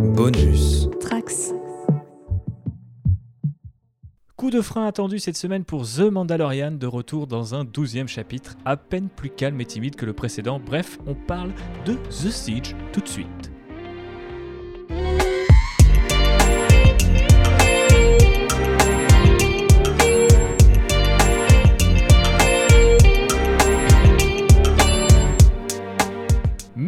Bonus. 0.00 0.88
Trax. 0.98 1.52
Coup 4.36 4.50
de 4.50 4.62
frein 4.62 4.86
attendu 4.86 5.18
cette 5.18 5.36
semaine 5.36 5.64
pour 5.64 5.86
The 5.86 6.10
Mandalorian, 6.10 6.72
de 6.72 6.86
retour 6.86 7.26
dans 7.26 7.54
un 7.54 7.64
douzième 7.64 8.08
chapitre, 8.08 8.56
à 8.64 8.78
peine 8.78 9.10
plus 9.14 9.28
calme 9.28 9.60
et 9.60 9.66
timide 9.66 9.96
que 9.96 10.06
le 10.06 10.14
précédent. 10.14 10.58
Bref, 10.58 10.98
on 11.06 11.14
parle 11.14 11.52
de 11.84 11.94
The 11.94 12.30
Siege 12.30 12.74
tout 12.92 13.00
de 13.00 13.08
suite. 13.08 13.49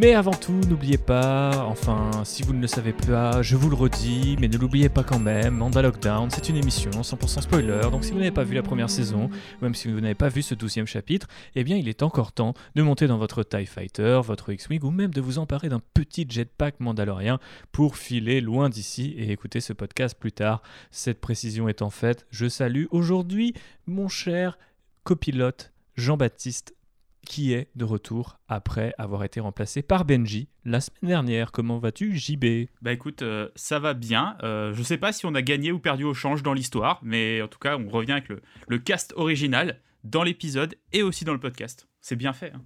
Mais 0.03 0.15
avant 0.15 0.31
tout, 0.31 0.59
n'oubliez 0.67 0.97
pas, 0.97 1.65
enfin, 1.69 2.11
si 2.25 2.43
vous 2.43 2.51
ne 2.51 2.59
le 2.59 2.67
savez 2.67 2.91
pas, 2.91 3.41
je 3.41 3.55
vous 3.55 3.69
le 3.69 3.75
redis, 3.77 4.35
mais 4.37 4.49
ne 4.49 4.57
l'oubliez 4.57 4.89
pas 4.89 5.01
quand 5.01 5.17
même, 5.17 5.55
Manda 5.55 5.81
Lockdown, 5.81 6.29
c'est 6.29 6.49
une 6.49 6.57
émission 6.57 6.91
100% 6.91 7.39
spoiler, 7.39 7.89
donc 7.89 8.03
si 8.03 8.11
vous 8.11 8.17
n'avez 8.17 8.31
pas 8.31 8.43
vu 8.43 8.53
la 8.53 8.63
première 8.63 8.89
saison, 8.89 9.29
même 9.61 9.73
si 9.73 9.87
vous 9.87 10.01
n'avez 10.01 10.13
pas 10.13 10.27
vu 10.27 10.41
ce 10.41 10.55
douzième 10.55 10.87
chapitre, 10.87 11.29
eh 11.55 11.63
bien 11.63 11.77
il 11.77 11.87
est 11.87 12.03
encore 12.03 12.33
temps 12.33 12.53
de 12.75 12.81
monter 12.81 13.07
dans 13.07 13.17
votre 13.17 13.43
TIE 13.43 13.65
Fighter, 13.65 14.19
votre 14.21 14.51
X-Wing, 14.51 14.83
ou 14.83 14.91
même 14.91 15.13
de 15.13 15.21
vous 15.21 15.39
emparer 15.39 15.69
d'un 15.69 15.81
petit 15.93 16.27
jetpack 16.29 16.81
mandalorien 16.81 17.39
pour 17.71 17.95
filer 17.95 18.41
loin 18.41 18.67
d'ici 18.67 19.15
et 19.17 19.31
écouter 19.31 19.61
ce 19.61 19.71
podcast 19.71 20.17
plus 20.19 20.33
tard. 20.33 20.63
Cette 20.91 21.21
précision 21.21 21.69
étant 21.69 21.91
faite, 21.91 22.25
je 22.29 22.49
salue 22.49 22.87
aujourd'hui 22.91 23.53
mon 23.87 24.09
cher 24.09 24.57
copilote 25.05 25.71
Jean-Baptiste 25.95 26.75
qui 27.25 27.53
est 27.53 27.69
de 27.75 27.85
retour 27.85 28.39
après 28.47 28.93
avoir 28.97 29.23
été 29.23 29.39
remplacé 29.39 29.81
par 29.81 30.05
Benji 30.05 30.49
la 30.65 30.81
semaine 30.81 31.09
dernière? 31.09 31.51
Comment 31.51 31.79
vas-tu, 31.79 32.15
JB 32.17 32.67
Bah 32.81 32.91
écoute, 32.93 33.21
euh, 33.21 33.49
ça 33.55 33.79
va 33.79 33.93
bien. 33.93 34.37
Euh, 34.43 34.73
je 34.73 34.83
sais 34.83 34.97
pas 34.97 35.11
si 35.13 35.25
on 35.25 35.33
a 35.35 35.41
gagné 35.41 35.71
ou 35.71 35.79
perdu 35.79 36.03
au 36.03 36.13
change 36.13 36.43
dans 36.43 36.53
l'histoire, 36.53 36.99
mais 37.03 37.41
en 37.41 37.47
tout 37.47 37.59
cas, 37.59 37.77
on 37.77 37.89
revient 37.89 38.11
avec 38.13 38.29
le, 38.29 38.41
le 38.67 38.77
cast 38.79 39.13
original 39.15 39.79
dans 40.03 40.23
l'épisode 40.23 40.75
et 40.91 41.01
aussi 41.03 41.23
dans 41.25 41.33
le 41.33 41.39
podcast. 41.39 41.87
C'est 42.01 42.15
bien 42.17 42.33
fait. 42.33 42.51
hein. 42.53 42.61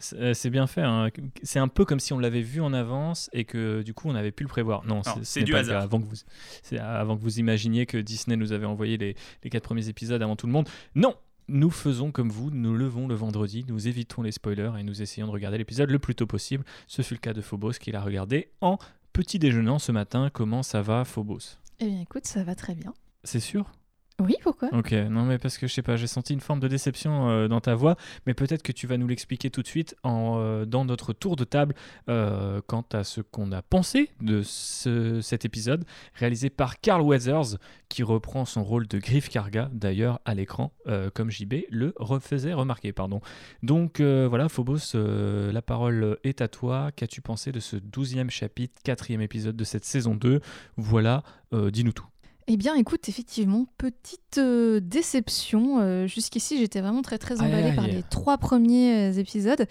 C'est 0.00 0.16
euh, 0.20 0.32
c'est 0.32 0.50
bien 0.50 0.68
fait. 0.68 0.82
hein. 0.82 1.08
C'est 1.42 1.58
un 1.58 1.66
peu 1.66 1.84
comme 1.84 1.98
si 1.98 2.12
on 2.12 2.20
l'avait 2.20 2.40
vu 2.40 2.60
en 2.60 2.72
avance 2.72 3.28
et 3.32 3.44
que 3.44 3.82
du 3.82 3.94
coup 3.94 4.08
on 4.08 4.14
avait 4.14 4.30
pu 4.30 4.44
le 4.44 4.48
prévoir. 4.48 4.84
Non, 4.84 5.02
c'est- 5.02 5.40
ce 5.40 5.44
du 5.44 5.50
pas 5.50 5.58
hasard. 5.58 5.82
Avant 5.82 6.00
que 6.00 6.06
vous, 6.06 6.76
avant 6.78 7.16
que 7.16 7.22
vous 7.22 7.40
imaginiez 7.40 7.84
que 7.84 7.98
Disney 7.98 8.36
nous 8.36 8.52
avait 8.52 8.64
envoyé 8.66 8.96
les, 8.96 9.16
les 9.42 9.50
quatre 9.50 9.64
premiers 9.64 9.88
épisodes 9.88 10.22
avant 10.22 10.36
tout 10.36 10.46
le 10.46 10.52
monde. 10.52 10.68
Non, 10.94 11.16
nous 11.48 11.70
faisons 11.70 12.12
comme 12.12 12.30
vous. 12.30 12.50
Nous 12.50 12.74
levons 12.74 13.08
le 13.08 13.14
vendredi, 13.14 13.64
nous 13.68 13.88
évitons 13.88 14.22
les 14.22 14.32
spoilers 14.32 14.72
et 14.78 14.82
nous 14.82 15.02
essayons 15.02 15.26
de 15.26 15.32
regarder 15.32 15.58
l'épisode 15.58 15.90
le 15.90 15.98
plus 15.98 16.14
tôt 16.14 16.26
possible. 16.26 16.64
Ce 16.86 17.02
fut 17.02 17.14
le 17.14 17.20
cas 17.20 17.32
de 17.32 17.40
Phobos 17.40 17.72
qui 17.72 17.90
l'a 17.90 18.02
regardé 18.02 18.50
en 18.60 18.78
petit 19.12 19.38
déjeunant 19.38 19.78
ce 19.78 19.92
matin. 19.92 20.30
Comment 20.32 20.62
ça 20.62 20.82
va, 20.82 21.04
Phobos? 21.04 21.58
Eh 21.80 21.86
bien, 21.86 22.00
écoute, 22.00 22.26
ça 22.26 22.44
va 22.44 22.54
très 22.54 22.74
bien. 22.74 22.92
C'est 23.24 23.40
sûr? 23.40 23.72
Oui, 24.20 24.34
pourquoi? 24.42 24.68
Ok, 24.72 24.90
non 24.92 25.22
mais 25.24 25.38
parce 25.38 25.58
que 25.58 25.68
je 25.68 25.72
sais 25.72 25.82
pas, 25.82 25.94
j'ai 25.96 26.08
senti 26.08 26.32
une 26.32 26.40
forme 26.40 26.58
de 26.58 26.66
déception 26.66 27.28
euh, 27.30 27.46
dans 27.46 27.60
ta 27.60 27.76
voix, 27.76 27.94
mais 28.26 28.34
peut-être 28.34 28.64
que 28.64 28.72
tu 28.72 28.88
vas 28.88 28.96
nous 28.96 29.06
l'expliquer 29.06 29.48
tout 29.48 29.62
de 29.62 29.66
suite 29.68 29.94
en, 30.02 30.38
euh, 30.40 30.64
dans 30.64 30.84
notre 30.84 31.12
tour 31.12 31.36
de 31.36 31.44
table 31.44 31.74
euh, 32.08 32.60
quant 32.66 32.84
à 32.92 33.04
ce 33.04 33.20
qu'on 33.20 33.52
a 33.52 33.62
pensé 33.62 34.10
de 34.20 34.42
ce- 34.42 35.20
cet 35.20 35.44
épisode 35.44 35.84
réalisé 36.14 36.50
par 36.50 36.80
Carl 36.80 37.00
Weathers 37.02 37.58
qui 37.88 38.02
reprend 38.02 38.44
son 38.44 38.64
rôle 38.64 38.88
de 38.88 38.98
Griff 38.98 39.28
Karga 39.28 39.70
d'ailleurs 39.72 40.18
à 40.24 40.34
l'écran 40.34 40.72
comme 41.14 41.30
JB 41.30 41.64
le 41.70 41.92
refaisait 41.96 42.52
remarquer. 42.54 42.92
Pardon. 42.92 43.20
Donc 43.62 44.00
voilà 44.00 44.48
Phobos, 44.48 44.94
la 44.94 45.62
parole 45.62 46.18
est 46.24 46.40
à 46.40 46.48
toi. 46.48 46.90
Qu'as-tu 46.96 47.20
pensé 47.22 47.52
de 47.52 47.60
ce 47.60 47.76
douzième 47.76 48.30
chapitre, 48.30 48.74
quatrième 48.82 49.20
épisode 49.20 49.56
de 49.56 49.64
cette 49.64 49.84
saison 49.84 50.14
2 50.14 50.40
Voilà, 50.76 51.22
dis-nous 51.52 51.92
tout. 51.92 52.06
Eh 52.50 52.56
bien, 52.56 52.74
écoute, 52.76 53.10
effectivement, 53.10 53.66
petite 53.76 54.38
euh, 54.38 54.80
déception. 54.80 55.80
Euh, 55.80 56.06
Jusqu'ici, 56.06 56.56
j'étais 56.56 56.80
vraiment 56.80 57.02
très 57.02 57.18
très 57.18 57.42
emballée 57.42 57.74
par 57.74 57.86
les 57.86 58.02
trois 58.08 58.38
premiers 58.38 59.10
euh, 59.10 59.20
épisodes. 59.20 59.66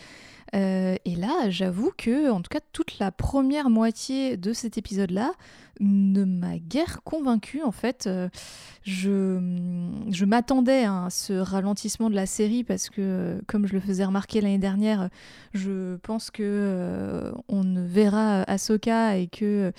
Euh, 0.55 0.95
et 1.05 1.15
là, 1.15 1.49
j'avoue 1.49 1.91
que, 1.97 2.29
en 2.31 2.41
tout 2.41 2.49
cas, 2.49 2.61
toute 2.73 2.99
la 2.99 3.11
première 3.11 3.69
moitié 3.69 4.37
de 4.37 4.53
cet 4.53 4.77
épisode-là 4.77 5.33
ne 5.79 6.23
m'a 6.23 6.57
guère 6.57 7.01
convaincue. 7.03 7.61
En 7.63 7.71
fait, 7.71 8.07
Euh, 8.07 8.29
je, 8.83 10.25
m'attendais 10.25 10.85
à 10.85 11.07
ce 11.09 11.33
ralentissement 11.33 12.09
de 12.09 12.15
la 12.15 12.25
série 12.25 12.63
parce 12.63 12.89
que, 12.89 13.41
comme 13.47 13.67
je 13.67 13.73
le 13.73 13.79
faisais 13.79 14.05
remarquer 14.05 14.41
l'année 14.41 14.57
dernière, 14.57 15.09
je 15.53 15.97
pense 15.97 16.31
que 16.31 16.43
euh, 16.43 17.31
on 17.47 17.63
ne 17.63 17.81
verra 17.81 18.43
Ahsoka 18.43 19.17
et 19.17 19.27
que 19.27 19.71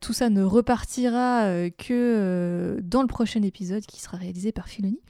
tout 0.00 0.12
ça 0.12 0.30
ne 0.30 0.42
repartira 0.42 1.46
que 1.78 2.78
dans 2.82 3.02
le 3.02 3.08
prochain 3.08 3.42
épisode 3.42 3.84
qui 3.86 4.00
sera 4.00 4.16
réalisé 4.16 4.52
par 4.52 4.68
Filoni. 4.68 5.00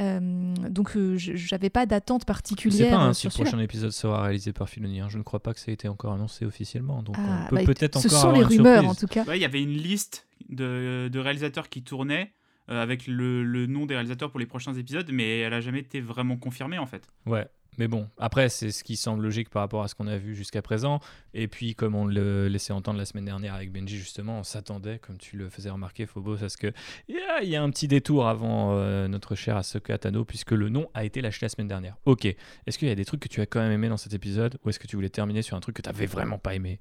Euh, 0.00 0.54
donc 0.70 0.96
euh, 0.96 1.14
j'avais 1.16 1.70
pas 1.70 1.86
d'attente 1.86 2.22
C'est 2.22 2.26
particulière 2.26 2.90
pas 2.98 3.04
euh, 3.04 3.08
un 3.08 3.12
si 3.14 3.22
sur 3.22 3.30
le 3.30 3.34
prochain 3.44 3.58
épisode 3.60 3.90
sera 3.92 4.22
réalisé 4.24 4.52
par 4.52 4.68
Filoni. 4.68 5.00
hein. 5.00 5.06
Je 5.08 5.18
ne 5.18 5.22
crois 5.22 5.40
pas 5.40 5.54
que 5.54 5.60
ça 5.60 5.70
ait 5.70 5.74
été 5.74 5.86
encore 5.88 6.12
annoncé 6.14 6.44
officiellement. 6.44 7.02
Donc 7.02 7.14
Ah, 7.18 7.42
on 7.44 7.48
peut 7.50 7.56
bah, 7.56 7.62
peut-être 7.64 7.98
ce 8.00 8.08
encore 8.08 8.20
sont 8.20 8.28
avoir 8.30 8.48
les 8.50 8.56
rumeurs 8.56 8.82
surprise. 8.82 8.90
en 8.90 8.94
tout 8.94 9.06
cas. 9.06 9.24
Ouais, 9.24 9.38
il 9.38 9.42
y 9.42 9.44
avait 9.44 9.62
une 9.62 9.70
liste 9.76 10.26
de, 10.48 11.08
de 11.12 11.18
réalisateurs 11.20 11.68
qui 11.68 11.82
tournaient 11.82 12.32
euh, 12.70 12.82
avec 12.82 13.06
le, 13.06 13.44
le 13.44 13.66
nom 13.66 13.86
des 13.86 13.94
réalisateurs 13.94 14.30
pour 14.30 14.40
les 14.40 14.46
prochains 14.46 14.74
épisodes, 14.74 15.08
mais 15.12 15.40
elle 15.40 15.54
a 15.54 15.60
jamais 15.60 15.80
été 15.80 16.00
vraiment 16.00 16.36
confirmée 16.36 16.78
en 16.78 16.86
fait. 16.86 17.06
Ouais, 17.26 17.46
mais 17.78 17.88
bon, 17.88 18.08
après, 18.18 18.48
c'est 18.48 18.70
ce 18.70 18.84
qui 18.84 18.96
semble 18.96 19.22
logique 19.22 19.50
par 19.50 19.62
rapport 19.62 19.82
à 19.82 19.88
ce 19.88 19.94
qu'on 19.94 20.06
a 20.06 20.16
vu 20.16 20.34
jusqu'à 20.34 20.62
présent. 20.62 21.00
Et 21.32 21.48
puis, 21.48 21.74
comme 21.74 21.94
on 21.94 22.06
le 22.06 22.48
laissait 22.48 22.72
entendre 22.72 22.98
la 22.98 23.04
semaine 23.04 23.24
dernière 23.24 23.54
avec 23.54 23.72
Benji, 23.72 23.96
justement, 23.98 24.38
on 24.38 24.42
s'attendait, 24.44 24.98
comme 24.98 25.18
tu 25.18 25.36
le 25.36 25.48
faisais 25.48 25.70
remarquer, 25.70 26.06
Phobos, 26.06 26.42
à 26.44 26.48
ce 26.48 26.56
que 26.56 26.72
il 27.08 27.16
y 27.48 27.56
a- 27.56 27.60
a 27.60 27.62
un 27.64 27.70
petit 27.70 27.88
détour 27.88 28.28
avant 28.28 28.72
euh, 28.72 29.08
notre 29.08 29.34
cher 29.34 29.56
Ahsoka 29.56 29.98
Tano, 29.98 30.24
puisque 30.24 30.52
le 30.52 30.68
nom 30.68 30.88
a 30.94 31.04
été 31.04 31.20
lâché 31.20 31.40
la 31.42 31.48
semaine 31.48 31.68
dernière. 31.68 31.96
Ok, 32.04 32.24
est-ce 32.24 32.78
qu'il 32.78 32.88
y 32.88 32.92
a 32.92 32.94
des 32.94 33.04
trucs 33.04 33.20
que 33.20 33.28
tu 33.28 33.40
as 33.40 33.46
quand 33.46 33.60
même 33.60 33.72
aimé 33.72 33.88
dans 33.88 33.96
cet 33.96 34.14
épisode, 34.14 34.56
ou 34.64 34.68
est-ce 34.70 34.78
que 34.78 34.86
tu 34.86 34.96
voulais 34.96 35.08
terminer 35.08 35.42
sur 35.42 35.56
un 35.56 35.60
truc 35.60 35.76
que 35.76 35.82
tu 35.82 35.88
avais 35.88 36.06
vraiment 36.06 36.38
pas 36.38 36.54
aimé? 36.54 36.78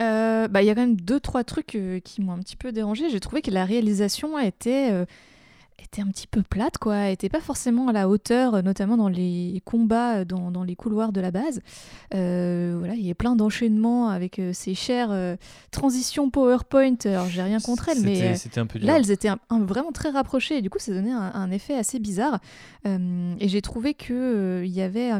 Euh, 0.00 0.46
bah, 0.48 0.62
Il 0.62 0.66
y 0.66 0.70
a 0.70 0.74
quand 0.74 0.82
même 0.82 1.00
deux, 1.00 1.18
trois 1.20 1.44
trucs 1.44 1.74
euh, 1.74 1.98
qui 2.00 2.20
m'ont 2.20 2.32
un 2.32 2.38
petit 2.38 2.56
peu 2.56 2.72
dérangé. 2.72 3.10
J'ai 3.10 3.20
trouvé 3.20 3.42
que 3.42 3.50
la 3.50 3.64
réalisation 3.64 4.38
était, 4.38 4.92
euh, 4.92 5.06
était 5.84 6.02
un 6.02 6.06
petit 6.08 6.26
peu 6.26 6.42
plate, 6.42 6.78
quoi. 6.78 6.96
Elle 6.96 7.12
était 7.12 7.28
pas 7.28 7.40
forcément 7.40 7.88
à 7.88 7.92
la 7.92 8.08
hauteur, 8.08 8.54
euh, 8.54 8.62
notamment 8.62 8.96
dans 8.96 9.08
les 9.08 9.62
combats, 9.64 10.18
euh, 10.18 10.24
dans, 10.24 10.50
dans 10.50 10.64
les 10.64 10.76
couloirs 10.76 11.12
de 11.12 11.20
la 11.20 11.30
base. 11.30 11.60
Euh, 12.14 12.74
voilà, 12.78 12.94
il 12.94 13.06
y 13.06 13.10
a 13.10 13.14
plein 13.14 13.36
d'enchaînements 13.36 14.08
avec 14.08 14.38
euh, 14.38 14.52
ces 14.52 14.74
chères 14.74 15.10
euh, 15.10 15.36
transitions 15.70 16.30
PowerPoint. 16.30 16.96
Alors, 17.04 17.26
j'ai 17.26 17.42
rien 17.42 17.60
contre 17.60 17.88
elles, 17.90 18.00
mais. 18.02 18.18
Un 18.56 18.66
peu. 18.66 18.78
Là, 18.80 18.96
elles 18.98 19.10
étaient 19.10 19.28
un- 19.28 19.38
un- 19.50 19.64
vraiment 19.64 19.92
très 19.92 20.10
rapprochées 20.10 20.58
et 20.58 20.62
du 20.62 20.70
coup, 20.70 20.78
ça 20.78 20.92
donnait 20.92 21.12
un, 21.12 21.32
un 21.34 21.50
effet 21.50 21.74
assez 21.74 21.98
bizarre. 21.98 22.38
Et 22.84 23.48
j'ai 23.48 23.60
trouvé 23.62 23.94
qu'il 23.94 24.64
y 24.66 24.80
avait 24.80 25.10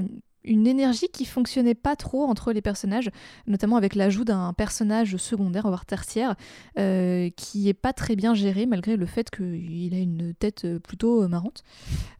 une 0.44 0.66
énergie 0.66 1.08
qui 1.08 1.24
fonctionnait 1.24 1.74
pas 1.74 1.96
trop 1.96 2.24
entre 2.24 2.52
les 2.52 2.62
personnages, 2.62 3.10
notamment 3.46 3.76
avec 3.76 3.94
l'ajout 3.94 4.24
d'un 4.24 4.52
personnage 4.52 5.16
secondaire, 5.16 5.66
voire 5.66 5.86
tertiaire, 5.86 6.36
euh, 6.78 7.30
qui 7.36 7.68
est 7.68 7.74
pas 7.74 7.92
très 7.92 8.16
bien 8.16 8.34
géré 8.34 8.66
malgré 8.66 8.96
le 8.96 9.06
fait 9.06 9.30
qu'il 9.30 9.94
a 9.94 9.98
une 9.98 10.34
tête 10.34 10.64
euh, 10.64 10.78
plutôt 10.78 11.22
euh, 11.22 11.28
marrante. 11.28 11.62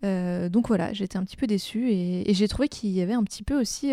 Donc 0.03 0.69
voilà, 0.69 0.93
j'étais 0.93 1.17
un 1.17 1.25
petit 1.25 1.37
peu 1.37 1.47
déçue 1.47 1.91
et, 1.91 2.35
j'ai 2.35 2.49
trouvé 2.49 2.69
qu'il 2.69 2.91
y 2.91 3.01
avait 3.01 3.15
un 3.15 3.25
petit 3.25 3.43
peu 3.43 3.61
aussi, 3.61 3.93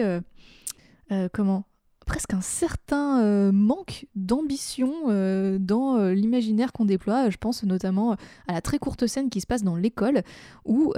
comment 1.34 1.66
presque 2.06 2.34
un 2.34 2.42
certain 2.42 3.22
euh, 3.24 3.52
manque 3.52 4.08
d'ambition 4.16 4.94
euh, 5.08 5.58
dans 5.60 5.98
euh, 5.98 6.14
l'imaginaire 6.14 6.72
qu'on 6.72 6.86
déploie. 6.86 7.30
Je 7.30 7.38
pense 7.38 7.64
notamment 7.64 8.14
à 8.48 8.54
la 8.54 8.62
très 8.62 8.80
courte 8.80 9.08
scène 9.08 9.30
qui 9.30 9.42
se 9.42 9.48
passe 9.48 9.64
dans 9.64 9.76
l'école, 9.76 10.22
où 10.66 10.94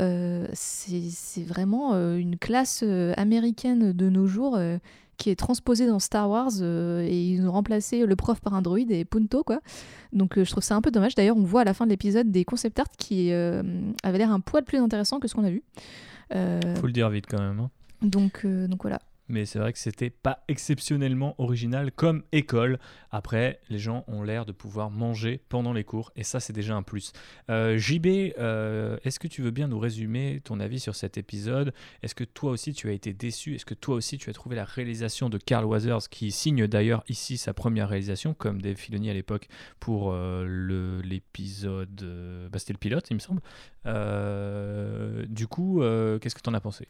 c'est 0.53 1.43
vraiment 1.43 1.93
une 1.95 2.37
classe 2.37 2.83
américaine 3.15 3.93
de 3.93 4.09
nos 4.09 4.27
jours 4.27 4.57
qui 5.17 5.29
est 5.29 5.35
transposée 5.35 5.87
dans 5.87 5.99
Star 5.99 6.29
Wars, 6.29 6.51
euh, 6.61 7.01
et 7.01 7.31
ils 7.31 7.45
ont 7.45 7.51
remplacé 7.51 8.05
le 8.05 8.15
prof 8.15 8.39
par 8.39 8.53
un 8.53 8.61
droïde 8.61 8.91
et 8.91 9.03
punto, 9.03 9.43
quoi. 9.43 9.59
Donc 10.13 10.37
euh, 10.37 10.45
je 10.45 10.51
trouve 10.51 10.63
ça 10.63 10.75
un 10.75 10.81
peu 10.81 10.91
dommage. 10.91 11.15
D'ailleurs, 11.15 11.37
on 11.37 11.43
voit 11.43 11.61
à 11.61 11.63
la 11.63 11.73
fin 11.73 11.85
de 11.85 11.89
l'épisode 11.89 12.31
des 12.31 12.45
concept 12.45 12.79
art 12.79 12.87
qui 12.97 13.31
euh, 13.31 13.63
avaient 14.03 14.19
l'air 14.19 14.31
un 14.31 14.39
poil 14.39 14.63
plus 14.63 14.77
intéressant 14.77 15.19
que 15.19 15.27
ce 15.27 15.35
qu'on 15.35 15.43
a 15.43 15.49
vu. 15.49 15.63
Faut 16.31 16.87
le 16.87 16.91
dire 16.91 17.09
vite 17.09 17.25
quand 17.27 17.39
même. 17.39 17.59
hein. 17.59 17.69
donc, 18.01 18.45
donc 18.45 18.81
voilà. 18.83 18.99
Mais 19.29 19.45
c'est 19.45 19.59
vrai 19.59 19.73
que 19.73 19.79
c'était 19.79 20.09
pas 20.09 20.43
exceptionnellement 20.47 21.35
original 21.37 21.91
comme 21.91 22.23
école. 22.31 22.79
Après, 23.11 23.59
les 23.69 23.79
gens 23.79 24.03
ont 24.07 24.23
l'air 24.23 24.45
de 24.45 24.51
pouvoir 24.51 24.89
manger 24.89 25.41
pendant 25.49 25.73
les 25.73 25.83
cours, 25.83 26.11
et 26.15 26.23
ça, 26.23 26.39
c'est 26.39 26.53
déjà 26.53 26.75
un 26.75 26.83
plus. 26.83 27.13
Euh, 27.49 27.77
JB, 27.77 28.33
euh, 28.39 28.97
est-ce 29.03 29.19
que 29.19 29.27
tu 29.27 29.41
veux 29.41 29.51
bien 29.51 29.67
nous 29.67 29.79
résumer 29.79 30.41
ton 30.43 30.59
avis 30.59 30.79
sur 30.79 30.95
cet 30.95 31.17
épisode? 31.17 31.73
Est-ce 32.03 32.15
que 32.15 32.23
toi 32.23 32.51
aussi 32.51 32.73
tu 32.73 32.89
as 32.89 32.93
été 32.93 33.13
déçu? 33.13 33.55
Est-ce 33.55 33.65
que 33.65 33.73
toi 33.73 33.95
aussi 33.95 34.17
tu 34.17 34.29
as 34.29 34.33
trouvé 34.33 34.55
la 34.55 34.65
réalisation 34.65 35.29
de 35.29 35.37
Carl 35.37 35.65
Weathers, 35.65 36.09
qui 36.09 36.31
signe 36.31 36.67
d'ailleurs 36.67 37.03
ici 37.09 37.37
sa 37.37 37.53
première 37.53 37.89
réalisation, 37.89 38.33
comme 38.33 38.61
Dave 38.61 38.77
Filoni 38.77 39.09
à 39.09 39.13
l'époque 39.13 39.47
pour 39.79 40.11
euh, 40.11 41.01
l'épisode. 41.03 42.49
bah, 42.51 42.59
c'était 42.59 42.73
le 42.73 42.79
pilote, 42.79 43.07
il 43.09 43.15
me 43.15 43.19
semble. 43.19 43.41
Du 45.29 45.47
coup, 45.47 45.81
qu'est-ce 46.21 46.35
que 46.35 46.41
tu 46.41 46.49
en 46.49 46.53
as 46.53 46.61
pensé? 46.61 46.87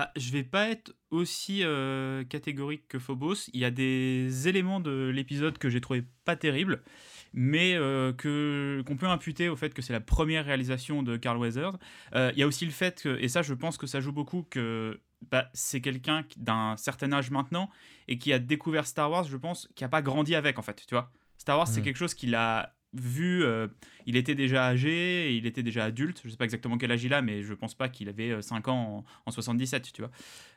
Ah, 0.00 0.12
je 0.16 0.30
vais 0.30 0.44
pas 0.44 0.68
être 0.68 0.94
aussi 1.10 1.64
euh, 1.64 2.22
catégorique 2.22 2.86
que 2.86 3.00
Phobos. 3.00 3.48
Il 3.52 3.58
y 3.58 3.64
a 3.64 3.72
des 3.72 4.46
éléments 4.46 4.78
de 4.78 5.10
l'épisode 5.12 5.58
que 5.58 5.68
j'ai 5.68 5.80
trouvé 5.80 6.04
pas 6.24 6.36
terribles, 6.36 6.84
mais 7.32 7.74
euh, 7.74 8.12
que 8.12 8.80
qu'on 8.86 8.96
peut 8.96 9.08
imputer 9.08 9.48
au 9.48 9.56
fait 9.56 9.74
que 9.74 9.82
c'est 9.82 9.92
la 9.92 10.00
première 10.00 10.44
réalisation 10.44 11.02
de 11.02 11.16
Carl 11.16 11.36
Weathers. 11.36 11.76
Euh, 12.14 12.30
il 12.34 12.38
y 12.38 12.44
a 12.44 12.46
aussi 12.46 12.64
le 12.64 12.70
fait 12.70 13.02
que, 13.02 13.18
et 13.20 13.26
ça 13.26 13.42
je 13.42 13.54
pense 13.54 13.76
que 13.76 13.88
ça 13.88 14.00
joue 14.00 14.12
beaucoup, 14.12 14.44
que 14.48 15.00
bah, 15.32 15.50
c'est 15.52 15.80
quelqu'un 15.80 16.24
d'un 16.36 16.76
certain 16.76 17.12
âge 17.12 17.32
maintenant 17.32 17.68
et 18.06 18.18
qui 18.18 18.32
a 18.32 18.38
découvert 18.38 18.86
Star 18.86 19.10
Wars, 19.10 19.24
je 19.24 19.36
pense, 19.36 19.68
qui 19.74 19.82
a 19.82 19.88
pas 19.88 20.00
grandi 20.00 20.36
avec 20.36 20.60
en 20.60 20.62
fait, 20.62 20.84
tu 20.86 20.94
vois. 20.94 21.10
Star 21.38 21.58
Wars, 21.58 21.66
c'est 21.66 21.80
Mm. 21.80 21.84
quelque 21.84 21.96
chose 21.96 22.14
qu'il 22.14 22.36
a 22.36 22.77
vu, 22.94 23.44
euh, 23.44 23.68
il 24.06 24.16
était 24.16 24.34
déjà 24.34 24.66
âgé, 24.66 25.36
il 25.36 25.46
était 25.46 25.62
déjà 25.62 25.84
adulte, 25.84 26.22
je 26.24 26.30
sais 26.30 26.36
pas 26.36 26.44
exactement 26.44 26.78
quel 26.78 26.90
âge 26.90 27.04
il 27.04 27.12
a, 27.12 27.20
mais 27.20 27.42
je 27.42 27.52
pense 27.54 27.74
pas 27.74 27.88
qu'il 27.88 28.08
avait 28.08 28.30
euh, 28.30 28.42
5 28.42 28.68
ans 28.68 29.04
en, 29.24 29.28
en 29.28 29.30
77, 29.30 29.92
tu 29.92 30.00
vois. 30.00 30.10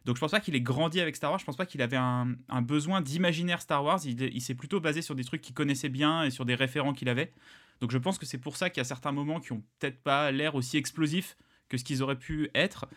Donc 0.05 0.15
je 0.15 0.21
pense 0.21 0.31
pas 0.31 0.39
qu'il 0.39 0.55
ait 0.55 0.61
grandi 0.61 1.01
avec 1.01 1.15
Star 1.15 1.31
Wars, 1.31 1.39
je 1.39 1.45
pense 1.45 1.57
pas 1.57 1.65
qu'il 1.65 1.81
avait 1.81 1.97
un, 1.97 2.35
besoin 2.61 3.01
d'imaginaire 3.01 3.61
Star 3.61 3.83
Wars, 3.83 3.99
il, 4.05 4.41
s'est 4.41 4.55
plutôt 4.55 4.79
basé 4.79 5.01
sur 5.01 5.15
des 5.15 5.23
trucs 5.23 5.41
qu'il 5.41 5.53
connaissait 5.53 5.89
bien 5.89 6.23
et 6.23 6.31
sur 6.31 6.45
des 6.45 6.55
référents 6.55 6.93
qu'il 6.93 7.09
avait. 7.09 7.33
Donc 7.81 7.91
je 7.91 7.97
pense 7.97 8.17
que 8.17 8.25
c'est 8.25 8.37
pour 8.37 8.55
ça 8.55 8.69
qu'il 8.69 8.79
y 8.79 8.81
a 8.81 8.85
certains 8.85 9.11
moments 9.11 9.39
qui 9.39 9.51
ont 9.51 9.63
peut-être 9.79 10.01
pas 10.01 10.31
l'air 10.31 10.55
aussi 10.55 10.77
explosifs 10.77 11.35
que 11.67 11.77
ce 11.77 11.83
qu'ils 11.83 12.01
auraient 12.03 12.19
pu 12.19 12.49
être. 12.55 12.87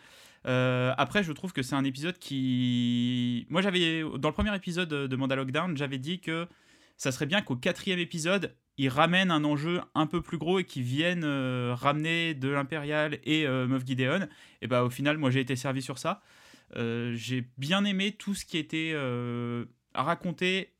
Euh, 0.45 0.93
après, 0.97 1.23
je 1.23 1.31
trouve 1.31 1.53
que 1.53 1.63
c'est 1.63 1.75
un 1.75 1.83
épisode 1.83 2.19
qui. 2.19 3.47
Moi, 3.49 3.61
j'avais. 3.61 4.03
Dans 4.19 4.29
le 4.29 4.33
premier 4.33 4.55
épisode 4.55 4.89
de 4.89 5.15
Mandalockdown, 5.15 5.75
j'avais 5.75 5.97
dit 5.97 6.19
que 6.19 6.47
ça 6.97 7.11
serait 7.11 7.25
bien 7.25 7.41
qu'au 7.41 7.55
quatrième 7.55 7.99
épisode, 7.99 8.55
ils 8.77 8.89
ramènent 8.89 9.31
un 9.31 9.43
enjeu 9.43 9.81
un 9.93 10.05
peu 10.05 10.21
plus 10.21 10.37
gros 10.37 10.59
et 10.59 10.65
qu'ils 10.65 10.83
viennent 10.83 11.23
euh, 11.23 11.73
ramener 11.75 12.33
de 12.33 12.49
l'Impérial 12.49 13.19
et 13.23 13.47
euh, 13.47 13.67
Moff 13.67 13.85
Gideon. 13.85 14.27
Et 14.61 14.67
bah, 14.67 14.83
au 14.83 14.89
final, 14.89 15.17
moi, 15.17 15.31
j'ai 15.31 15.39
été 15.39 15.55
servi 15.55 15.81
sur 15.81 15.97
ça. 15.97 16.21
Euh, 16.75 17.13
j'ai 17.15 17.47
bien 17.57 17.85
aimé 17.85 18.11
tout 18.11 18.33
ce 18.33 18.43
qui 18.45 18.57
était 18.57 18.91
euh, 18.93 19.65
raconté 19.93 20.73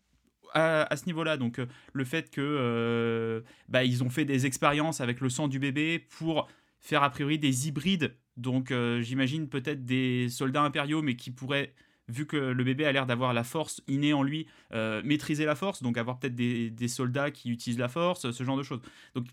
à, 0.53 0.83
à 0.91 0.97
ce 0.97 1.05
niveau-là. 1.05 1.37
Donc, 1.37 1.61
le 1.93 2.05
fait 2.05 2.29
que 2.31 3.43
bah, 3.69 3.83
ils 3.83 4.03
ont 4.03 4.09
fait 4.09 4.25
des 4.25 4.45
expériences 4.45 4.99
avec 4.99 5.21
le 5.21 5.29
sang 5.29 5.47
du 5.47 5.59
bébé 5.59 5.99
pour 5.99 6.49
faire 6.79 7.03
a 7.03 7.09
priori 7.09 7.39
des 7.39 7.67
hybrides. 7.67 8.15
Donc, 8.35 8.73
j'imagine 8.99 9.47
peut-être 9.47 9.85
des 9.85 10.27
soldats 10.29 10.63
impériaux, 10.63 11.01
mais 11.01 11.15
qui 11.15 11.31
pourraient, 11.31 11.73
vu 12.07 12.25
que 12.25 12.37
le 12.37 12.63
bébé 12.63 12.85
a 12.85 12.91
l'air 12.91 13.05
d'avoir 13.05 13.33
la 13.33 13.43
force 13.43 13.81
innée 13.87 14.13
en 14.13 14.23
lui, 14.23 14.47
euh, 14.73 15.01
maîtriser 15.03 15.45
la 15.45 15.55
force. 15.55 15.81
Donc, 15.81 15.97
avoir 15.97 16.19
peut-être 16.19 16.35
des, 16.35 16.87
soldats 16.87 17.31
qui 17.31 17.49
utilisent 17.49 17.79
la 17.79 17.89
force, 17.89 18.31
ce 18.31 18.43
genre 18.43 18.57
de 18.57 18.63
choses. 18.63 18.81
Donc, 19.15 19.25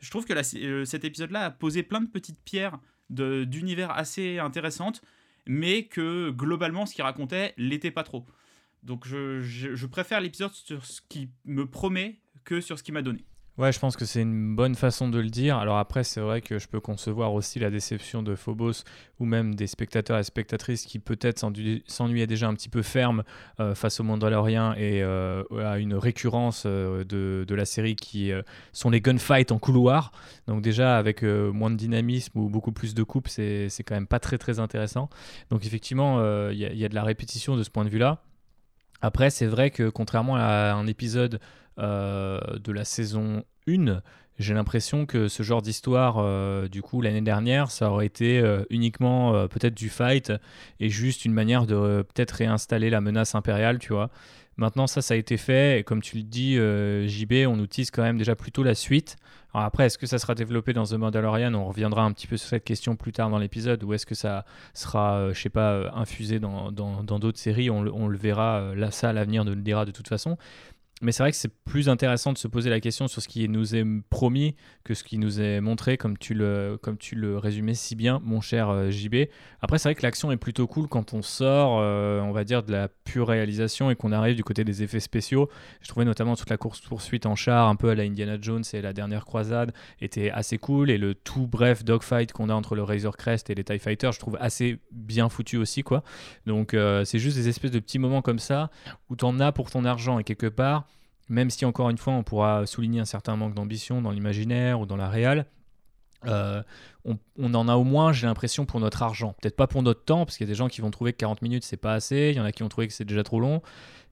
je 0.00 0.10
trouve 0.10 0.24
que 0.24 0.32
euh, 0.32 0.84
cet 0.84 1.04
épisode-là 1.04 1.46
a 1.46 1.50
posé 1.50 1.82
plein 1.82 2.00
de 2.00 2.08
petites 2.08 2.40
pierres 2.44 2.78
d'univers 3.10 3.90
assez 3.90 4.38
intéressantes, 4.38 5.02
mais 5.46 5.84
que 5.84 6.30
globalement, 6.30 6.86
ce 6.86 6.94
qu'il 6.94 7.04
racontait 7.04 7.54
l'était 7.56 7.90
pas 7.90 8.02
trop. 8.02 8.26
Donc, 8.82 9.06
je, 9.06 9.40
je- 9.40 9.86
préfère 9.86 10.20
l'épisode 10.20 10.52
sur 10.52 10.84
ce 10.84 11.00
qui 11.08 11.30
me 11.44 11.66
promet 11.66 12.20
que 12.44 12.60
sur 12.60 12.78
ce 12.78 12.82
qu'il 12.82 12.94
m'a 12.94 13.02
donné. 13.02 13.24
Ouais, 13.58 13.72
je 13.72 13.80
pense 13.80 13.96
que 13.96 14.04
c'est 14.04 14.22
une 14.22 14.54
bonne 14.54 14.76
façon 14.76 15.08
de 15.08 15.18
le 15.18 15.30
dire. 15.30 15.56
Alors 15.56 15.78
après, 15.78 16.04
c'est 16.04 16.20
vrai 16.20 16.40
que 16.42 16.60
je 16.60 16.68
peux 16.68 16.78
concevoir 16.78 17.34
aussi 17.34 17.58
la 17.58 17.70
déception 17.70 18.22
de 18.22 18.36
Phobos 18.36 18.84
ou 19.18 19.24
même 19.24 19.56
des 19.56 19.66
spectateurs 19.66 20.16
et 20.16 20.22
spectatrices 20.22 20.86
qui 20.86 21.00
peut-être 21.00 21.40
s'ennuy- 21.40 21.82
s'ennuyaient 21.88 22.28
déjà 22.28 22.46
un 22.46 22.54
petit 22.54 22.68
peu 22.68 22.82
ferme 22.82 23.24
euh, 23.58 23.74
face 23.74 23.98
au 23.98 24.04
Mandalorian 24.04 24.74
et 24.74 25.02
euh, 25.02 25.42
à 25.60 25.78
une 25.80 25.94
récurrence 25.94 26.62
euh, 26.66 27.02
de, 27.02 27.52
la 27.52 27.64
série 27.64 27.96
qui 27.96 28.30
sont 28.72 28.90
les 28.90 29.00
gunfights 29.00 29.50
en 29.50 29.58
couloir. 29.58 30.12
Donc 30.46 30.62
déjà, 30.62 30.96
avec 30.96 31.24
moins 31.24 31.70
de 31.72 31.76
dynamisme 31.76 32.38
ou 32.38 32.48
beaucoup 32.48 32.70
plus 32.70 32.94
de 32.94 33.02
coupes, 33.02 33.26
c'est 33.26 33.68
quand 33.84 33.96
même 33.96 34.06
pas 34.06 34.20
très 34.20 34.38
très 34.38 34.60
intéressant. 34.60 35.10
Donc 35.50 35.66
effectivement, 35.66 36.20
il 36.50 36.58
y, 36.58 36.84
a- 36.84 36.88
de 36.88 36.94
la 36.94 37.02
répétition 37.02 37.56
de 37.56 37.64
ce 37.64 37.70
point 37.70 37.84
de 37.84 37.90
vue-là. 37.90 38.22
Après, 39.00 39.30
c'est 39.30 39.46
vrai 39.46 39.70
que 39.70 39.88
contrairement 39.88 40.36
à 40.36 40.72
un 40.74 40.86
épisode 40.86 41.40
de 41.78 42.72
la 42.72 42.84
saison 42.84 43.44
1, 43.68 44.00
j'ai 44.38 44.54
l'impression 44.54 45.04
que 45.06 45.26
ce 45.28 45.42
genre 45.42 45.62
d'histoire, 45.62 46.16
euh, 46.18 46.68
du 46.68 46.80
coup, 46.80 47.00
l'année 47.02 47.20
dernière, 47.22 47.70
ça 47.70 47.90
aurait 47.90 48.06
été 48.06 48.38
euh, 48.38 48.62
uniquement 48.70 49.34
euh, 49.34 49.48
peut-être 49.48 49.74
du 49.74 49.88
fight 49.88 50.32
et 50.78 50.88
juste 50.88 51.24
une 51.24 51.32
manière 51.32 51.66
de 51.66 51.74
euh, 51.74 52.02
peut-être 52.04 52.32
réinstaller 52.32 52.88
la 52.88 53.00
menace 53.00 53.34
impériale, 53.34 53.78
tu 53.80 53.92
vois. 53.92 54.10
Maintenant, 54.56 54.86
ça, 54.88 55.02
ça 55.02 55.14
a 55.14 55.16
été 55.16 55.36
fait, 55.36 55.80
et 55.80 55.84
comme 55.84 56.02
tu 56.02 56.16
le 56.16 56.22
dis, 56.24 56.56
euh, 56.58 57.06
JB, 57.06 57.46
on 57.48 57.62
utilise 57.62 57.90
quand 57.92 58.02
même 58.02 58.18
déjà 58.18 58.34
plutôt 58.34 58.62
la 58.64 58.74
suite. 58.74 59.16
Alors 59.54 59.64
après, 59.66 59.86
est-ce 59.86 59.98
que 59.98 60.06
ça 60.06 60.18
sera 60.18 60.34
développé 60.34 60.72
dans 60.72 60.84
The 60.84 60.94
Mandalorian? 60.94 61.54
On 61.54 61.66
reviendra 61.66 62.02
un 62.04 62.12
petit 62.12 62.26
peu 62.26 62.36
sur 62.36 62.48
cette 62.48 62.64
question 62.64 62.96
plus 62.96 63.12
tard 63.12 63.30
dans 63.30 63.38
l'épisode, 63.38 63.82
ou 63.84 63.92
est-ce 63.92 64.04
que 64.06 64.16
ça 64.16 64.44
sera, 64.74 65.14
euh, 65.18 65.32
je 65.34 65.40
sais 65.40 65.48
pas, 65.48 65.72
euh, 65.72 65.90
infusé 65.94 66.38
dans 66.40 66.70
dans- 66.72 67.02
dans 67.04 67.18
d'autres 67.20 67.38
séries? 67.38 67.70
On, 67.70 67.82
le- 67.82 67.92
on 67.92 68.08
le 68.08 68.18
verra, 68.18 68.58
euh, 68.60 68.74
là, 68.74 68.90
ça, 68.90 69.12
l'avenir 69.12 69.44
nous 69.44 69.54
le 69.54 69.62
dira 69.62 69.84
de 69.84 69.90
toute 69.92 70.08
façon. 70.08 70.36
Mais 71.00 71.12
c'est 71.12 71.22
vrai 71.22 71.30
que 71.30 71.36
c'est 71.36 71.52
plus 71.64 71.88
intéressant 71.88 72.32
de 72.32 72.38
se 72.38 72.48
poser 72.48 72.70
la 72.70 72.80
question 72.80 73.06
sur 73.06 73.22
ce 73.22 73.28
qui 73.28 73.48
nous 73.48 73.76
est 73.76 73.84
promis 74.10 74.56
que 74.82 74.94
ce 74.94 75.04
qui 75.04 75.18
nous 75.18 75.40
est 75.40 75.60
montré, 75.60 75.96
comme 75.96 76.18
tu 76.18 76.34
le, 76.34 76.76
comme 76.82 76.98
tu 76.98 77.14
le 77.14 77.38
résumais 77.38 77.74
si 77.74 77.94
bien, 77.94 78.20
mon 78.24 78.40
cher 78.40 78.68
euh, 78.68 78.90
JB. 78.90 79.28
Après, 79.60 79.78
c'est 79.78 79.88
vrai 79.88 79.94
que 79.94 80.02
l'action 80.02 80.32
est 80.32 80.36
plutôt 80.36 80.66
cool 80.66 80.88
quand 80.88 81.14
on 81.14 81.22
sort, 81.22 81.78
euh, 81.80 82.20
on 82.20 82.32
va 82.32 82.42
dire, 82.42 82.64
de 82.64 82.72
la 82.72 82.88
pure 82.88 83.28
réalisation 83.28 83.90
et 83.90 83.96
qu'on 83.96 84.10
arrive 84.10 84.34
du 84.34 84.42
côté 84.42 84.64
des 84.64 84.82
effets 84.82 84.98
spéciaux. 84.98 85.48
Je 85.82 85.88
trouvais 85.88 86.04
notamment 86.04 86.34
toute 86.34 86.50
la 86.50 86.56
course-poursuite 86.56 87.26
en 87.26 87.36
char, 87.36 87.68
un 87.68 87.76
peu 87.76 87.90
à 87.90 87.94
la 87.94 88.02
Indiana 88.02 88.36
Jones 88.40 88.64
et 88.72 88.82
la 88.82 88.92
dernière 88.92 89.24
croisade, 89.24 89.72
était 90.00 90.30
assez 90.30 90.58
cool. 90.58 90.90
Et 90.90 90.98
le 90.98 91.14
tout 91.14 91.46
bref 91.46 91.84
dogfight 91.84 92.32
qu'on 92.32 92.48
a 92.48 92.54
entre 92.54 92.74
le 92.74 92.82
Razor 92.82 93.16
Crest 93.16 93.50
et 93.50 93.54
les 93.54 93.62
TIE 93.62 93.78
Fighters, 93.78 94.12
je 94.12 94.18
trouve 94.18 94.36
assez 94.40 94.80
bien 94.90 95.28
foutu 95.28 95.58
aussi, 95.58 95.82
quoi. 95.82 96.02
Donc, 96.46 96.74
euh, 96.74 97.04
c'est 97.04 97.20
juste 97.20 97.36
des 97.36 97.48
espèces 97.48 97.70
de 97.70 97.78
petits 97.78 98.00
moments 98.00 98.22
comme 98.22 98.40
ça 98.40 98.70
où 99.10 99.14
tu 99.14 99.24
en 99.24 99.38
as 99.38 99.52
pour 99.52 99.70
ton 99.70 99.84
argent 99.84 100.18
et 100.18 100.24
quelque 100.24 100.46
part 100.46 100.87
même 101.28 101.50
si 101.50 101.64
encore 101.64 101.90
une 101.90 101.98
fois 101.98 102.12
on 102.12 102.22
pourra 102.22 102.66
souligner 102.66 103.00
un 103.00 103.04
certain 103.04 103.36
manque 103.36 103.54
d'ambition 103.54 104.02
dans 104.02 104.10
l'imaginaire 104.10 104.80
ou 104.80 104.86
dans 104.86 104.96
la 104.96 105.08
réal, 105.08 105.46
euh, 106.26 106.62
on, 107.04 107.54
en 107.54 107.68
a 107.68 107.76
au 107.76 107.84
moins, 107.84 108.12
j'ai 108.12 108.26
l'impression, 108.26 108.66
pour 108.66 108.80
notre 108.80 109.02
argent. 109.02 109.34
Peut-être 109.40 109.56
pas 109.56 109.66
pour 109.66 109.82
notre 109.82 110.04
temps, 110.04 110.24
parce 110.24 110.36
qu'il 110.36 110.46
y 110.46 110.50
a 110.50 110.52
des 110.52 110.56
gens 110.56 110.68
qui 110.68 110.80
vont 110.80 110.90
trouver 110.90 111.12
que 111.12 111.18
40 111.18 111.42
minutes 111.42 111.64
c'est 111.64 111.76
pas 111.76 111.94
assez, 111.94 112.30
il 112.32 112.36
y 112.36 112.40
en 112.40 112.44
a 112.44 112.52
qui 112.52 112.62
vont 112.62 112.68
trouver 112.68 112.88
que 112.88 112.92
c'est 112.92 113.04
déjà 113.04 113.22
trop 113.22 113.40
long. 113.40 113.62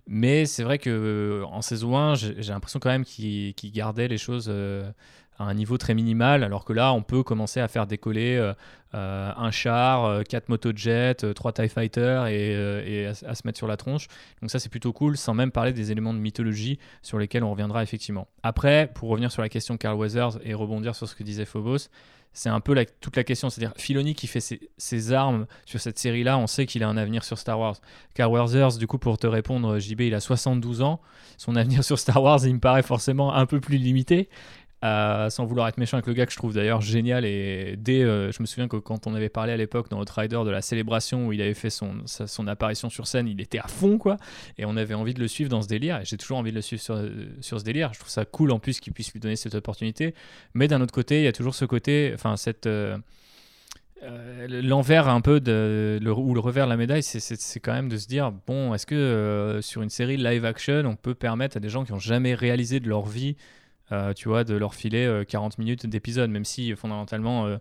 Mais 0.07 0.47
c'est 0.47 0.63
vrai 0.63 0.79
que 0.79 0.91
euh, 0.91 1.47
en 1.47 1.63
saison 1.63 1.99
1, 1.99 2.15
j'ai 2.15 2.53
l'impression 2.53 2.79
quand 2.79 2.91
même 2.91 3.05
qu'ils 3.05 3.55
qu'ils 3.55 3.73
gardaient 3.73 4.07
les 4.09 4.19
choses 4.19 4.47
euh, 4.49 4.89
à 5.38 5.44
un 5.44 5.55
niveau 5.55 5.79
très 5.79 5.94
minimal, 5.94 6.43
alors 6.43 6.65
que 6.65 6.73
là, 6.73 6.93
on 6.93 7.03
peut 7.03 7.23
commencer 7.23 7.61
à 7.61 7.69
faire 7.69 7.87
décoller 7.87 8.37
euh, 8.37 8.55
euh, 8.94 9.31
un 9.37 9.50
char, 9.50 10.05
euh, 10.05 10.23
quatre 10.23 10.49
motojets, 10.49 11.17
euh, 11.25 11.35
trois 11.35 11.53
TIE 11.53 11.69
Fighters 11.69 12.27
et, 12.29 13.06
à, 13.06 13.35
se 13.35 13.43
mettre 13.44 13.59
sur 13.59 13.67
la 13.67 13.77
tronche. 13.77 14.06
Donc 14.41 14.50
ça, 14.50 14.59
c'est 14.59 14.71
plutôt 14.71 14.93
cool, 14.93 15.17
sans 15.17 15.35
même 15.35 15.50
parler 15.50 15.73
des 15.73 15.93
éléments 15.93 16.15
de 16.15 16.19
mythologie 16.19 16.79
sur 17.03 17.19
lesquels 17.19 17.45
on 17.45 17.50
reviendra 17.50 17.83
effectivement. 17.83 18.28
Après, 18.43 18.90
pour 18.95 19.11
revenir 19.11 19.31
sur 19.31 19.43
la 19.43 19.49
question 19.49 19.75
de 19.75 19.78
Carl 19.78 19.97
Weathers 19.97 20.38
et 20.43 20.55
rebondir 20.55 20.95
sur 20.95 21.09
ce 21.09 21.14
que 21.14 21.23
disait 21.23 21.45
Phobos, 21.45 21.88
c'est 22.33 22.49
un 22.50 22.61
peu 22.61 22.75
la- 22.75 22.85
toute 22.85 23.16
la 23.16 23.25
question. 23.25 23.50
C'est-à-dire, 23.50 23.75
Filoni 23.76 24.14
qui 24.14 24.26
fait 24.26 24.40
ses, 24.40 24.61
ses 24.76 25.12
armes 25.12 25.47
sur 25.64 25.81
cette 25.81 25.99
série-là, 25.99 26.38
on 26.38 26.47
sait 26.47 26.66
qu'il 26.66 26.83
a 26.83 26.88
un 26.88 26.97
avenir 26.97 27.25
sur 27.25 27.38
Star 27.38 27.59
Wars. 27.59 27.76
Carl 28.14 28.31
Weathers, 28.33 28.78
du 28.78 28.87
coup, 28.87 28.99
pour 28.99 29.19
te 29.19 29.26
répondre, 29.26 29.78
JB, 29.78 30.02
il 30.02 30.14
a 30.14 30.21
72 30.21 30.83
ans. 30.83 31.00
Son 31.38 31.57
avenir 31.57 31.83
sur 31.83 31.99
Star 31.99 32.23
Wars, 32.23 32.40
il 32.45 32.55
me 32.55 32.61
paraît 32.61 32.83
forcément 32.83 33.35
un 33.35 33.47
peu 33.47 33.61
plus 33.61 33.78
limité. 33.78 34.28
Euh, 34.85 35.30
sans 35.30 35.47
vouloir 35.47 35.68
être 35.68 35.78
méchant 35.78 35.97
avec 35.97 36.06
le 36.06 36.12
gars 36.12 36.26
que 36.26 36.33
je 36.33 36.37
trouve 36.37 36.52
d'ailleurs 36.52 36.83
génial 36.83 37.25
et 37.25 37.76
dès 37.78 38.02
euh, 38.02 38.30
je 38.30 38.42
me 38.42 38.47
souviens 38.47 38.68
que 38.68 38.76
quand 38.76 39.06
on 39.06 39.14
avait 39.14 39.30
parlé 39.30 39.50
à 39.54 39.56
l'époque 39.56 39.88
dans 39.88 39.99
Outrider 39.99 40.42
de 40.45 40.50
la 40.50 40.61
célébration 40.61 41.26
où 41.26 41.33
il 41.33 41.40
avait 41.40 41.54
fait 41.54 41.71
son, 41.71 41.95
son 42.04 42.47
apparition 42.47 42.90
sur 42.90 43.06
scène 43.06 43.26
il 43.26 43.40
était 43.40 43.59
à 43.59 43.68
fond 43.68 43.97
quoi. 43.97 44.18
Et 44.59 44.66
on 44.66 44.76
avait 44.76 44.92
envie 44.92 45.14
de 45.14 45.18
le 45.21 45.28
suivre 45.28 45.49
dans 45.49 45.62
ce 45.62 45.66
délire 45.66 46.00
et 46.02 46.04
j'ai 46.04 46.18
toujours 46.18 46.37
envie 46.37 46.50
de 46.50 46.56
le 46.56 46.61
suivre 46.61 46.83
sur, 46.83 47.00
sur 47.40 47.59
ce 47.59 47.64
délire. 47.64 47.95
Je 47.95 48.00
trouve 48.00 48.11
ça 48.11 48.26
cool 48.26 48.52
en 48.52 48.59
plus 48.59 48.78
qu'il 48.80 48.92
puisse 48.92 49.11
lui 49.14 49.18
donner 49.18 49.37
cette 49.37 49.54
opportunité. 49.54 50.14
Mais 50.52 50.68
d'un 50.68 50.83
autre 50.83 50.92
côté 50.92 51.21
il 51.21 51.25
y 51.25 51.28
a 51.28 51.33
toujours 51.33 51.54
ce 51.54 51.64
côté 51.64 52.12
enfin 52.14 52.37
cette 52.37 52.66
euh, 52.66 52.99
euh, 54.02 54.47
l'envers 54.62 55.09
un 55.09 55.23
peu 55.23 55.40
le, 55.45 55.99
ou 56.12 56.35
le 56.35 56.40
revers 56.40 56.66
de 56.66 56.71
la 56.71 56.76
médaille, 56.76 57.02
c'est- 57.02 57.61
quand 57.61 57.73
même 57.73 57.88
de 57.88 57.97
se 57.97 58.06
dire 58.06 58.30
bon, 58.47 58.75
est-ce 58.75 58.85
que 58.85 58.95
euh, 58.95 59.62
sur 59.62 59.80
une 59.80 59.88
série 59.88 60.18
live 60.18 60.45
action, 60.45 60.83
on 60.85 60.97
peut 60.97 61.14
permettre 61.14 61.56
à 61.56 61.61
des 61.61 61.71
gens 61.71 61.83
qui 61.85 61.92
n'ont 61.92 61.99
jamais 61.99 62.35
réalisé 62.35 62.78
de 62.78 62.88
leur 62.90 63.06
vie, 63.06 63.37
euh, 63.93 64.12
tu 64.12 64.28
vois, 64.28 64.45
de 64.45 64.55
leur 64.55 64.75
filer 64.75 65.05
euh, 65.07 65.25
40 65.25 65.59
minutes 65.59 65.87
d'épisode, 65.87 66.31
même 66.31 66.45
si 66.45 66.75
fondamentalement 66.75 67.47
euh, 67.47 67.59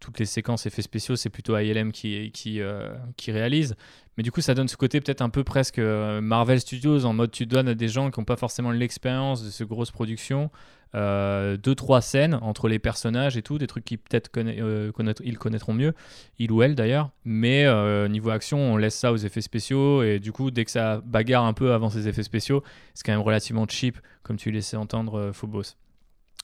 toutes 0.00 0.18
les 0.18 0.24
séquences 0.24 0.66
effets 0.66 0.82
spéciaux, 0.82 1.14
c'est 1.14 1.28
plutôt 1.28 1.56
ILM 1.56 1.92
qui, 1.92 2.32
qui, 2.32 2.60
euh, 2.60 2.88
qui 3.16 3.30
réalise. 3.30 3.76
Mais 4.16 4.22
du 4.22 4.32
coup, 4.32 4.40
ça 4.40 4.54
donne 4.54 4.66
ce 4.66 4.76
côté 4.76 5.00
peut-être 5.00 5.20
un 5.20 5.28
peu 5.28 5.44
presque 5.44 5.78
euh, 5.78 6.20
Marvel 6.20 6.60
Studios, 6.60 7.04
en 7.04 7.12
mode 7.12 7.30
tu 7.30 7.46
donnes 7.46 7.68
à 7.68 7.74
des 7.74 7.88
gens 7.88 8.10
qui 8.10 8.18
n'ont 8.18 8.24
pas 8.24 8.36
forcément 8.36 8.70
l'expérience 8.70 9.44
de 9.44 9.50
ces 9.50 9.64
grosses 9.64 9.90
productions, 9.90 10.50
euh, 10.94 11.56
deux, 11.56 11.74
trois 11.74 12.00
scènes 12.00 12.34
entre 12.42 12.68
les 12.68 12.78
personnages 12.78 13.36
et 13.36 13.42
tout, 13.42 13.58
des 13.58 13.66
trucs 13.66 13.84
qui 13.84 13.96
peut-être 13.96 14.30
euh, 14.36 14.90
ils 15.22 15.38
connaîtront 15.38 15.72
mieux, 15.72 15.94
il 16.38 16.52
ou 16.52 16.62
elle 16.62 16.74
d'ailleurs. 16.74 17.10
Mais 17.24 17.64
euh, 17.64 18.08
niveau 18.08 18.30
action, 18.30 18.58
on 18.58 18.76
laisse 18.76 18.96
ça 18.96 19.12
aux 19.12 19.16
effets 19.16 19.40
spéciaux, 19.40 20.02
et 20.02 20.18
du 20.18 20.32
coup, 20.32 20.50
dès 20.50 20.64
que 20.64 20.70
ça 20.70 21.00
bagarre 21.04 21.44
un 21.44 21.52
peu 21.52 21.72
avant 21.72 21.90
ces 21.90 22.08
effets 22.08 22.22
spéciaux, 22.22 22.62
c'est 22.94 23.04
quand 23.04 23.12
même 23.12 23.20
relativement 23.20 23.66
cheap, 23.68 23.98
comme 24.22 24.36
tu 24.36 24.50
laissais 24.50 24.76
entendre 24.76 25.18
euh, 25.18 25.32
Phobos. 25.32 25.76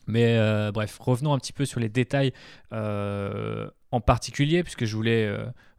Mais 0.09 0.39
bref, 0.71 0.97
revenons 1.01 1.33
un 1.33 1.37
petit 1.37 1.51
peu 1.51 1.65
sur 1.65 1.81
les 1.81 1.89
détails 1.89 2.31
en 2.71 3.99
particulier, 3.99 4.63
puisque 4.63 4.85
je 4.85 4.95
voulais 4.95 5.29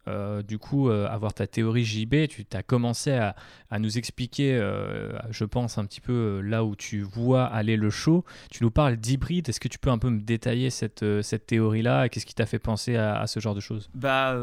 euh, 0.08 0.42
du 0.42 0.58
coup 0.58 0.88
euh, 0.88 1.06
avoir 1.08 1.34
ta 1.34 1.46
théorie 1.46 1.84
JB. 1.84 2.28
Tu 2.28 2.44
as 2.52 2.62
commencé 2.62 3.12
à, 3.12 3.34
nous 3.78 3.98
expliquer, 3.98 4.56
euh, 4.56 5.12
je 5.30 5.44
pense, 5.44 5.78
un 5.78 5.84
petit 5.84 6.00
peu 6.00 6.40
là 6.40 6.64
où 6.64 6.74
tu 6.74 7.00
vois 7.00 7.44
aller 7.44 7.76
le 7.76 7.90
show. 7.90 8.24
Tu 8.50 8.62
nous 8.62 8.70
parles 8.70 8.96
d'hybride. 8.96 9.48
Est-ce 9.48 9.60
que 9.60 9.68
tu 9.68 9.78
peux 9.78 9.90
un 9.90 9.98
peu 9.98 10.10
me 10.10 10.20
détailler 10.20 10.70
cette, 10.70 11.04
théorie-là 11.46 12.08
Qu'est-ce 12.08 12.26
qui 12.26 12.34
t'a 12.34 12.46
fait 12.46 12.58
penser 12.58 12.96
à, 12.96 13.26
ce 13.26 13.40
genre 13.40 13.54
de 13.54 13.60
choses? 13.60 13.90
Bah, 13.94 14.36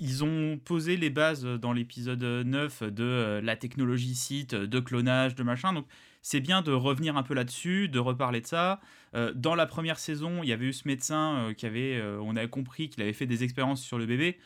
ils 0.00 0.24
ont 0.24 0.58
posé 0.64 0.96
les 0.96 1.10
bases 1.10 1.44
dans 1.44 1.72
l'épisode 1.72 2.22
9 2.22 2.84
de 2.84 3.40
la 3.42 3.56
technologie 3.56 4.14
site, 4.14 4.54
de 4.54 4.80
clonage, 4.80 5.34
de 5.34 5.42
machin. 5.42 5.72
Donc 5.72 5.86
c'est 6.22 6.40
bien 6.40 6.62
de 6.62 6.72
revenir 6.72 7.16
un 7.16 7.22
peu 7.22 7.34
là-dessus, 7.34 7.88
de 7.88 7.98
reparler 7.98 8.40
de 8.40 8.46
ça. 8.46 8.80
Dans 9.34 9.54
la 9.54 9.66
première 9.66 9.98
saison, 9.98 10.42
il 10.42 10.48
y 10.48 10.52
avait 10.52 10.66
eu 10.66 10.72
ce 10.72 10.88
médecin 10.88 11.52
qui 11.56 11.66
avait, 11.66 12.02
on 12.20 12.36
avait 12.36 12.48
compris 12.48 12.88
qu'il 12.88 13.02
avait 13.02 13.12
fait 13.12 13.26
des 13.26 13.44
expériences 13.44 13.82
sur 13.82 13.98
le 13.98 14.06
bébé. 14.06 14.38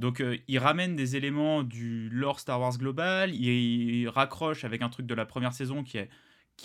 Donc 0.00 0.22
il 0.48 0.58
ramène 0.58 0.96
des 0.96 1.16
éléments 1.16 1.62
du 1.62 2.08
lore 2.08 2.40
Star 2.40 2.60
Wars 2.60 2.76
global, 2.76 3.34
il, 3.34 4.08
raccroche 4.08 4.64
avec 4.64 4.82
un 4.82 4.88
truc 4.88 5.06
de 5.06 5.14
la 5.14 5.26
première 5.26 5.52
saison 5.52 5.84
qui 5.84 5.98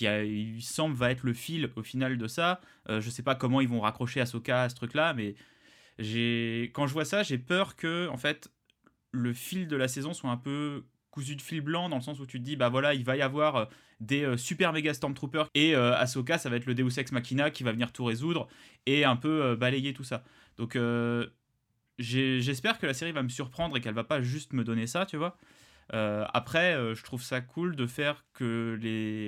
il 0.01 0.61
semble 0.63 0.95
va 0.95 1.11
être 1.11 1.23
le 1.23 1.33
fil 1.33 1.69
au 1.75 1.83
final 1.83 2.17
de 2.17 2.27
ça. 2.27 2.61
je 2.89 3.09
sais 3.09 3.23
pas 3.23 3.35
comment 3.35 3.61
ils 3.61 3.67
vont 3.67 3.81
raccrocher 3.81 4.21
Ahsoka 4.21 4.63
à 4.63 4.69
ce 4.69 4.75
truc-là, 4.75 5.13
mais 5.13 5.35
j'ai 5.99 6.71
quand 6.73 6.87
je 6.87 6.93
vois 6.93 7.05
ça, 7.05 7.23
j'ai 7.23 7.37
peur 7.37 7.75
que 7.75 8.07
en 8.07 8.17
fait 8.17 8.49
le 9.15 9.33
fil 9.33 9.67
de 9.67 9.75
la 9.75 9.87
saison 9.87 10.13
soit 10.13 10.29
un 10.29 10.37
peu 10.37 10.83
cousu 11.09 11.35
de 11.35 11.41
fil 11.41 11.61
blanc 11.61 11.89
dans 11.89 11.95
le 11.95 12.01
sens 12.01 12.19
où 12.19 12.25
tu 12.25 12.39
te 12.39 12.43
dis 12.43 12.55
bah 12.55 12.69
voilà 12.69 12.93
il 12.93 13.05
va 13.05 13.15
y 13.15 13.21
avoir 13.21 13.55
euh, 13.55 13.65
des 14.01 14.23
euh, 14.23 14.37
super 14.37 14.73
méga 14.73 14.93
stormtroopers 14.93 15.47
et 15.55 15.73
euh, 15.73 15.95
Ahsoka 15.95 16.37
ça 16.37 16.49
va 16.49 16.57
être 16.57 16.65
le 16.65 16.75
Deus 16.75 16.99
Ex 16.99 17.11
Machina 17.13 17.49
qui 17.49 17.63
va 17.63 17.71
venir 17.71 17.93
tout 17.93 18.03
résoudre 18.03 18.47
et 18.85 19.05
un 19.05 19.15
peu 19.15 19.55
balayer 19.55 19.93
tout 19.93 20.03
ça 20.03 20.23
donc 20.57 20.77
j'espère 21.97 22.77
que 22.79 22.85
la 22.85 22.93
série 22.93 23.11
va 23.11 23.23
me 23.23 23.29
surprendre 23.29 23.77
et 23.77 23.81
qu'elle 23.81 23.93
va 23.93 24.03
pas 24.03 24.21
juste 24.21 24.53
me 24.53 24.63
donner 24.63 24.87
ça 24.87 25.05
tu 25.05 25.17
vois 25.17 25.37
après 25.91 26.73
je 26.95 27.03
trouve 27.03 27.21
ça 27.21 27.41
cool 27.41 27.75
de 27.75 27.87
faire 27.87 28.25
que 28.33 28.79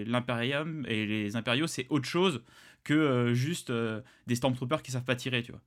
l'imperium 0.07 0.86
et 0.88 1.05
les 1.05 1.36
impériaux 1.36 1.67
c'est 1.67 1.86
autre 1.89 2.07
chose 2.07 2.43
que 2.83 3.33
juste 3.33 3.71
des 3.71 4.36
stormtroopers 4.36 4.81
qui 4.81 4.91
savent 4.91 5.05
pas 5.05 5.15
tirer 5.15 5.43
tu 5.43 5.51
vois 5.51 5.62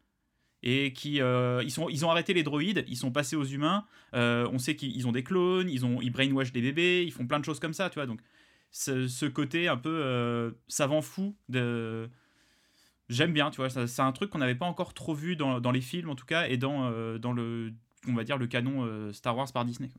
et 0.62 0.92
qui 0.92 1.20
euh, 1.20 1.62
ils, 1.62 1.70
sont, 1.70 1.88
ils 1.88 2.04
ont 2.04 2.10
arrêté 2.10 2.34
les 2.34 2.42
droïdes, 2.42 2.84
ils 2.86 2.96
sont 2.96 3.10
passés 3.10 3.36
aux 3.36 3.44
humains. 3.44 3.86
Euh, 4.14 4.48
on 4.52 4.58
sait 4.58 4.76
qu'ils 4.76 5.06
ont 5.06 5.12
des 5.12 5.22
clones, 5.22 5.68
ils 5.68 5.86
ont 5.86 6.00
ils 6.00 6.10
brainwash 6.10 6.52
des 6.52 6.60
bébés, 6.60 7.04
ils 7.04 7.12
font 7.12 7.26
plein 7.26 7.40
de 7.40 7.44
choses 7.44 7.60
comme 7.60 7.72
ça, 7.72 7.88
tu 7.88 7.94
vois. 7.94 8.06
Donc 8.06 8.20
ce, 8.70 9.26
côté 9.26 9.68
un 9.68 9.76
peu 9.76 10.02
euh, 10.04 10.50
savant 10.68 11.02
fou 11.02 11.34
de 11.48 12.08
j'aime 13.10 13.32
bien, 13.32 13.50
tu 13.50 13.56
vois. 13.56 13.68
C'est 13.68 14.02
un 14.02 14.12
truc 14.12 14.30
qu'on 14.30 14.38
n'avait 14.38 14.54
pas 14.54 14.66
encore 14.66 14.94
trop 14.94 15.14
vu 15.14 15.36
dans, 15.36 15.70
les 15.70 15.80
films 15.82 16.08
en 16.08 16.14
tout 16.14 16.24
cas 16.24 16.48
et 16.48 16.56
dans 16.56 16.90
dans 17.18 17.32
le 17.32 17.72
on 18.08 18.14
va 18.14 18.24
dire 18.24 18.38
le 18.38 18.46
canon 18.46 19.12
Star 19.12 19.36
Wars 19.36 19.52
par 19.52 19.66
Disney. 19.66 19.90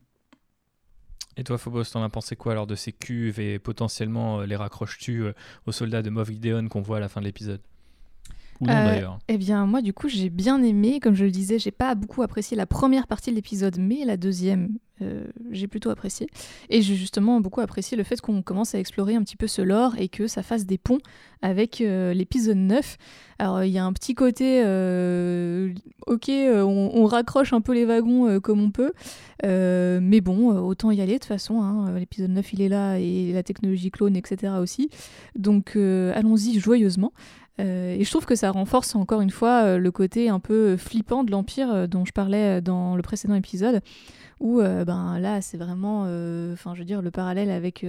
Et 1.36 1.44
toi, 1.44 1.56
Phobos, 1.56 1.84
t'en 1.84 2.02
as 2.02 2.10
pensé 2.10 2.36
quoi 2.36 2.52
alors 2.52 2.66
de 2.66 2.74
ces 2.74 2.92
cuves 2.92 3.40
et 3.40 3.58
potentiellement 3.58 4.42
les 4.42 4.56
raccroches-tu 4.56 5.24
aux 5.66 5.72
soldats 5.72 6.02
de 6.02 6.10
Moff 6.10 6.28
Gideon 6.28 6.68
qu'on 6.68 6.82
voit 6.82 6.98
à 6.98 7.00
la 7.00 7.08
fin 7.08 7.20
de 7.20 7.26
l'épisode? 7.26 7.62
Euh, 8.68 9.06
eh 9.28 9.38
bien, 9.38 9.66
moi, 9.66 9.82
du 9.82 9.92
coup, 9.92 10.08
j'ai 10.08 10.30
bien 10.30 10.62
aimé. 10.62 11.00
Comme 11.00 11.14
je 11.14 11.24
le 11.24 11.30
disais, 11.30 11.58
j'ai 11.58 11.70
pas 11.70 11.94
beaucoup 11.94 12.22
apprécié 12.22 12.56
la 12.56 12.66
première 12.66 13.06
partie 13.06 13.30
de 13.30 13.36
l'épisode, 13.36 13.76
mais 13.78 14.04
la 14.04 14.16
deuxième, 14.16 14.76
euh, 15.00 15.24
j'ai 15.50 15.66
plutôt 15.66 15.90
apprécié. 15.90 16.28
Et 16.68 16.82
j'ai 16.82 16.94
justement 16.94 17.40
beaucoup 17.40 17.60
apprécié 17.60 17.96
le 17.96 18.04
fait 18.04 18.20
qu'on 18.20 18.42
commence 18.42 18.74
à 18.74 18.78
explorer 18.78 19.16
un 19.16 19.22
petit 19.22 19.36
peu 19.36 19.46
ce 19.46 19.62
lore 19.62 19.94
et 19.98 20.08
que 20.08 20.26
ça 20.26 20.42
fasse 20.42 20.64
des 20.64 20.78
ponts 20.78 21.00
avec 21.40 21.80
euh, 21.80 22.14
l'épisode 22.14 22.58
9. 22.58 22.98
Alors, 23.40 23.64
il 23.64 23.72
y 23.72 23.78
a 23.78 23.84
un 23.84 23.92
petit 23.92 24.14
côté, 24.14 24.60
ok, 26.06 26.30
on, 26.30 27.04
raccroche 27.06 27.52
un 27.52 27.60
peu 27.60 27.74
les 27.74 27.84
wagons 27.84 28.38
comme 28.38 28.62
on 28.62 28.70
peut, 28.70 28.92
mais 29.42 30.20
bon, 30.20 30.56
autant 30.60 30.92
y 30.92 31.00
aller 31.00 31.14
de 31.14 31.18
toute 31.18 31.24
façon. 31.24 31.60
Hein. 31.60 31.98
L'épisode 31.98 32.30
9, 32.30 32.52
il 32.52 32.62
est 32.62 32.68
là 32.68 33.00
et 33.00 33.32
la 33.32 33.42
technologie 33.42 33.90
clone, 33.90 34.14
etc. 34.14 34.52
aussi. 34.60 34.90
Donc, 35.34 35.74
allons-y 35.74 36.60
joyeusement. 36.60 37.12
Euh, 37.60 37.94
et 37.94 38.04
je 38.04 38.10
trouve 38.10 38.24
que 38.24 38.34
ça 38.34 38.50
renforce 38.50 38.94
encore 38.94 39.20
une 39.20 39.30
fois 39.30 39.64
euh, 39.64 39.78
le 39.78 39.90
côté 39.90 40.28
un 40.28 40.40
peu 40.40 40.76
flippant 40.76 41.22
de 41.22 41.30
l'Empire 41.30 41.70
euh, 41.70 41.86
dont 41.86 42.04
je 42.04 42.12
parlais 42.12 42.62
dans 42.62 42.96
le 42.96 43.02
précédent 43.02 43.34
épisode, 43.34 43.80
où 44.40 44.60
ben, 44.60 45.20
là 45.20 45.40
c'est 45.40 45.56
vraiment, 45.56 46.00
enfin 46.52 46.74
je 46.74 46.80
veux 46.80 46.84
dire, 46.84 47.00
le 47.00 47.12
parallèle 47.12 47.48
avec 47.48 47.86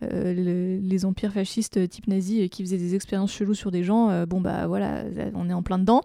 les 0.00 1.04
empires 1.04 1.32
fascistes 1.32 1.88
type 1.88 2.06
nazi 2.06 2.48
qui 2.48 2.62
faisaient 2.62 2.78
des 2.78 2.94
expériences 2.94 3.32
cheloues 3.32 3.54
sur 3.54 3.72
des 3.72 3.82
gens, 3.82 4.24
bon 4.24 4.40
bah 4.40 4.68
voilà, 4.68 5.02
on 5.34 5.50
est 5.50 5.52
en 5.52 5.64
plein 5.64 5.78
dedans. 5.78 6.02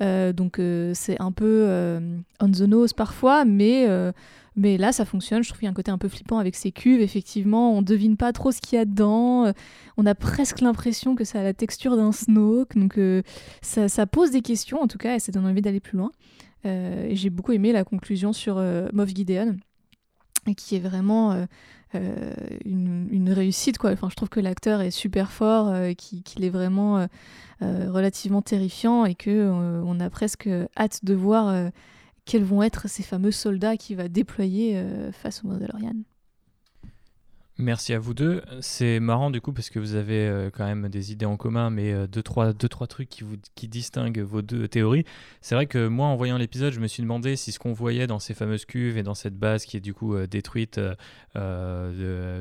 donc 0.00 0.60
c'est 0.92 1.20
un 1.20 1.32
peu 1.32 1.98
on 2.40 2.48
the 2.48 2.60
nose 2.60 2.92
parfois, 2.92 3.44
mais 3.44 3.88
mais 4.56 4.76
là, 4.76 4.92
ça 4.92 5.04
fonctionne. 5.04 5.42
Je 5.42 5.48
trouve 5.48 5.58
qu'il 5.58 5.66
y 5.66 5.68
a 5.68 5.70
un 5.70 5.74
côté 5.74 5.90
un 5.90 5.98
peu 5.98 6.08
flippant 6.08 6.38
avec 6.38 6.54
ces 6.54 6.70
cuves. 6.70 7.00
Effectivement, 7.00 7.72
on 7.72 7.82
devine 7.82 8.16
pas 8.16 8.32
trop 8.32 8.52
ce 8.52 8.60
qu'il 8.60 8.76
y 8.76 8.80
a 8.80 8.84
dedans. 8.84 9.46
Euh, 9.46 9.52
on 9.96 10.06
a 10.06 10.14
presque 10.14 10.60
l'impression 10.60 11.16
que 11.16 11.24
ça 11.24 11.40
a 11.40 11.42
la 11.42 11.54
texture 11.54 11.96
d'un 11.96 12.12
Snoke. 12.12 12.76
Donc, 12.76 12.98
euh, 12.98 13.22
ça, 13.62 14.06
pose 14.06 14.30
des 14.30 14.42
questions, 14.42 14.80
en 14.80 14.86
tout 14.86 14.98
cas, 14.98 15.16
et 15.16 15.18
ça 15.18 15.32
donne 15.32 15.46
envie 15.46 15.62
d'aller 15.62 15.80
plus 15.80 15.98
loin. 15.98 16.12
Euh, 16.66 17.08
j'ai 17.12 17.30
beaucoup 17.30 17.52
aimé 17.52 17.72
la 17.72 17.84
conclusion 17.84 18.32
sur 18.32 18.62
Moff 18.92 19.08
Gideon, 19.08 19.56
qui 20.56 20.76
est 20.76 20.80
vraiment 20.80 21.46
une, 21.92 23.30
réussite. 23.32 23.78
Quoi. 23.78 23.90
Enfin, 23.90 24.08
je 24.08 24.14
trouve 24.14 24.28
que 24.28 24.40
l'acteur 24.40 24.80
est 24.82 24.92
super 24.92 25.32
fort, 25.32 25.74
qu'il 25.96 26.44
est 26.44 26.50
vraiment 26.50 27.08
relativement 27.60 28.40
terrifiant 28.40 29.04
et 29.04 29.16
qu'on 29.16 29.82
on 29.84 30.00
a 30.00 30.10
presque 30.10 30.48
hâte 30.76 31.04
de 31.04 31.14
voir 31.14 31.70
quels 32.24 32.44
vont 32.44 32.62
être 32.62 32.88
ces 32.88 33.02
fameux 33.02 33.30
soldats 33.30 33.76
qu'il 33.76 33.96
va 33.96 34.08
déployer 34.08 34.76
euh, 34.76 35.12
face 35.12 35.44
au 35.44 35.48
Mandalorian. 35.48 35.94
Merci 37.56 37.92
à 37.94 38.00
vous 38.00 38.14
deux. 38.14 38.42
C'est 38.60 38.98
marrant 38.98 39.30
du 39.30 39.40
coup 39.40 39.52
parce 39.52 39.70
que 39.70 39.78
vous 39.78 39.94
avez 39.94 40.26
euh, 40.26 40.50
quand 40.50 40.64
même 40.64 40.88
des 40.88 41.12
idées 41.12 41.24
en 41.24 41.36
commun, 41.36 41.70
mais 41.70 41.92
euh, 41.92 42.08
deux, 42.08 42.22
trois, 42.22 42.52
deux, 42.52 42.68
trois 42.68 42.88
trucs 42.88 43.08
qui, 43.08 43.22
vous, 43.22 43.36
qui 43.54 43.68
distinguent 43.68 44.18
vos 44.22 44.42
deux 44.42 44.66
théories. 44.66 45.04
C'est 45.40 45.54
vrai 45.54 45.66
que 45.66 45.86
moi, 45.86 46.08
en 46.08 46.16
voyant 46.16 46.36
l'épisode, 46.36 46.72
je 46.72 46.80
me 46.80 46.88
suis 46.88 47.00
demandé 47.00 47.36
si 47.36 47.52
ce 47.52 47.60
qu'on 47.60 47.72
voyait 47.72 48.08
dans 48.08 48.18
ces 48.18 48.34
fameuses 48.34 48.64
cuves 48.64 48.98
et 48.98 49.04
dans 49.04 49.14
cette 49.14 49.38
base 49.38 49.66
qui 49.66 49.76
est 49.76 49.80
du 49.80 49.94
coup 49.94 50.16
euh, 50.16 50.26
détruite 50.26 50.80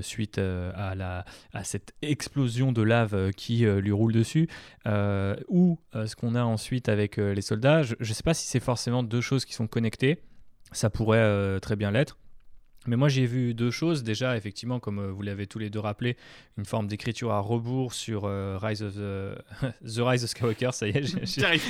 suite 0.01 0.39
à, 0.39 0.95
la, 0.95 1.25
à 1.53 1.63
cette 1.63 1.93
explosion 2.01 2.71
de 2.71 2.81
lave 2.81 3.31
qui 3.33 3.65
lui 3.65 3.91
roule 3.91 4.13
dessus, 4.13 4.47
ou 4.85 5.79
ce 5.93 6.15
qu'on 6.15 6.35
a 6.35 6.43
ensuite 6.43 6.89
avec 6.89 7.17
les 7.17 7.41
soldats, 7.41 7.81
je 7.83 7.95
ne 7.99 8.13
sais 8.13 8.23
pas 8.23 8.33
si 8.33 8.47
c'est 8.47 8.59
forcément 8.59 9.03
deux 9.03 9.21
choses 9.21 9.45
qui 9.45 9.53
sont 9.53 9.67
connectées. 9.67 10.19
Ça 10.71 10.89
pourrait 10.89 11.59
très 11.59 11.75
bien 11.75 11.91
l'être. 11.91 12.17
Mais 12.87 12.95
moi, 12.95 13.09
j'ai 13.09 13.25
vu 13.25 13.53
deux 13.53 13.71
choses. 13.71 14.03
Déjà, 14.03 14.35
effectivement, 14.37 14.79
comme 14.79 14.99
euh, 14.99 15.11
vous 15.11 15.21
l'avez 15.21 15.47
tous 15.47 15.59
les 15.59 15.69
deux 15.69 15.79
rappelé, 15.79 16.17
une 16.57 16.65
forme 16.65 16.87
d'écriture 16.87 17.31
à 17.31 17.39
rebours 17.39 17.93
sur 17.93 18.23
euh, 18.25 18.57
Rise 18.61 18.83
of 18.83 18.95
the... 18.95 19.35
Rise 20.01 20.23
of 20.23 20.29
Skywalker. 20.29 20.69
Ça 20.71 20.87
y 20.87 20.91
est, 20.91 21.03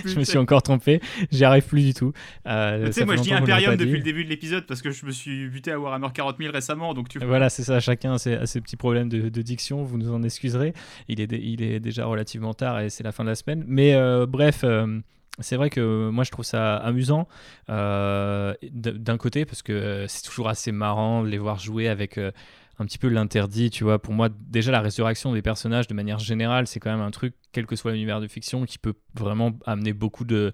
je 0.05 0.19
me 0.19 0.23
suis 0.23 0.37
encore 0.37 0.61
trompé. 0.63 1.01
J'y 1.31 1.43
arrive 1.45 1.65
plus 1.65 1.83
du 1.83 1.93
tout. 1.93 2.13
Euh, 2.47 2.87
tu 2.87 2.93
sais, 2.93 3.05
moi, 3.05 3.15
je 3.15 3.21
dis 3.21 3.33
Imperium 3.33 3.75
depuis 3.75 3.97
le 3.97 4.03
début 4.03 4.23
de 4.23 4.29
l'épisode 4.29 4.65
parce 4.65 4.81
que 4.81 4.91
je 4.91 5.05
me 5.05 5.11
suis 5.11 5.49
buté 5.49 5.71
à 5.71 5.79
Warhammer 5.79 6.09
40 6.13 6.37
000 6.39 6.51
récemment. 6.51 6.93
Donc 6.93 7.09
tu... 7.09 7.19
Voilà, 7.19 7.49
c'est 7.49 7.63
ça. 7.63 7.79
Chacun 7.79 8.13
a 8.13 8.17
ses, 8.17 8.61
petits 8.61 8.77
problèmes 8.77 9.09
de, 9.09 9.41
diction. 9.43 9.83
Vous 9.83 9.97
nous 9.97 10.11
en 10.11 10.23
excuserez. 10.23 10.73
Il 11.07 11.19
est, 11.19 11.31
il 11.31 11.61
est 11.61 11.79
déjà 11.79 12.05
relativement 12.05 12.53
tard 12.53 12.79
et 12.79 12.89
c'est 12.89 13.03
la 13.03 13.11
fin 13.11 13.23
de 13.23 13.29
la 13.29 13.35
semaine. 13.35 13.63
Mais 13.67 13.93
bref 14.25 14.63
c'est 15.39 15.55
vrai 15.55 15.69
que 15.69 16.09
moi 16.09 16.23
je 16.23 16.31
trouve 16.31 16.45
ça 16.45 16.75
amusant 16.77 17.27
euh, 17.69 18.53
d'un 18.71 19.17
côté 19.17 19.45
parce 19.45 19.63
que 19.63 20.05
c'est 20.07 20.23
toujours 20.23 20.47
assez 20.47 20.71
marrant 20.71 21.23
de 21.23 21.27
les 21.27 21.39
voir 21.39 21.59
jouer 21.59 21.87
avec 21.87 22.17
euh, 22.17 22.31
un 22.79 22.85
petit 22.85 22.97
peu 22.97 23.07
l'interdit, 23.07 23.69
tu 23.69 23.83
vois. 23.83 23.99
Pour 23.99 24.13
moi, 24.13 24.29
déjà 24.29 24.71
la 24.71 24.81
résurrection 24.81 25.33
des 25.33 25.41
personnages 25.41 25.87
de 25.87 25.93
manière 25.93 26.19
générale, 26.19 26.67
c'est 26.67 26.79
quand 26.79 26.91
même 26.91 27.05
un 27.05 27.11
truc, 27.11 27.35
quel 27.51 27.65
que 27.65 27.75
soit 27.75 27.91
l'univers 27.91 28.19
de 28.19 28.27
fiction, 28.27 28.65
qui 28.65 28.77
peut 28.77 28.95
vraiment 29.13 29.51
amener 29.65 29.93
beaucoup 29.93 30.25
de, 30.25 30.53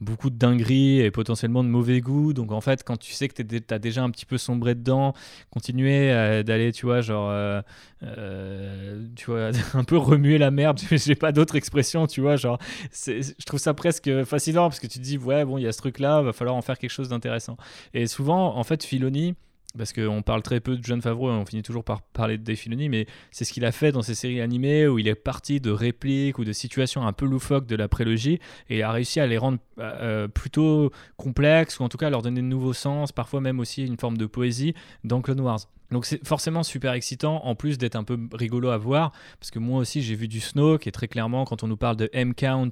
beaucoup 0.00 0.30
de 0.30 0.36
dingueries 0.36 1.00
et 1.00 1.10
potentiellement 1.10 1.64
de 1.64 1.68
mauvais 1.68 2.00
goût. 2.00 2.32
Donc 2.32 2.52
en 2.52 2.60
fait, 2.60 2.84
quand 2.84 2.96
tu 2.96 3.12
sais 3.12 3.28
que 3.28 3.42
tu 3.42 3.62
as 3.70 3.78
déjà 3.78 4.02
un 4.02 4.10
petit 4.10 4.26
peu 4.26 4.38
sombré 4.38 4.74
dedans, 4.74 5.14
continuer 5.50 6.12
euh, 6.12 6.42
d'aller, 6.42 6.72
tu 6.72 6.86
vois, 6.86 7.00
genre, 7.00 7.30
euh, 7.30 7.62
euh, 8.02 9.06
tu 9.16 9.26
vois, 9.26 9.50
un 9.74 9.84
peu 9.84 9.96
remuer 9.96 10.38
la 10.38 10.50
merde, 10.50 10.80
j'ai 10.90 11.14
pas 11.14 11.32
d'autre 11.32 11.56
expression, 11.56 12.06
tu 12.06 12.20
vois, 12.20 12.36
genre, 12.36 12.58
je 12.92 13.44
trouve 13.46 13.60
ça 13.60 13.74
presque 13.74 14.24
fascinant 14.24 14.68
parce 14.68 14.80
que 14.80 14.86
tu 14.86 14.98
te 14.98 15.04
dis, 15.04 15.18
ouais, 15.18 15.44
bon, 15.44 15.58
il 15.58 15.62
y 15.62 15.66
a 15.66 15.72
ce 15.72 15.78
truc-là, 15.78 16.22
va 16.22 16.32
falloir 16.32 16.56
en 16.56 16.62
faire 16.62 16.78
quelque 16.78 16.90
chose 16.90 17.08
d'intéressant. 17.08 17.56
Et 17.94 18.06
souvent, 18.06 18.56
en 18.56 18.64
fait, 18.64 18.84
Filoni, 18.84 19.34
parce 19.76 19.92
qu'on 19.92 20.22
parle 20.22 20.42
très 20.42 20.60
peu 20.60 20.76
de 20.76 20.84
John 20.84 21.00
Favreau 21.00 21.30
et 21.30 21.34
on 21.34 21.44
finit 21.44 21.62
toujours 21.62 21.84
par 21.84 22.02
parler 22.02 22.38
de 22.38 22.42
Dave 22.42 22.58
mais 22.90 23.06
c'est 23.30 23.44
ce 23.44 23.52
qu'il 23.52 23.64
a 23.64 23.72
fait 23.72 23.92
dans 23.92 24.02
ses 24.02 24.14
séries 24.14 24.40
animées 24.40 24.86
où 24.86 24.98
il 24.98 25.08
est 25.08 25.14
parti 25.14 25.60
de 25.60 25.70
répliques 25.70 26.38
ou 26.38 26.44
de 26.44 26.52
situations 26.52 27.06
un 27.06 27.12
peu 27.12 27.26
loufoques 27.26 27.66
de 27.66 27.76
la 27.76 27.88
prélogie 27.88 28.40
et 28.68 28.82
a 28.82 28.90
réussi 28.90 29.20
à 29.20 29.26
les 29.26 29.38
rendre 29.38 29.58
euh, 29.78 30.28
plutôt 30.28 30.90
complexes 31.16 31.78
ou 31.78 31.84
en 31.84 31.88
tout 31.88 31.98
cas 31.98 32.08
à 32.08 32.10
leur 32.10 32.22
donner 32.22 32.40
de 32.40 32.46
nouveaux 32.46 32.72
sens, 32.72 33.12
parfois 33.12 33.40
même 33.40 33.60
aussi 33.60 33.84
une 33.84 33.96
forme 33.96 34.16
de 34.16 34.26
poésie 34.26 34.74
dans 35.04 35.20
Clone 35.20 35.40
Wars. 35.40 35.60
Donc 35.90 36.04
c'est 36.04 36.26
forcément 36.26 36.62
super 36.62 36.92
excitant, 36.92 37.44
en 37.44 37.54
plus 37.54 37.78
d'être 37.78 37.96
un 37.96 38.04
peu 38.04 38.18
rigolo 38.32 38.70
à 38.70 38.76
voir, 38.76 39.12
parce 39.38 39.50
que 39.50 39.58
moi 39.58 39.78
aussi 39.78 40.02
j'ai 40.02 40.14
vu 40.14 40.28
du 40.28 40.40
Snow, 40.40 40.78
qui 40.78 40.88
est 40.88 40.92
très 40.92 41.08
clairement, 41.08 41.44
quand 41.44 41.62
on 41.62 41.68
nous 41.68 41.76
parle 41.76 41.96
de 41.96 42.10
M-Count, 42.12 42.70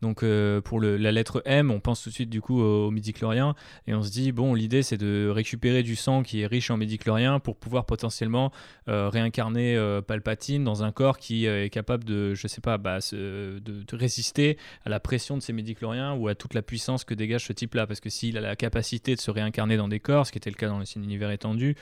donc 0.00 0.22
euh, 0.22 0.60
pour 0.60 0.80
la 0.80 1.12
lettre 1.12 1.42
M, 1.44 1.70
on 1.70 1.80
pense 1.80 2.02
tout 2.02 2.08
de 2.08 2.14
suite 2.14 2.30
du 2.30 2.40
coup 2.40 2.60
au, 2.60 2.90
midi-chlorien, 2.90 3.54
et 3.86 3.94
on 3.94 4.02
se 4.02 4.10
dit, 4.10 4.32
bon, 4.32 4.54
l'idée 4.54 4.82
c'est 4.82 4.96
de 4.96 5.28
récupérer 5.28 5.82
du 5.82 5.96
sang 5.96 6.22
qui 6.22 6.40
est 6.40 6.46
riche 6.46 6.70
en 6.70 6.76
midi-chlorien 6.76 7.38
pour 7.38 7.56
pouvoir 7.56 7.84
potentiellement 7.84 8.50
euh, 8.88 9.08
réincarner 9.08 9.76
euh, 9.76 10.00
Palpatine 10.00 10.64
dans 10.64 10.84
un 10.84 10.92
corps 10.92 11.18
qui 11.18 11.46
est 11.46 11.70
capable 11.70 12.04
de, 12.04 12.34
je 12.34 12.48
sais 12.48 12.60
pas, 12.62 12.78
bah, 12.78 12.98
de, 13.12 13.60
de, 13.64 13.96
résister 13.96 14.56
à 14.84 14.88
la 14.88 15.00
pression 15.00 15.36
de 15.36 15.42
ces 15.42 15.52
midi-chloriens 15.52 16.14
ou 16.14 16.28
à 16.28 16.34
toute 16.34 16.54
la 16.54 16.62
puissance 16.62 17.04
que 17.04 17.14
dégage 17.14 17.44
ce 17.44 17.52
type-là, 17.52 17.86
parce 17.86 18.00
que 18.00 18.08
s'il 18.08 18.38
a 18.38 18.40
la 18.40 18.56
capacité 18.56 19.14
de 19.14 19.20
se 19.20 19.30
réincarner 19.30 19.76
dans 19.76 19.88
des 19.88 20.00
corps, 20.00 20.26
ce 20.26 20.32
qui 20.32 20.38
était 20.38 20.50
le 20.50 20.56
cas 20.56 20.68
dans 20.68 20.78
le 20.78 20.84
univers 20.96 21.30
étendu, 21.30 21.76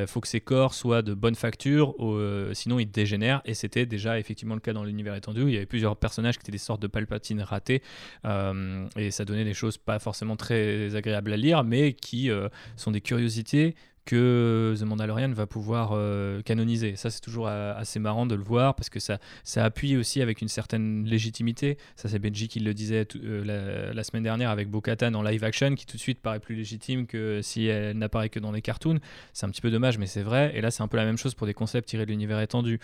il 0.00 0.06
faut 0.06 0.20
que 0.20 0.28
ces 0.28 0.40
corps 0.40 0.74
soient 0.74 1.02
de 1.02 1.14
bonne 1.14 1.34
facture, 1.34 1.94
euh, 2.00 2.54
sinon 2.54 2.78
ils 2.78 2.90
dégénèrent. 2.90 3.42
Et 3.44 3.54
c'était 3.54 3.86
déjà 3.86 4.18
effectivement 4.18 4.54
le 4.54 4.60
cas 4.60 4.72
dans 4.72 4.84
l'univers 4.84 5.14
étendu. 5.14 5.42
il 5.42 5.50
y 5.50 5.56
avait 5.56 5.66
plusieurs 5.66 5.96
personnages 5.96 6.38
qui 6.38 6.42
étaient 6.42 6.52
des 6.52 6.58
sortes 6.58 6.82
de 6.82 6.86
palpatines 6.86 7.42
ratés. 7.42 7.82
Euh, 8.24 8.86
et 8.96 9.10
ça 9.10 9.24
donnait 9.24 9.44
des 9.44 9.54
choses 9.54 9.78
pas 9.78 9.98
forcément 9.98 10.36
très 10.36 10.94
agréables 10.94 11.32
à 11.32 11.36
lire, 11.36 11.64
mais 11.64 11.92
qui 11.92 12.30
euh, 12.30 12.48
sont 12.76 12.90
des 12.90 13.00
curiosités 13.00 13.74
que 14.04 14.74
The 14.78 14.82
Mandalorian 14.82 15.30
va 15.32 15.46
pouvoir 15.46 15.90
euh, 15.92 16.42
canoniser. 16.42 16.96
Ça, 16.96 17.10
c'est 17.10 17.20
toujours 17.20 17.46
euh, 17.48 17.74
assez 17.76 18.00
marrant 18.00 18.26
de 18.26 18.34
le 18.34 18.42
voir 18.42 18.74
parce 18.74 18.90
que 18.90 18.98
ça, 18.98 19.18
ça 19.44 19.64
appuie 19.64 19.96
aussi 19.96 20.20
avec 20.20 20.40
une 20.42 20.48
certaine 20.48 21.04
légitimité. 21.04 21.78
Ça, 21.94 22.08
c'est 22.08 22.18
Benji 22.18 22.48
qui 22.48 22.60
le 22.60 22.74
disait 22.74 23.06
euh, 23.16 23.92
la, 23.94 24.04
semaine 24.04 24.24
dernière 24.24 24.50
avec 24.50 24.68
Bo-Katan 24.68 25.14
en 25.14 25.22
live 25.22 25.44
action, 25.44 25.74
qui 25.74 25.86
tout 25.86 25.96
de 25.96 26.02
suite 26.02 26.20
paraît 26.20 26.40
plus 26.40 26.56
légitime 26.56 27.06
que 27.06 27.40
si 27.42 27.66
elle 27.66 27.96
n'apparaît 27.96 28.28
que 28.28 28.40
dans 28.40 28.50
les 28.52 28.62
cartoons. 28.62 28.98
C'est 29.32 29.46
un 29.46 29.50
petit 29.50 29.60
peu 29.60 29.70
dommage, 29.70 29.98
mais 29.98 30.06
c'est 30.06 30.22
vrai. 30.22 30.52
Et 30.54 30.60
là, 30.60 30.70
c'est 30.70 30.82
un 30.82 30.88
peu 30.88 30.96
la 30.96 31.04
même 31.04 31.18
chose 31.18 31.34
pour 31.34 31.46
des 31.46 31.54
concepts 31.54 31.88
tirés 31.88 32.04
de 32.04 32.10
l'univers 32.10 32.40
étendu. 32.40 32.80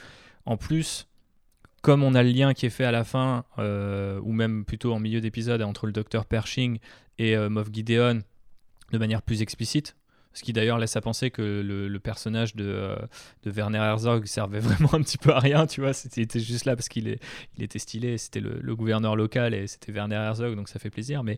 En 0.47 0.57
plus, 0.57 1.09
comme 1.83 2.05
on 2.05 2.15
a 2.15 2.23
le 2.23 2.31
lien 2.31 2.55
qui 2.55 2.67
est 2.67 2.71
fait 2.71 2.85
à 2.85 2.93
la 2.93 3.03
fin, 3.03 3.45
ou 3.59 4.33
même 4.33 4.65
plutôt 4.65 4.93
en 4.93 5.01
milieu 5.01 5.21
d'épisode, 5.21 5.63
entre 5.63 5.87
le 5.87 5.93
docteur 5.93 6.27
Pershing 6.27 6.79
et 7.19 7.37
Moff 7.37 7.69
Gideon, 7.73 8.21
de 8.93 8.99
manière 8.99 9.23
plus 9.23 9.43
explicite, 9.43 9.97
ce 10.33 10.43
qui 10.43 10.53
d'ailleurs 10.53 10.79
laisse 10.79 10.97
à 10.97 11.01
penser 11.01 11.31
que 11.31 11.43
le, 11.43 11.99
personnage 11.99 12.55
de, 12.55 12.65
euh, 12.65 12.97
de, 13.43 13.51
Werner 13.51 13.79
Herzog 13.79 14.27
servait 14.27 14.61
vraiment 14.61 14.95
un 14.95 15.03
petit 15.03 15.19
peu 15.19 15.31
à 15.31 15.41
rien, 15.41 15.67
tu 15.67 15.81
vois. 15.81 15.93
C'était, 15.93 16.23
il 16.23 16.45
juste 16.45 16.65
là 16.65 16.77
parce 16.77 16.89
qu'il 16.89 17.09
est, 17.09 17.21
était 17.59 17.79
stylé, 17.79 18.19
c'était 18.19 18.41
le, 18.41 18.77
gouverneur 18.77 19.17
local 19.17 19.55
et 19.55 19.67
c'était 19.67 19.91
Werner 19.91 20.17
Herzog, 20.17 20.55
donc 20.55 20.69
ça 20.69 20.79
fait 20.79 20.91
plaisir. 20.91 21.25
Mais 21.25 21.37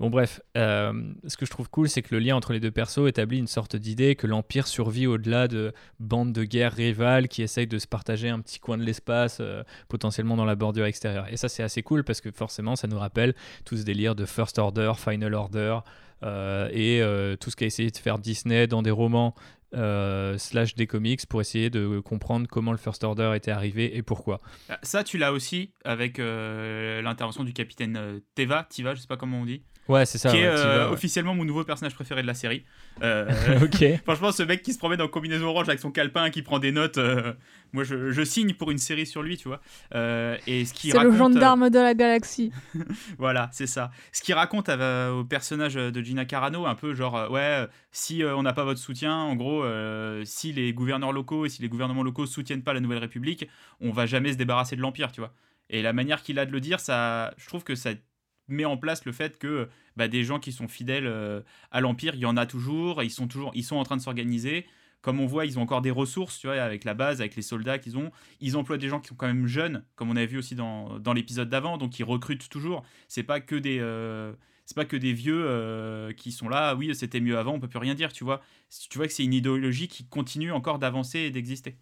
bon, 0.00 0.08
bref, 0.08 0.40
euh, 0.56 0.92
ce 1.26 1.36
que 1.36 1.44
je 1.44 1.50
trouve 1.50 1.68
cool, 1.68 1.88
c'est 1.90 2.00
que 2.00 2.14
le 2.14 2.20
lien 2.20 2.36
entre 2.36 2.54
les 2.54 2.60
deux 2.60 2.70
persos 2.70 3.06
établit 3.06 3.38
une 3.38 3.46
sorte 3.46 3.76
d'idée 3.76 4.16
que 4.16 4.26
l'Empire 4.26 4.66
survit 4.66 5.06
au-delà 5.06 5.46
de 5.46 5.74
bandes 6.00 6.32
de 6.32 6.44
guerre 6.44 6.72
rivales 6.72 7.28
qui 7.28 7.42
essayent 7.42 7.66
de 7.66 7.78
se 7.78 7.86
partager 7.86 8.30
un 8.30 8.40
petit 8.40 8.60
coin 8.60 8.78
de 8.78 8.84
l'espace, 8.84 9.38
euh, 9.40 9.62
potentiellement 9.88 10.36
dans 10.36 10.46
la 10.46 10.54
bordure 10.54 10.86
extérieure. 10.86 11.26
Et 11.30 11.36
ça, 11.36 11.50
c'est 11.50 11.62
assez 11.62 11.82
cool 11.82 12.04
parce 12.04 12.22
que 12.22 12.30
forcément, 12.30 12.76
ça 12.76 12.88
nous 12.88 12.98
rappelle 12.98 13.34
tout 13.66 13.76
ce 13.76 13.82
délire 13.82 14.14
de 14.14 14.24
First 14.24 14.58
Order, 14.58 14.92
Final 14.96 15.34
Order. 15.34 15.80
Euh, 16.22 16.68
et 16.72 17.00
euh, 17.00 17.36
tout 17.36 17.50
ce 17.50 17.56
qu'a 17.56 17.66
essayé 17.66 17.90
de 17.90 17.96
faire 17.96 18.18
Disney 18.18 18.66
dans 18.66 18.82
des 18.82 18.90
romans 18.90 19.34
euh, 19.74 20.38
slash 20.38 20.74
des 20.74 20.86
comics 20.86 21.24
pour 21.26 21.40
essayer 21.40 21.70
de 21.70 22.00
comprendre 22.00 22.48
comment 22.48 22.72
le 22.72 22.78
First 22.78 23.04
Order 23.04 23.32
était 23.36 23.50
arrivé 23.50 23.96
et 23.96 24.02
pourquoi. 24.02 24.40
Ah, 24.68 24.78
ça, 24.82 25.04
tu 25.04 25.18
l'as 25.18 25.32
aussi 25.32 25.72
avec 25.84 26.18
l'intervention 26.18 27.44
du 27.44 27.52
capitaine 27.52 28.20
Teva, 28.34 28.66
Tiva, 28.68 28.94
je 28.94 29.00
sais 29.00 29.06
pas 29.06 29.16
comment 29.16 29.40
on 29.40 29.46
dit. 29.46 29.62
Ouais, 29.88 30.04
c'est 30.04 30.18
ça. 30.18 30.30
Qui 30.30 30.38
est 30.38 30.48
officiellement 30.90 31.34
mon 31.34 31.46
nouveau 31.46 31.64
personnage 31.64 31.94
préféré 31.94 32.20
de 32.20 32.26
la 32.26 32.34
série. 32.34 32.64
ok. 33.02 34.02
Franchement, 34.04 34.32
ce 34.32 34.42
mec 34.42 34.62
qui 34.62 34.72
se 34.72 34.78
promène 34.78 35.00
en 35.00 35.08
combinaison 35.08 35.46
orange 35.46 35.68
avec 35.68 35.80
son 35.80 35.90
calepin, 35.90 36.30
qui 36.30 36.42
prend 36.42 36.58
des 36.58 36.72
notes, 36.72 36.98
moi 37.72 37.84
je, 37.84 38.24
signe 38.24 38.54
pour 38.54 38.70
une 38.70 38.78
série 38.78 39.06
sur 39.06 39.22
lui, 39.22 39.36
tu 39.36 39.48
vois. 39.48 39.60
Euh, 39.94 40.36
et 40.46 40.64
ce 40.64 40.72
qui 40.72 40.90
c'est 40.90 41.02
le 41.02 41.16
gendarme 41.16 41.70
de 41.70 41.78
la 41.78 41.94
galaxie. 41.94 42.52
voilà, 43.18 43.48
c'est 43.52 43.66
ça. 43.66 43.90
Ce 44.12 44.22
qui 44.22 44.32
raconte 44.32 44.68
euh, 44.68 45.12
au 45.12 45.24
personnage 45.24 45.74
de 45.74 46.02
Gina 46.02 46.24
Carano, 46.24 46.66
un 46.66 46.74
peu 46.74 46.94
genre, 46.94 47.16
euh, 47.16 47.28
ouais, 47.28 47.66
si 47.92 48.22
on 48.24 48.42
n'a 48.42 48.52
pas 48.52 48.64
votre 48.64 48.80
soutien, 48.80 49.14
en 49.14 49.36
gros, 49.36 49.64
si 50.24 50.52
les 50.52 50.72
gouverneurs 50.72 51.12
locaux 51.12 51.46
et 51.46 51.48
si 51.48 51.62
les 51.62 51.68
gouvernements 51.68 52.02
locaux 52.02 52.26
soutiennent 52.26 52.62
pas 52.62 52.72
la 52.72 52.80
Nouvelle 52.80 52.98
République, 52.98 53.48
on 53.80 53.90
va 53.90 54.06
jamais 54.06 54.32
se 54.32 54.38
débarrasser 54.38 54.76
de 54.76 54.80
l'Empire, 54.80 55.12
tu 55.12 55.20
vois. 55.20 55.32
Et 55.70 55.82
la 55.82 55.92
manière 55.92 56.22
qu'il 56.22 56.38
a 56.38 56.46
de 56.46 56.52
le 56.52 56.60
dire, 56.60 56.80
ça, 56.80 57.34
je 57.36 57.46
trouve 57.46 57.64
que 57.64 57.74
ça 57.74 57.90
met 58.48 58.64
en 58.64 58.78
place 58.78 59.04
le 59.04 59.12
fait 59.12 59.38
que 59.38 59.68
bah, 59.96 60.08
des 60.08 60.24
gens 60.24 60.38
qui 60.38 60.52
sont 60.52 60.68
fidèles 60.68 61.12
à 61.70 61.80
l'Empire, 61.80 62.14
il 62.14 62.20
y 62.20 62.26
en 62.26 62.36
a 62.36 62.46
toujours, 62.46 63.02
ils 63.02 63.10
sont 63.10 63.28
toujours, 63.28 63.50
ils 63.54 63.64
sont 63.64 63.76
en 63.76 63.82
train 63.82 63.96
de 63.96 64.02
s'organiser 64.02 64.66
comme 65.00 65.20
on 65.20 65.26
voit, 65.26 65.46
ils 65.46 65.58
ont 65.58 65.62
encore 65.62 65.82
des 65.82 65.90
ressources, 65.90 66.38
tu 66.38 66.46
vois, 66.46 66.56
avec 66.56 66.84
la 66.84 66.94
base, 66.94 67.20
avec 67.20 67.36
les 67.36 67.42
soldats 67.42 67.78
qu'ils 67.78 67.96
ont. 67.96 68.10
Ils 68.40 68.56
emploient 68.56 68.78
des 68.78 68.88
gens 68.88 69.00
qui 69.00 69.08
sont 69.08 69.14
quand 69.14 69.26
même 69.26 69.46
jeunes, 69.46 69.84
comme 69.94 70.10
on 70.10 70.16
avait 70.16 70.26
vu 70.26 70.38
aussi 70.38 70.54
dans, 70.54 70.98
dans 70.98 71.12
l'épisode 71.12 71.48
d'avant, 71.48 71.78
donc 71.78 71.98
ils 71.98 72.04
recrutent 72.04 72.48
toujours. 72.48 72.84
C'est 73.06 73.22
pas 73.22 73.40
que 73.40 73.54
des, 73.54 73.78
euh, 73.80 74.32
c'est 74.64 74.74
pas 74.74 74.84
que 74.84 74.96
des 74.96 75.12
vieux 75.12 75.44
euh, 75.46 76.12
qui 76.12 76.32
sont 76.32 76.48
là. 76.48 76.74
Oui, 76.74 76.94
c'était 76.94 77.20
mieux 77.20 77.38
avant, 77.38 77.54
on 77.54 77.60
peut 77.60 77.68
plus 77.68 77.78
rien 77.78 77.94
dire, 77.94 78.12
tu 78.12 78.24
vois. 78.24 78.42
Tu 78.90 78.98
vois 78.98 79.06
que 79.06 79.12
c'est 79.12 79.24
une 79.24 79.34
idéologie 79.34 79.88
qui 79.88 80.06
continue 80.06 80.52
encore 80.52 80.78
d'avancer 80.78 81.20
et 81.20 81.30
d'exister. 81.30 81.78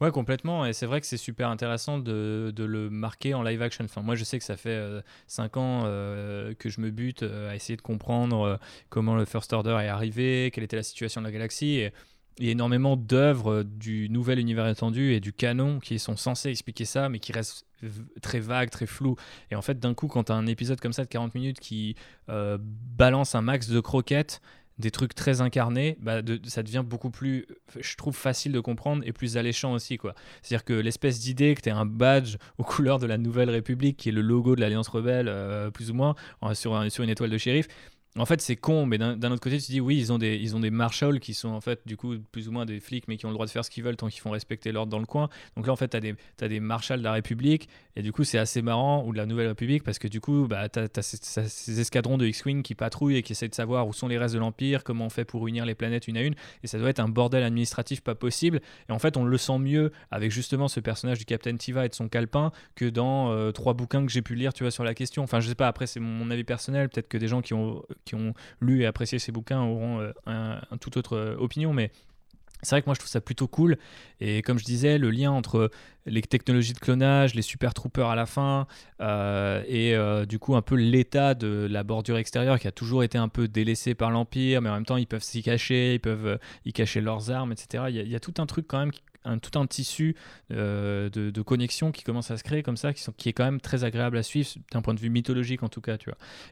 Ouais, 0.00 0.10
complètement. 0.12 0.64
Et 0.64 0.72
c'est 0.72 0.86
vrai 0.86 1.00
que 1.00 1.06
c'est 1.06 1.16
super 1.16 1.48
intéressant 1.48 1.98
de, 1.98 2.52
de, 2.54 2.64
le 2.64 2.88
marquer 2.88 3.34
en 3.34 3.42
live 3.42 3.60
action. 3.62 3.84
Enfin, 3.84 4.02
moi, 4.02 4.14
je 4.14 4.24
sais 4.24 4.38
que 4.38 4.44
ça 4.44 4.56
fait 4.56 4.80
5 5.26 5.56
euh, 5.56 6.50
ans 6.50 6.54
que 6.58 6.68
je 6.68 6.80
me 6.80 6.90
bute 6.90 7.22
à 7.22 7.54
essayer 7.56 7.76
de 7.76 7.82
comprendre 7.82 8.60
comment 8.90 9.16
le 9.16 9.24
First 9.24 9.52
Order 9.52 9.78
est 9.82 9.88
arrivé, 9.88 10.50
quelle 10.52 10.64
était 10.64 10.76
la 10.76 10.82
situation 10.82 11.20
de 11.20 11.26
la 11.26 11.32
galaxie. 11.32 11.78
Et 11.78 11.92
il 12.38 12.46
y 12.46 12.48
a 12.48 12.52
énormément 12.52 12.96
d'œuvres 12.96 13.62
du 13.62 14.08
nouvel 14.08 14.38
univers 14.38 14.68
étendu 14.68 15.12
et 15.12 15.20
du 15.20 15.32
canon 15.32 15.80
qui 15.80 15.98
sont 15.98 16.16
censés 16.16 16.50
expliquer 16.50 16.84
ça, 16.84 17.08
mais 17.08 17.18
qui 17.18 17.32
restent 17.32 17.66
très 18.22 18.40
vagues, 18.40 18.70
très 18.70 18.86
floues. 18.86 19.16
Et 19.50 19.56
en 19.56 19.62
fait, 19.62 19.78
d'un 19.78 19.94
coup, 19.94 20.06
quand 20.06 20.24
tu 20.24 20.32
as 20.32 20.36
un 20.36 20.46
épisode 20.46 20.80
comme 20.80 20.92
ça 20.92 21.04
de 21.04 21.08
40 21.08 21.34
minutes 21.34 21.60
qui 21.60 21.96
euh, 22.28 22.58
balance 22.60 23.34
un 23.34 23.42
max 23.42 23.68
de 23.68 23.80
croquettes, 23.80 24.40
des 24.78 24.90
trucs 24.90 25.14
très 25.14 25.40
incarnés, 25.40 25.96
bah 26.00 26.20
ça 26.44 26.62
devient 26.62 26.84
beaucoup 26.86 27.10
plus, 27.10 27.46
je 27.80 27.96
trouve, 27.96 28.14
facile 28.14 28.52
de 28.52 28.60
comprendre 28.60 29.02
et 29.04 29.12
plus 29.12 29.36
alléchant 29.36 29.72
aussi. 29.72 29.98
C'est-à-dire 30.42 30.64
que 30.64 30.72
l'espèce 30.72 31.18
d'idée 31.20 31.54
que 31.54 31.62
tu 31.62 31.70
un 31.70 31.84
badge 31.84 32.36
aux 32.56 32.64
couleurs 32.64 32.98
de 32.98 33.06
la 33.06 33.18
Nouvelle 33.18 33.50
République, 33.50 33.96
qui 33.96 34.08
est 34.08 34.12
le 34.12 34.22
logo 34.22 34.56
de 34.56 34.60
l'Alliance 34.60 34.88
Rebelle, 34.88 35.28
euh, 35.28 35.70
plus 35.70 35.90
ou 35.90 35.94
moins, 35.94 36.14
sur, 36.54 36.90
sur 36.90 37.04
une 37.04 37.10
étoile 37.10 37.30
de 37.30 37.38
shérif, 37.38 37.68
en 38.22 38.26
fait, 38.26 38.40
c'est 38.40 38.56
con, 38.56 38.86
mais 38.86 38.98
d'un 38.98 39.30
autre 39.30 39.40
côté, 39.40 39.58
tu 39.58 39.66
te 39.66 39.72
dis 39.72 39.80
oui, 39.80 39.98
ils 39.98 40.12
ont 40.12 40.18
des 40.18 40.36
ils 40.36 40.56
ont 40.56 40.60
des 40.60 40.70
marshals 40.70 41.20
qui 41.20 41.34
sont 41.34 41.50
en 41.50 41.60
fait 41.60 41.80
du 41.86 41.96
coup 41.96 42.16
plus 42.32 42.48
ou 42.48 42.52
moins 42.52 42.66
des 42.66 42.80
flics, 42.80 43.06
mais 43.08 43.16
qui 43.16 43.26
ont 43.26 43.30
le 43.30 43.34
droit 43.34 43.46
de 43.46 43.50
faire 43.50 43.64
ce 43.64 43.70
qu'ils 43.70 43.84
veulent 43.84 43.96
tant 43.96 44.08
qu'ils 44.08 44.20
font 44.20 44.30
respecter 44.30 44.72
l'ordre 44.72 44.90
dans 44.90 44.98
le 44.98 45.06
coin. 45.06 45.28
Donc 45.56 45.66
là, 45.66 45.72
en 45.72 45.76
fait, 45.76 45.88
tu 45.88 45.96
as 45.96 46.00
des 46.00 46.14
des 46.40 46.60
marshals 46.60 46.98
de 46.98 47.04
la 47.04 47.12
République 47.12 47.68
et 47.96 48.02
du 48.02 48.12
coup, 48.12 48.24
c'est 48.24 48.38
assez 48.38 48.62
marrant 48.62 49.04
ou 49.04 49.12
de 49.12 49.18
la 49.18 49.26
Nouvelle 49.26 49.48
République 49.48 49.82
parce 49.82 49.98
que 49.98 50.08
du 50.08 50.20
coup, 50.20 50.46
bah 50.48 50.68
tu 50.68 50.78
as, 50.78 51.02
ces, 51.02 51.80
escadrons 51.80 52.18
de 52.18 52.26
X-wing 52.26 52.62
qui 52.62 52.74
patrouillent 52.74 53.16
et 53.16 53.22
qui 53.22 53.32
essaient 53.32 53.48
de 53.48 53.54
savoir 53.54 53.88
où 53.88 53.92
sont 53.92 54.08
les 54.08 54.18
restes 54.18 54.34
de 54.34 54.40
l'empire, 54.40 54.84
comment 54.84 55.06
on 55.06 55.10
fait 55.10 55.24
pour 55.24 55.46
unir 55.46 55.66
les 55.66 55.74
planètes 55.74 56.08
une 56.08 56.16
à 56.16 56.22
une, 56.22 56.34
et 56.62 56.66
ça 56.66 56.78
doit 56.78 56.90
être 56.90 57.00
un 57.00 57.08
bordel 57.08 57.42
administratif 57.42 58.00
pas 58.00 58.14
possible. 58.14 58.60
Et 58.88 58.92
en 58.92 58.98
fait, 58.98 59.16
on 59.16 59.24
le 59.24 59.36
sent 59.36 59.58
mieux 59.58 59.92
avec 60.10 60.30
justement 60.30 60.68
ce 60.68 60.80
personnage 60.80 61.18
du 61.18 61.24
Captain 61.24 61.56
Tiva 61.56 61.86
et 61.86 61.88
de 61.88 61.94
son 61.94 62.08
calepin 62.08 62.52
que 62.74 62.84
dans 62.84 63.32
euh, 63.32 63.52
trois 63.52 63.74
bouquins 63.74 64.04
que 64.04 64.12
j'ai 64.12 64.22
pu 64.22 64.34
lire, 64.34 64.52
tu 64.52 64.64
vois, 64.64 64.70
sur 64.70 64.84
la 64.84 64.94
question. 64.94 65.22
Enfin, 65.22 65.40
je 65.40 65.48
sais 65.48 65.54
pas. 65.54 65.68
Après, 65.68 65.86
c'est 65.86 66.00
mon 66.00 66.30
avis 66.30 66.44
personnel. 66.44 66.88
Peut-être 66.88 67.08
que 67.08 67.18
des 67.18 67.28
gens 67.28 67.42
qui 67.42 67.54
ont 67.54 67.82
qui 68.08 68.14
ont 68.14 68.34
lu 68.60 68.82
et 68.82 68.86
apprécié 68.86 69.18
ces 69.18 69.32
bouquins 69.32 69.60
auront 69.60 70.00
euh, 70.00 70.12
un, 70.26 70.60
autre 70.96 71.16
euh, 71.16 71.36
opinion, 71.38 71.72
mais 71.72 71.90
c'est 72.62 72.70
vrai 72.70 72.82
que 72.82 72.86
moi 72.86 72.94
je 72.94 72.98
trouve 72.98 73.10
ça 73.10 73.20
plutôt 73.20 73.46
cool. 73.46 73.76
Et 74.20 74.42
comme 74.42 74.58
je 74.58 74.64
disais, 74.64 74.98
le 74.98 75.10
lien 75.10 75.30
entre 75.30 75.70
les 76.06 76.22
technologies 76.22 76.72
de 76.72 76.78
clonage, 76.80 77.36
les 77.36 77.42
super 77.42 77.72
troopers 77.72 78.08
à 78.08 78.16
la 78.16 78.26
fin, 78.26 78.66
euh, 79.00 79.62
et 79.68 79.94
du 80.26 80.40
coup 80.40 80.56
un 80.56 80.62
peu 80.62 80.74
l'état 80.74 81.34
de 81.34 81.68
la 81.70 81.84
bordure 81.84 82.16
extérieure 82.16 82.58
qui 82.58 82.66
a 82.66 82.72
toujours 82.72 83.04
été 83.04 83.16
un 83.16 83.28
peu 83.28 83.46
délaissé 83.46 83.94
par 83.94 84.10
l'Empire, 84.10 84.60
mais 84.60 84.70
en 84.70 84.74
même 84.74 84.86
temps 84.86 84.96
ils 84.96 85.06
peuvent 85.06 85.22
s'y 85.22 85.44
cacher, 85.44 85.94
ils 85.94 86.00
peuvent 86.00 86.40
y 86.64 86.72
cacher 86.72 87.00
leurs 87.00 87.30
armes, 87.30 87.52
etc. 87.52 87.84
Il 87.90 87.94
y, 87.94 88.00
a, 88.00 88.02
y, 88.02 88.16
a, 88.16 88.20
tout 88.20 88.34
un 88.38 88.46
truc 88.46 88.66
quand 88.66 88.80
même 88.80 88.90
qui, 88.90 89.02
tout 89.36 89.58
un 89.58 89.66
tissu 89.66 90.16
euh, 90.52 91.10
de, 91.10 91.42
connexion 91.42 91.92
qui 91.92 92.02
commence 92.02 92.30
à 92.30 92.36
se 92.36 92.44
créer 92.44 92.62
comme 92.62 92.76
ça, 92.78 92.94
qui, 92.94 93.02
sont, 93.02 93.12
est 93.24 93.32
quand 93.32 93.44
même 93.44 93.60
très 93.60 93.84
agréable 93.84 94.16
à 94.16 94.22
suivre 94.22 94.48
d'un 94.72 94.80
point 94.80 94.94
de 94.94 95.00
vue 95.00 95.10
mythologique 95.10 95.62
en 95.62 95.68
tout 95.68 95.82
cas. 95.82 95.96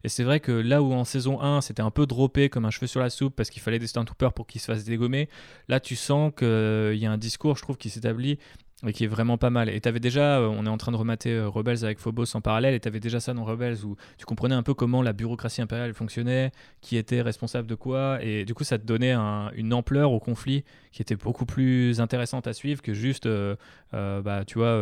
Et 0.04 0.08
c'est 0.08 0.24
vrai 0.24 0.40
que 0.40 0.52
là 0.52 0.82
où 0.82 0.92
en 0.92 1.04
saison 1.04 1.40
1 1.40 1.62
c'était 1.62 1.82
un 1.82 1.90
peu 1.90 2.06
droppé 2.06 2.48
comme 2.50 2.64
un 2.64 2.70
cheveu 2.70 2.86
sur 2.86 3.00
la 3.00 3.10
soupe 3.10 3.34
parce 3.34 3.48
qu'il 3.48 3.62
fallait 3.62 3.78
des 3.78 3.86
Stormtroopers 3.86 4.32
pour 4.32 4.46
qu'ils 4.46 4.60
se 4.60 4.66
fassent 4.66 4.84
dégommer, 4.84 5.28
là 5.68 5.80
tu 5.80 5.96
sens 5.96 6.32
qu'il 6.36 6.98
y 6.98 7.06
a 7.06 7.10
un 7.10 7.18
discours, 7.18 7.56
je 7.56 7.62
trouve, 7.62 7.76
qui 7.76 7.88
s'établit 7.88 8.38
et 8.84 8.92
qui 8.92 9.04
est 9.04 9.08
vraiment 9.08 9.38
pas 9.38 9.48
mal. 9.48 9.70
Et 9.70 9.80
tu 9.80 9.88
avais 9.88 10.00
déjà, 10.00 10.38
euh, 10.38 10.48
on 10.48 10.66
est 10.66 10.68
en 10.68 10.76
train 10.76 10.92
de 10.92 10.96
remater 10.96 11.32
euh, 11.32 11.48
Rebels 11.48 11.82
avec 11.82 11.98
Phobos 11.98 12.36
en 12.36 12.42
parallèle, 12.42 12.74
et 12.74 12.80
tu 12.80 12.88
avais 12.88 13.00
déjà 13.00 13.20
ça 13.20 13.32
dans 13.32 13.44
Rebels 13.44 13.84
où 13.84 13.96
tu 14.18 14.26
comprenais 14.26 14.54
un 14.54 14.62
peu 14.62 14.74
comment 14.74 15.00
la 15.00 15.14
bureaucratie 15.14 15.62
impériale 15.62 15.94
fonctionnait, 15.94 16.52
qui 16.82 16.98
était 16.98 17.22
responsable 17.22 17.66
de 17.66 17.74
quoi, 17.74 18.18
et 18.22 18.44
du 18.44 18.52
coup 18.52 18.64
ça 18.64 18.78
te 18.78 18.84
donnait 18.84 19.14
une 19.14 19.72
ampleur 19.72 20.12
au 20.12 20.20
conflit 20.20 20.64
qui 20.92 21.02
était 21.02 21.16
beaucoup 21.16 21.46
plus 21.46 22.00
intéressante 22.00 22.46
à 22.46 22.52
suivre 22.52 22.82
que 22.82 22.92
juste, 22.92 23.26
euh, 23.26 23.56
bah, 23.92 24.44
tu 24.46 24.58
vois, 24.58 24.78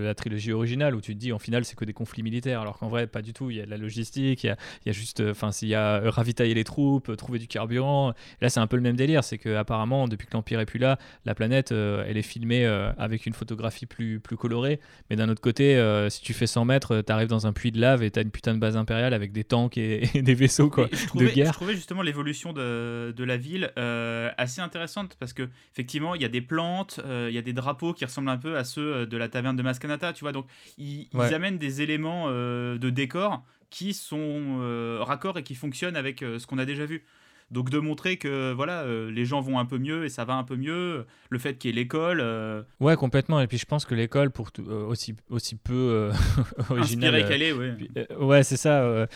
la 0.00 0.14
trilogie 0.14 0.52
originale 0.52 0.94
où 0.94 1.00
tu 1.00 1.14
te 1.14 1.18
dis 1.18 1.32
en 1.32 1.38
final 1.38 1.64
c'est 1.64 1.76
que 1.76 1.84
des 1.84 1.92
conflits 1.92 2.22
militaires, 2.22 2.60
alors 2.60 2.78
qu'en 2.78 2.88
vrai 2.88 3.06
pas 3.06 3.22
du 3.22 3.32
tout, 3.32 3.50
il 3.50 3.58
y 3.58 3.60
a 3.60 3.66
de 3.66 3.70
la 3.70 3.76
logistique, 3.76 4.44
il 4.44 4.46
y 4.46 4.50
a, 4.50 4.56
il 4.84 4.88
y 4.88 4.90
a 4.90 4.92
juste, 4.92 5.22
enfin 5.22 5.52
s'il 5.52 5.68
y 5.68 5.74
a 5.74 6.00
ravitailler 6.10 6.54
les 6.54 6.64
troupes, 6.64 7.14
trouver 7.16 7.38
du 7.38 7.46
carburant, 7.46 8.14
là 8.40 8.48
c'est 8.48 8.60
un 8.60 8.66
peu 8.66 8.76
le 8.76 8.82
même 8.82 8.96
délire, 8.96 9.22
c'est 9.22 9.38
que 9.38 9.54
apparemment 9.54 10.08
depuis 10.08 10.26
que 10.26 10.32
l'Empire 10.32 10.60
est 10.60 10.66
plus 10.66 10.78
là, 10.78 10.98
la 11.26 11.34
planète 11.34 11.72
elle 11.72 12.16
est 12.16 12.22
filmée 12.22 12.64
avec 12.96 13.26
une 13.26 13.33
photographie 13.34 13.86
plus, 13.86 14.20
plus 14.20 14.36
colorée. 14.36 14.80
Mais 15.10 15.16
d'un 15.16 15.28
autre 15.28 15.40
côté, 15.40 15.76
euh, 15.76 16.08
si 16.08 16.22
tu 16.22 16.32
fais 16.32 16.46
100 16.46 16.64
mètres, 16.64 16.94
euh, 16.94 17.02
tu 17.02 17.12
arrives 17.12 17.28
dans 17.28 17.46
un 17.46 17.52
puits 17.52 17.72
de 17.72 17.80
lave 17.80 18.02
et 18.02 18.10
tu 18.10 18.18
as 18.18 18.22
une 18.22 18.30
putain 18.30 18.54
de 18.54 18.58
base 18.58 18.76
impériale 18.76 19.14
avec 19.14 19.32
des 19.32 19.44
tanks 19.44 19.76
et, 19.76 20.08
des 20.22 20.34
vaisseaux 20.34 20.70
quoi, 20.70 20.88
de 21.14 21.26
guerre. 21.26 21.48
Je 21.48 21.52
trouvais 21.52 21.74
justement 21.74 22.02
l'évolution 22.02 22.52
de, 22.52 23.12
de, 23.16 23.24
la 23.24 23.36
ville 23.36 23.70
euh, 23.78 24.30
assez 24.38 24.60
intéressante 24.60 25.16
parce 25.18 25.32
que 25.32 25.48
effectivement, 25.72 26.14
il 26.14 26.22
y 26.22 26.24
a 26.24 26.28
des 26.28 26.40
plantes, 26.40 27.00
il 27.06 27.34
y 27.34 27.38
a 27.38 27.42
des 27.42 27.52
drapeaux 27.52 27.92
qui 27.92 28.04
ressemblent 28.04 28.30
un 28.30 28.38
peu 28.38 28.56
à 28.56 28.64
ceux 28.64 29.06
de 29.06 29.16
la 29.16 29.28
taverne 29.28 29.56
de 29.56 29.62
Mascanata, 29.62 30.12
tu 30.12 30.24
vois. 30.24 30.32
Donc, 30.32 30.46
ils, 30.78 31.08
ils 31.12 31.34
amènent 31.34 31.58
des 31.58 31.82
éléments 31.82 32.30
de 32.30 32.90
décor 32.90 33.42
qui 33.70 33.94
sont 33.94 34.98
raccords 35.00 35.38
et 35.38 35.42
qui 35.42 35.54
fonctionnent 35.54 35.96
avec 35.96 36.20
ce 36.20 36.46
qu'on 36.46 36.58
a 36.58 36.64
déjà 36.64 36.86
vu. 36.86 37.04
Donc 37.50 37.70
de 37.70 37.78
montrer 37.78 38.16
que 38.16 38.52
voilà, 38.52 38.80
euh, 38.82 39.10
les 39.10 39.24
gens 39.24 39.40
vont 39.40 39.58
un 39.58 39.66
peu 39.66 39.78
mieux 39.78 40.04
et 40.04 40.08
ça 40.08 40.24
va 40.24 40.34
un 40.34 40.44
peu 40.44 40.56
mieux, 40.56 41.06
le 41.28 41.38
fait 41.38 41.56
qu'il 41.56 41.70
y 41.70 41.72
ait 41.72 41.82
l'école. 41.82 42.20
Euh, 42.20 42.62
ouais, 42.80 42.96
complètement. 42.96 43.40
Et 43.40 43.46
puis 43.46 43.58
je 43.58 43.66
pense 43.66 43.84
que 43.84 43.94
l'école, 43.94 44.30
pour 44.30 44.48
euh, 44.58 44.86
aussi, 44.86 45.14
aussi 45.28 45.54
peu 45.54 46.10
originale. 46.70 47.28
qu'elle 47.28 47.42
est, 47.42 47.52
ouais. 47.52 47.76
ouais, 48.18 48.42
c'est 48.42 48.56
ça. 48.56 49.06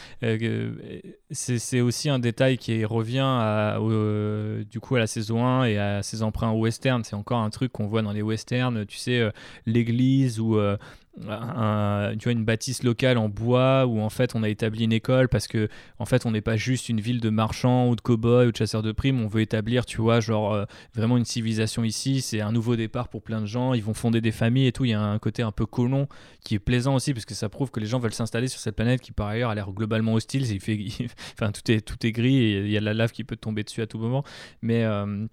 c'est 1.31 1.81
aussi 1.81 2.11
un 2.11 2.19
détail 2.19 2.59
qui 2.59 2.85
revient 2.85 3.19
à, 3.21 3.79
du 4.71 4.79
coup 4.79 4.97
à 4.97 4.99
la 4.99 5.07
saison 5.07 5.45
1 5.45 5.65
et 5.65 5.79
à 5.79 6.03
ses 6.03 6.23
emprunts 6.23 6.51
au 6.51 6.61
western. 6.61 7.03
C'est 7.05 7.17
encore 7.17 7.41
un 7.41 7.51
truc 7.51 7.73
qu'on 7.73 7.87
voit 7.87 8.03
dans 8.03 8.13
les 8.13 8.23
westerns, 8.23 8.85
tu 8.87 8.99
sais, 8.99 9.33
l'église 9.67 10.39
ou 10.39 10.61
tu 11.21 12.25
vois, 12.25 12.33
une 12.33 12.45
bâtisse 12.45 12.83
locale 12.83 13.19
en 13.19 13.29
bois 13.29 13.87
où 13.87 14.01
en 14.01 14.11
fait 14.11 14.35
on 14.35 14.43
a 14.43 14.49
établi 14.49 14.85
une 14.85 14.93
école 14.93 15.29
parce 15.29 15.47
que 15.47 15.69
en 15.99 16.05
fait 16.05 16.27
on 16.27 16.31
n'est 16.31 16.41
pas 16.41 16.57
juste 16.57 16.89
une 16.89 17.01
ville 17.01 17.21
de 17.21 17.31
marchands 17.31 17.89
ou 17.89 17.97
de 17.97 18.01
cow-boys 18.01 18.47
ou 18.47 18.53
de 18.53 18.57
chasseurs 18.57 18.83
de 18.83 18.93
primes, 18.93 19.21
on 19.21 19.27
veut 19.27 19.41
établir, 19.41 19.87
tu 19.87 20.01
vois, 20.01 20.21
genre 20.21 20.55
euh, 20.55 20.65
vraiment 20.95 21.17
une 21.17 21.25
civilisation 21.25 21.85
ici, 21.85 22.21
c'est 22.21 22.41
un 22.41 22.53
nouveau 22.53 22.77
départ 22.77 23.09
pour 23.09 23.23
plein 23.23 23.41
de 23.41 23.47
gens, 23.47 23.75
ils 23.75 23.83
vont 23.83 23.95
fonder 23.95 24.21
des 24.21 24.33
familles 24.33 24.69
et 24.69 24.73
tout, 24.73 24.85
il 24.85 24.91
y 24.91 24.95
a 24.95 25.01
un 25.01 25.19
côté 25.19 25.43
un 25.43 25.53
peu 25.53 25.67
colon 25.67 26.09
qui 26.45 26.55
est 26.55 26.59
plaisant 26.59 26.95
aussi 26.95 27.13
parce 27.13 27.25
que 27.25 27.35
ça 27.35 27.49
prouve 27.49 27.71
que 27.71 27.81
les 27.81 27.87
gens 27.87 27.99
veulent 27.99 28.15
s'installer 28.15 28.49
sur 28.49 28.61
cette 28.61 28.77
planète 28.77 29.01
qui 29.01 29.13
par 29.13 29.29
ailleurs 29.29 29.51
a 29.51 29.55
l'air 29.55 29.71
globalement 29.73 30.15
hostile, 30.15 30.51
il 30.51 30.61
fait, 30.61 30.79
enfin 31.35 31.53
tout 31.53 31.71
est, 31.71 31.81
tout 31.81 32.07
est 32.07 32.13
gris 32.13 32.37
et 32.37 32.61
il 32.61 32.71
y 32.71 32.77
a 32.77 32.81
de 32.81 32.85
la 32.85 32.95
lave 32.95 33.13
qui 33.13 33.25
peut 33.25 33.37
tomber 33.37 33.65
dessus 33.65 33.83
à 33.83 33.87
tout 33.87 33.99
moment, 33.99 34.25
mais 34.63 34.85
euh, 34.85 35.27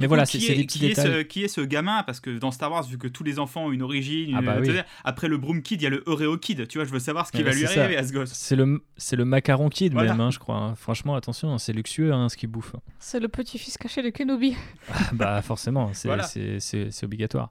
mais 0.00 0.06
voilà, 0.06 0.26
c'est 0.26 0.38
des 0.38 0.64
petits 0.64 0.78
qui 0.78 0.86
Est 0.86 0.94
ce, 0.94 1.22
qui 1.22 1.44
est 1.44 1.48
ce 1.48 1.60
gamin? 1.60 2.02
Parce 2.04 2.20
que 2.20 2.30
dans 2.30 2.50
Star 2.50 2.70
Wars, 2.70 2.84
vu 2.84 2.98
que 2.98 3.08
tous 3.08 3.24
les 3.24 3.38
enfants 3.38 3.66
ont 3.66 3.72
une 3.72 3.82
origine, 3.82 4.34
ah 4.36 4.42
bah 4.42 4.56
après 5.04 5.28
le 5.28 5.38
Broom 5.38 5.62
Kid, 5.62 5.80
il 5.80 5.84
y 5.84 5.86
a 5.86 5.90
le 5.90 6.02
Oreo 6.06 6.36
Kid. 6.38 6.66
Tu 6.68 6.78
vois, 6.78 6.84
je 6.84 6.92
veux 6.92 6.98
savoir 6.98 7.26
ce 7.26 7.32
qui 7.32 7.42
va 7.42 7.52
lui 7.52 7.66
arriver 7.66 7.96
à 7.96 8.06
ce 8.06 8.12
gosse. 8.12 8.32
C'est 8.32 8.56
le, 8.56 8.82
c'est 8.96 9.16
le 9.16 9.24
macaron 9.24 9.68
Kid 9.68 9.94
même, 9.94 10.20
hein, 10.20 10.30
je 10.30 10.38
crois. 10.38 10.56
Hein. 10.56 10.74
Franchement, 10.74 11.14
attention, 11.14 11.52
hein, 11.52 11.58
c'est 11.58 11.72
luxueux 11.72 12.12
ce 12.28 12.36
qu'il 12.36 12.48
bouffe. 12.48 12.74
C'est 12.98 13.20
le 13.20 13.28
petit-fils 13.28 13.78
caché 13.78 14.02
de 14.02 14.10
Kenobi. 14.10 14.56
Ah, 14.90 14.94
bah 15.12 15.42
forcément, 15.42 15.90
c'est 15.94 17.04
obligatoire. 17.04 17.48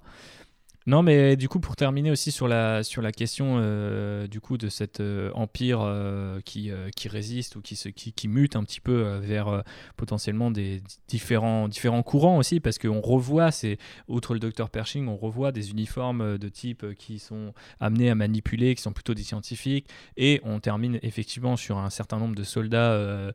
Non, 0.88 1.04
mais 1.04 1.36
du 1.36 1.48
coup, 1.48 1.60
pour 1.60 1.76
terminer 1.76 2.10
aussi 2.10 2.32
sur 2.32 2.48
la, 2.48 2.82
sur 2.82 3.04
la 3.04 3.12
question 3.12 3.58
euh, 3.60 4.26
du 4.26 4.42
coup 4.42 4.58
de 4.58 4.68
cet 4.68 5.00
euh, 5.00 5.30
empire 5.36 5.82
euh, 5.82 6.40
qui, 6.44 6.72
qui 6.96 7.08
résiste 7.08 7.56
ou 7.56 7.62
qui, 7.62 7.76
se, 7.76 7.88
qui, 7.90 8.14
qui 8.14 8.28
mute 8.28 8.56
un 8.56 8.64
petit 8.64 8.82
peu 8.82 9.20
vers 9.20 9.64
potentiellement 9.96 10.50
des 10.50 10.82
différents, 11.08 11.68
différents 11.68 12.02
courants 12.02 12.38
aussi, 12.38 12.60
parce 12.60 12.80
qu'on 12.80 13.00
revoit, 13.00 13.52
c'est 13.52 13.78
outre 14.08 14.34
le 14.34 14.40
docteur 14.40 14.72
Pershing, 14.72 15.08
on 15.08 15.18
revoit 15.18 15.52
des 15.52 15.70
uniformes 15.70 16.40
de 16.40 16.50
type 16.50 16.96
qui 16.96 17.20
sont 17.20 17.54
amenés 17.80 18.10
à 18.10 18.16
manipuler, 18.16 18.74
qui 18.74 18.82
sont 18.82 18.94
plutôt 18.94 19.14
des 19.14 19.24
scientifiques, 19.24 19.88
et 20.18 20.42
on 20.44 20.60
termine 20.60 20.98
effectivement 21.04 21.58
sur 21.58 21.78
un 21.78 21.92
certain 21.92 22.18
nombre 22.18 22.36
de 22.36 22.44
soldats 22.44 23.34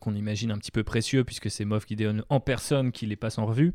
qu'on 0.00 0.14
imagine 0.14 0.52
un 0.52 0.58
petit 0.58 0.72
peu 0.72 0.84
précieux, 0.84 1.24
puisque 1.24 1.50
c'est 1.50 1.64
Moff 1.64 1.86
Gideon 1.88 2.22
en 2.28 2.38
personne 2.38 2.92
qui 2.92 3.06
les 3.06 3.16
passe 3.16 3.38
en 3.38 3.46
revue. 3.46 3.72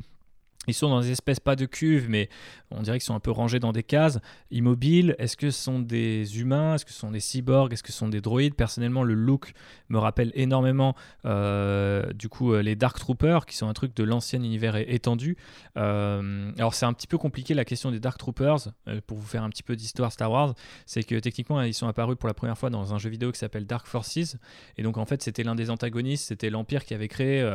Ils 0.67 0.73
sont 0.73 0.89
dans 0.89 1.01
des 1.01 1.11
espèces, 1.11 1.39
pas 1.39 1.55
de 1.55 1.65
cuves, 1.65 2.09
mais 2.09 2.29
on 2.71 2.81
dirait 2.81 2.97
qu'ils 2.97 3.05
sont 3.05 3.15
un 3.15 3.19
peu 3.19 3.31
rangés 3.31 3.59
dans 3.59 3.71
des 3.71 3.83
cases, 3.83 4.19
immobiles. 4.51 5.15
Est-ce 5.19 5.37
que 5.37 5.51
ce 5.51 5.61
sont 5.61 5.79
des 5.79 6.39
humains? 6.39 6.75
Est-ce 6.75 6.85
que 6.85 6.91
ce 6.91 6.99
sont 6.99 7.11
des 7.11 7.19
cyborgs? 7.19 7.71
Est-ce 7.71 7.83
que 7.83 7.91
ce 7.91 7.97
sont 7.97 8.09
des 8.09 8.21
droïdes? 8.21 8.55
Personnellement, 8.55 9.03
le 9.03 9.13
look 9.13 9.53
me 9.89 9.99
rappelle 9.99 10.31
énormément, 10.33 10.95
euh, 11.25 12.11
du 12.13 12.29
coup, 12.29 12.53
euh, 12.53 12.61
les 12.61 12.75
Dark 12.75 12.97
Troopers, 12.97 13.45
qui 13.45 13.55
sont 13.55 13.67
un 13.67 13.73
truc 13.73 13.95
de 13.95 14.03
l'ancien 14.03 14.41
univers 14.41 14.75
étendu. 14.75 15.37
Euh, 15.77 16.51
alors, 16.57 16.73
c'est 16.73 16.85
un 16.85 16.93
petit 16.93 17.07
peu 17.07 17.17
compliqué 17.17 17.53
la 17.53 17.65
question 17.65 17.91
des 17.91 17.99
Dark 17.99 18.17
Troopers, 18.17 18.69
pour 19.05 19.17
vous 19.17 19.27
faire 19.27 19.43
un 19.43 19.49
petit 19.49 19.63
peu 19.63 19.75
d'histoire 19.75 20.11
Star 20.11 20.31
Wars. 20.31 20.55
C'est 20.85 21.03
que 21.03 21.15
techniquement, 21.19 21.61
ils 21.61 21.73
sont 21.73 21.87
apparus 21.87 22.17
pour 22.17 22.27
la 22.27 22.33
première 22.33 22.57
fois 22.57 22.69
dans 22.69 22.93
un 22.93 22.97
jeu 22.97 23.09
vidéo 23.09 23.31
qui 23.31 23.39
s'appelle 23.39 23.67
Dark 23.67 23.85
Forces. 23.85 24.37
Et 24.77 24.83
donc, 24.83 24.97
en 24.97 25.05
fait, 25.05 25.21
c'était 25.21 25.43
l'un 25.43 25.55
des 25.55 25.69
antagonistes, 25.69 26.25
c'était 26.25 26.49
l'Empire 26.49 26.85
qui 26.85 26.93
avait 26.93 27.07
créé 27.07 27.47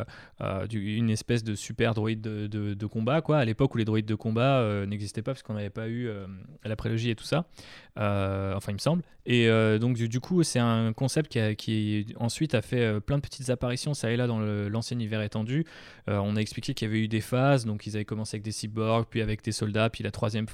une 0.73 1.11
espèce 1.11 1.43
de 1.43 1.57
super 1.57 1.95
droïde 1.95 2.21
de, 2.21 2.87
combat, 2.91 3.23
quoi, 3.23 3.39
à 3.39 3.45
l'époque 3.45 3.75
où 3.75 3.79
les 3.79 3.87
droïdes 3.87 4.07
de 4.07 4.15
combat 4.15 4.59
euh, 4.59 4.85
n'existaient 4.85 5.23
pas 5.23 5.33
parce 5.33 5.43
qu'on 5.43 5.55
n'avait 5.55 5.71
pas 5.71 5.89
eu 5.89 6.09
euh, 6.09 6.27
la 6.65 6.77
prélogie 6.77 7.11
et 7.11 7.15
tout 7.15 7.25
ça. 7.25 7.47
Euh, 7.99 8.55
enfin, 8.55 8.73
il 8.73 8.75
me 8.75 8.79
semble. 8.79 9.03
Et 9.27 9.49
donc, 9.79 9.97
du, 9.97 10.21
coup, 10.21 10.43
c'est 10.43 10.59
un 10.59 10.93
concept 10.93 11.31
qui, 11.31 11.55
qui, 11.55 12.15
ensuite 12.19 12.55
a 12.55 12.63
fait 12.63 13.01
plein 13.01 13.17
de 13.17 13.23
petites 13.23 13.49
apparitions, 13.49 13.95
ça 13.95 14.11
et 14.11 14.17
là, 14.17 14.27
dans 14.27 14.41
l'ancien 14.41 14.97
univers 14.97 15.23
étendu. 15.23 15.67
on 16.09 16.35
a 16.35 16.41
expliqué 16.41 16.75
qu'il 16.75 16.89
y 16.89 16.91
avait 16.91 17.03
eu 17.03 17.07
des 17.07 17.21
phases, 17.21 17.65
donc 17.65 17.87
ils 17.87 17.95
avaient 17.95 18.05
commencé 18.05 18.37
avec 18.37 18.43
des 18.43 18.51
cyborgs, 18.51 19.07
puis 19.09 19.21
avec 19.21 19.45
des 19.45 19.53
soldats, 19.53 19.89
puis 19.89 20.03
la 20.03 20.11
troisième, 20.11 20.47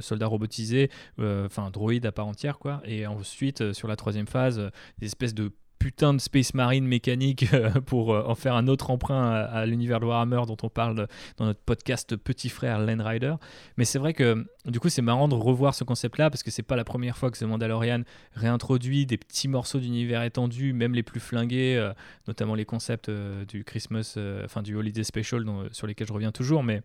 soldat 0.00 0.26
robotisé, 0.26 0.90
enfin, 1.18 1.70
droïde 1.70 2.06
à 2.06 2.12
part 2.12 2.26
entière, 2.26 2.58
quoi. 2.58 2.80
Et 2.86 3.06
ensuite, 3.06 3.74
sur 3.74 3.88
la 3.88 3.96
troisième 3.96 4.28
phase, 4.28 4.70
des 4.98 5.06
espèces 5.06 5.34
de 5.34 5.52
putain 5.78 6.14
de 6.14 6.18
Space 6.18 6.54
Marine 6.54 6.86
mécanique 6.86 7.52
euh, 7.52 7.70
pour 7.86 8.14
euh, 8.14 8.22
en 8.26 8.34
faire 8.34 8.54
un 8.54 8.68
autre 8.68 8.90
emprunt 8.90 9.30
à, 9.30 9.66
l'univers 9.66 10.00
de 10.00 10.06
Warhammer 10.06 10.42
dont 10.46 10.56
on 10.62 10.68
parle 10.68 11.08
dans 11.36 11.44
notre 11.44 11.60
podcast 11.60 12.16
Petit 12.16 12.48
Frère 12.48 12.78
Land 12.78 13.04
Rider. 13.04 13.34
Mais 13.76 13.84
c'est 13.84 13.98
vrai 13.98 14.14
que 14.14 14.46
du 14.66 14.80
coup 14.80 14.88
c'est 14.88 15.02
marrant 15.02 15.28
de 15.28 15.34
revoir 15.34 15.74
ce 15.74 15.84
concept-là 15.84 16.30
parce 16.30 16.42
que 16.42 16.50
c'est 16.50 16.62
pas 16.62 16.76
la 16.76 16.84
première 16.84 17.16
fois 17.16 17.30
que 17.30 17.38
The 17.38 17.42
Mandalorian 17.42 18.02
réintroduit 18.34 19.06
des 19.06 19.18
petits 19.18 19.48
morceaux 19.48 19.78
d'univers 19.78 20.22
étendu, 20.22 20.72
même 20.72 20.94
les 20.94 21.02
plus 21.02 21.20
flingués, 21.20 21.76
euh, 21.76 21.92
notamment 22.26 22.54
les 22.54 22.64
concepts 22.64 23.10
du 23.10 23.64
Christmas, 23.64 24.18
enfin 24.44 24.62
du 24.62 24.74
Holiday 24.76 25.04
Special 25.04 25.44
sur 25.72 25.86
lesquels 25.86 26.06
je 26.06 26.12
reviens 26.12 26.32
toujours, 26.32 26.62
mais 26.62 26.82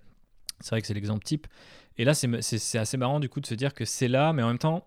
c'est 0.60 0.72
vrai 0.72 0.82
que 0.82 0.88
c'est 0.88 0.94
l'exemple 0.94 1.24
type. 1.24 1.48
Et 1.98 2.06
là 2.06 2.14
c'est 2.14 2.78
assez 2.78 2.98
marrant 2.98 3.20
du 3.20 3.30
coup 3.30 3.40
de 3.40 3.46
se 3.46 3.56
dire 3.56 3.74
que 3.74 3.86
c'est 3.86 4.08
là, 4.08 4.34
mais 4.34 4.44
en 4.44 4.48
même 4.48 4.58
temps 4.58 4.86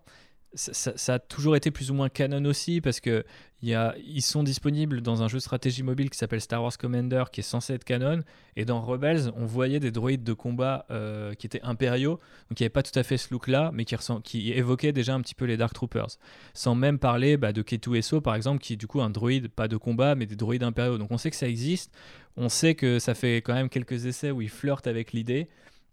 ça, 0.55 1.13
a 1.13 1.19
toujours 1.19 1.55
été 1.55 1.71
plus 1.71 1.91
ou 1.91 1.93
moins 1.93 2.09
canon 2.09 2.45
aussi 2.45 2.81
parce 2.81 2.99
que 2.99 3.23
y 3.61 3.73
a, 3.73 3.95
ils 4.05 4.21
sont 4.21 4.43
disponibles 4.43 5.01
dans 5.01 5.23
un 5.23 5.27
jeu 5.27 5.37
de 5.37 5.41
stratégie 5.41 5.83
mobile 5.83 6.09
qui 6.09 6.17
s'appelle 6.17 6.41
Star 6.41 6.61
Wars 6.61 6.77
Commander 6.77 7.23
qui 7.31 7.39
est 7.39 7.43
censé 7.43 7.73
être 7.73 7.83
canon. 7.83 8.21
Et 8.55 8.65
dans 8.65 8.81
Rebels 8.81 9.31
on 9.35 9.45
voyait 9.45 9.79
des 9.79 9.91
droïdes 9.91 10.23
de 10.23 10.33
combat 10.33 10.85
euh, 10.91 11.33
qui 11.33 11.47
étaient 11.47 11.61
impériaux. 11.63 12.19
Donc 12.49 12.59
il 12.59 12.63
n'y 12.63 12.65
avait 12.65 12.69
pas 12.69 12.83
tout 12.83 12.97
à 12.97 13.03
fait 13.03 13.17
ce 13.17 13.29
look 13.31 13.47
là 13.47 13.71
mais 13.73 13.85
qui, 13.85 14.51
évoquaient 14.51 14.91
déjà 14.91 15.13
un 15.15 15.21
petit 15.21 15.35
peu 15.35 15.45
les 15.45 15.57
Dark 15.57 15.73
Troopers. 15.73 16.17
Sans 16.53 16.75
même 16.75 16.99
parler 16.99 17.37
bah, 17.37 17.53
de 17.53 17.63
K2SO 17.63 18.21
par 18.21 18.35
exemple 18.35 18.61
qui 18.61 18.73
est 18.73 18.77
du 18.77 18.87
coup 18.87 19.01
un 19.01 19.09
droïde 19.09 19.47
pas 19.49 19.67
de 19.67 19.77
combat 19.77 20.15
mais 20.15 20.25
des 20.25 20.35
droïdes 20.35 20.63
impériaux. 20.63 20.97
Donc 20.97 21.11
on 21.11 21.17
sait 21.17 21.31
que 21.31 21.37
ça 21.37 21.47
existe. 21.47 21.91
On 22.35 22.49
sait 22.49 22.75
que 22.75 22.99
ça 22.99 23.13
fait 23.13 23.37
quand 23.37 23.53
même 23.53 23.69
quelques 23.69 24.05
essais 24.05 24.31
où 24.31 24.41
ils 24.41 24.49
flirtent 24.49 24.87
avec 24.87 25.13
l'idée 25.13 25.47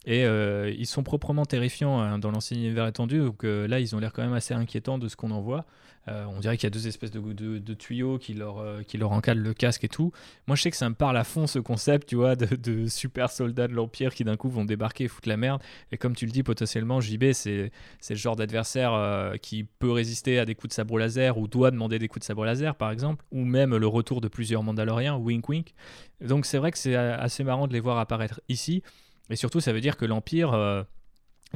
et 0.06 0.24
euh, 0.24 0.72
ils 0.78 0.86
sont 0.86 1.02
proprement 1.02 1.44
terrifiants 1.44 2.00
hein, 2.00 2.18
dans 2.18 2.30
l'ancien 2.30 2.56
univers 2.56 2.86
étendu. 2.86 3.18
Donc 3.18 3.44
euh, 3.44 3.68
là, 3.68 3.80
ils 3.80 3.94
ont 3.94 3.98
l'air 3.98 4.12
quand 4.12 4.22
même 4.22 4.32
assez 4.32 4.54
inquiétants 4.54 4.98
de 4.98 5.08
ce 5.08 5.16
qu'on 5.16 5.30
en 5.30 5.40
voit. 5.40 5.66
Euh, 6.08 6.24
on 6.34 6.40
dirait 6.40 6.56
qu'il 6.56 6.64
y 6.64 6.68
a 6.68 6.70
deux 6.70 6.88
espèces 6.88 7.10
de, 7.10 7.20
de, 7.20 7.74
tuyaux 7.74 8.18
qui 8.18 8.32
leur, 8.32 8.64
qui 8.86 8.96
leur 8.96 9.12
encadrent 9.12 9.42
le 9.42 9.52
casque 9.52 9.84
et 9.84 9.88
tout. 9.88 10.12
Moi, 10.46 10.56
je 10.56 10.62
sais 10.62 10.70
que 10.70 10.76
ça 10.78 10.88
me 10.88 10.94
parle 10.94 11.18
à 11.18 11.24
fond 11.24 11.46
ce 11.46 11.58
concept, 11.58 12.08
tu 12.08 12.16
vois, 12.16 12.36
de, 12.36 12.86
super 12.86 13.30
soldats 13.30 13.68
de 13.68 13.74
l'Empire 13.74 14.14
qui 14.14 14.24
d'un 14.24 14.36
coup 14.36 14.48
vont 14.48 14.64
débarquer 14.64 15.04
et 15.04 15.08
foutre 15.08 15.28
la 15.28 15.36
merde. 15.36 15.62
Et 15.92 15.98
comme 15.98 16.16
tu 16.16 16.24
le 16.24 16.32
dis, 16.32 16.42
potentiellement, 16.42 17.02
JB, 17.02 17.32
c'est 17.32 17.70
le 18.08 18.16
genre 18.16 18.34
d'adversaire 18.34 19.34
qui 19.42 19.64
peut 19.64 19.92
résister 19.92 20.38
à 20.38 20.46
des 20.46 20.54
coups 20.54 20.70
de 20.70 20.74
sabre 20.74 20.98
laser 20.98 21.36
ou 21.36 21.46
doit 21.46 21.70
demander 21.70 21.98
des 21.98 22.08
coups 22.08 22.20
de 22.20 22.26
sabre 22.26 22.46
laser, 22.46 22.76
par 22.76 22.90
exemple, 22.90 23.22
ou 23.30 23.44
même 23.44 23.76
le 23.76 23.86
retour 23.86 24.22
de 24.22 24.28
plusieurs 24.28 24.62
Mandaloriens, 24.62 25.16
wink 25.16 25.46
wink. 25.50 25.74
Donc 26.22 26.46
c'est 26.46 26.58
vrai 26.58 26.72
que 26.72 26.78
c'est 26.78 26.96
assez 26.96 27.44
marrant 27.44 27.66
de 27.66 27.74
les 27.74 27.80
voir 27.80 27.98
apparaître 27.98 28.40
ici. 28.48 28.82
Et 29.30 29.36
surtout, 29.36 29.60
ça 29.60 29.72
veut 29.72 29.80
dire 29.80 29.96
que 29.96 30.04
l'Empire, 30.04 30.52
euh, 30.52 30.82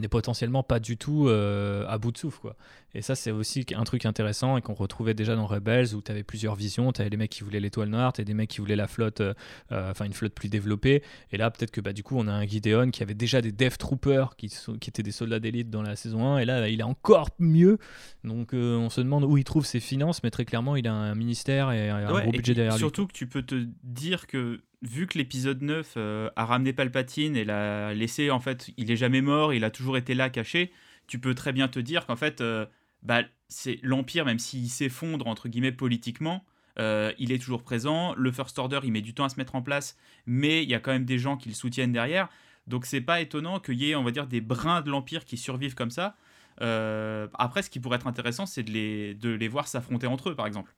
n'est 0.00 0.08
potentiellement 0.08 0.62
pas 0.62 0.80
du 0.80 0.96
tout 0.96 1.28
euh, 1.28 1.86
à 1.88 1.98
bout 1.98 2.10
de 2.10 2.18
souffle 2.18 2.40
quoi. 2.40 2.56
Et 2.94 3.02
ça 3.02 3.14
c'est 3.14 3.30
aussi 3.30 3.64
un 3.74 3.84
truc 3.84 4.06
intéressant 4.06 4.56
et 4.56 4.62
qu'on 4.62 4.74
retrouvait 4.74 5.14
déjà 5.14 5.36
dans 5.36 5.46
Rebels 5.46 5.94
où 5.94 6.02
tu 6.02 6.10
avais 6.10 6.22
plusieurs 6.22 6.56
visions, 6.56 6.92
tu 6.92 7.00
avais 7.00 7.10
les 7.10 7.16
mecs 7.16 7.30
qui 7.30 7.44
voulaient 7.44 7.60
l'étoile 7.60 7.88
noire, 7.88 8.12
tu 8.12 8.24
des 8.24 8.34
mecs 8.34 8.50
qui 8.50 8.58
voulaient 8.58 8.76
la 8.76 8.88
flotte 8.88 9.20
euh, 9.20 9.34
euh, 9.72 9.90
enfin 9.90 10.04
une 10.04 10.12
flotte 10.12 10.34
plus 10.34 10.48
développée 10.48 11.02
et 11.30 11.36
là 11.36 11.50
peut-être 11.50 11.70
que 11.70 11.80
bah 11.80 11.92
du 11.92 12.02
coup 12.02 12.16
on 12.18 12.26
a 12.26 12.32
un 12.32 12.44
Gideon 12.44 12.90
qui 12.90 13.02
avait 13.02 13.14
déjà 13.14 13.40
des 13.40 13.52
Death 13.52 13.78
Troopers 13.78 14.36
qui, 14.36 14.50
étaient 14.86 15.02
des 15.02 15.12
soldats 15.12 15.40
d'élite 15.40 15.70
dans 15.70 15.82
la 15.82 15.96
saison 15.96 16.26
1 16.26 16.38
et 16.38 16.44
là 16.44 16.68
il 16.68 16.80
est 16.80 16.84
encore 16.84 17.28
mieux. 17.38 17.78
Donc 18.24 18.52
on 18.52 18.90
se 18.90 19.00
demande 19.00 19.24
où 19.24 19.36
il 19.36 19.44
trouve 19.44 19.64
ses 19.64 19.80
finances 19.80 20.22
mais 20.22 20.30
très 20.30 20.44
clairement 20.44 20.76
il 20.76 20.88
a 20.88 20.92
un 20.92 21.14
ministère 21.14 21.70
et 21.70 21.88
un 21.90 22.20
gros 22.20 22.30
budget 22.32 22.54
derrière 22.54 22.76
surtout 22.76 23.02
lui. 23.02 23.06
Surtout 23.06 23.06
que 23.06 23.12
tu 23.12 23.26
peux 23.28 23.42
te 23.42 23.68
dire 23.84 24.26
que 24.26 24.60
vu 24.84 25.06
que 25.06 25.18
l'épisode 25.18 25.62
9 25.62 25.94
euh, 25.96 26.30
a 26.36 26.44
ramené 26.44 26.72
Palpatine 26.72 27.36
et 27.36 27.44
l'a 27.44 27.94
laissé, 27.94 28.30
en 28.30 28.40
fait, 28.40 28.70
il 28.76 28.90
est 28.90 28.96
jamais 28.96 29.22
mort, 29.22 29.54
il 29.54 29.64
a 29.64 29.70
toujours 29.70 29.96
été 29.96 30.14
là 30.14 30.30
caché, 30.30 30.72
tu 31.06 31.18
peux 31.18 31.34
très 31.34 31.52
bien 31.52 31.68
te 31.68 31.78
dire 31.78 32.06
qu'en 32.06 32.16
fait, 32.16 32.40
euh, 32.40 32.66
bah, 33.02 33.22
c'est 33.48 33.78
l'Empire, 33.82 34.24
même 34.24 34.38
s'il 34.38 34.68
s'effondre, 34.68 35.26
entre 35.26 35.48
guillemets, 35.48 35.72
politiquement, 35.72 36.44
euh, 36.78 37.12
il 37.18 37.32
est 37.32 37.38
toujours 37.38 37.62
présent. 37.62 38.14
Le 38.16 38.30
First 38.32 38.58
Order, 38.58 38.80
il 38.84 38.92
met 38.92 39.00
du 39.00 39.14
temps 39.14 39.24
à 39.24 39.28
se 39.28 39.36
mettre 39.36 39.54
en 39.54 39.62
place, 39.62 39.96
mais 40.26 40.62
il 40.62 40.68
y 40.68 40.74
a 40.74 40.80
quand 40.80 40.92
même 40.92 41.04
des 41.04 41.18
gens 41.18 41.36
qui 41.36 41.48
le 41.48 41.54
soutiennent 41.54 41.92
derrière. 41.92 42.28
Donc 42.66 42.86
c'est 42.86 43.00
pas 43.00 43.20
étonnant 43.20 43.60
qu'il 43.60 43.80
y 43.80 43.90
ait, 43.90 43.94
on 43.94 44.02
va 44.02 44.10
dire, 44.10 44.26
des 44.26 44.40
brins 44.40 44.80
de 44.80 44.90
l'Empire 44.90 45.24
qui 45.24 45.36
survivent 45.36 45.74
comme 45.74 45.90
ça. 45.90 46.16
après, 46.58 47.62
ce 47.62 47.70
qui 47.70 47.80
pourrait 47.80 47.96
être 47.96 48.06
intéressant, 48.06 48.46
c'est 48.46 48.62
de 48.62 48.70
les, 48.70 49.14
de 49.14 49.30
les 49.30 49.48
voir 49.48 49.68
s'affronter 49.68 50.06
entre 50.06 50.30
eux, 50.30 50.34
par 50.34 50.46
exemple 50.46 50.74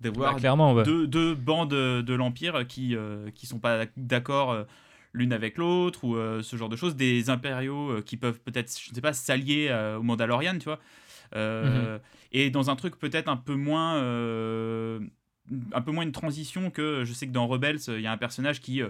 d'avoir 0.00 0.38
bah, 0.74 0.82
deux, 0.84 1.34
bandes 1.34 1.70
de 1.70 2.14
l'Empire 2.14 2.66
qui 2.66 2.90
ne 2.90 3.30
qui 3.30 3.46
sont 3.46 3.58
pas 3.58 3.86
d'accord 3.96 4.52
euh, 4.52 4.64
l'une 5.12 5.32
avec 5.32 5.56
l'autre 5.56 6.04
ou 6.04 6.16
euh, 6.16 6.42
ce 6.42 6.56
genre 6.56 6.68
de 6.68 6.76
choses, 6.76 6.96
des 6.96 7.30
impériaux 7.30 7.90
euh, 7.90 8.02
qui 8.02 8.16
peuvent 8.16 8.40
peut-être, 8.40 8.70
je 8.78 8.90
ne 8.90 8.94
sais 8.94 9.00
pas, 9.00 9.12
s'allier 9.14 9.72
au 9.98 10.02
Mandalorian, 10.02 10.58
tu 10.58 10.64
vois. 10.64 10.80
Mhm. 11.34 12.00
Et 12.32 12.50
dans 12.50 12.70
un 12.70 12.76
truc 12.76 12.98
peut-être 12.98 13.28
un 13.28 13.36
peu 13.36 13.54
moins 13.54 13.96
un 15.72 15.80
peu 15.80 15.92
moins 15.92 16.02
une 16.02 16.12
transition 16.12 16.70
que 16.70 17.04
je 17.04 17.12
sais 17.12 17.26
que 17.26 17.32
dans 17.32 17.46
Rebels, 17.46 17.78
il 17.88 18.00
y 18.00 18.06
a 18.06 18.12
un 18.12 18.16
personnage 18.16 18.60
qui 18.60 18.82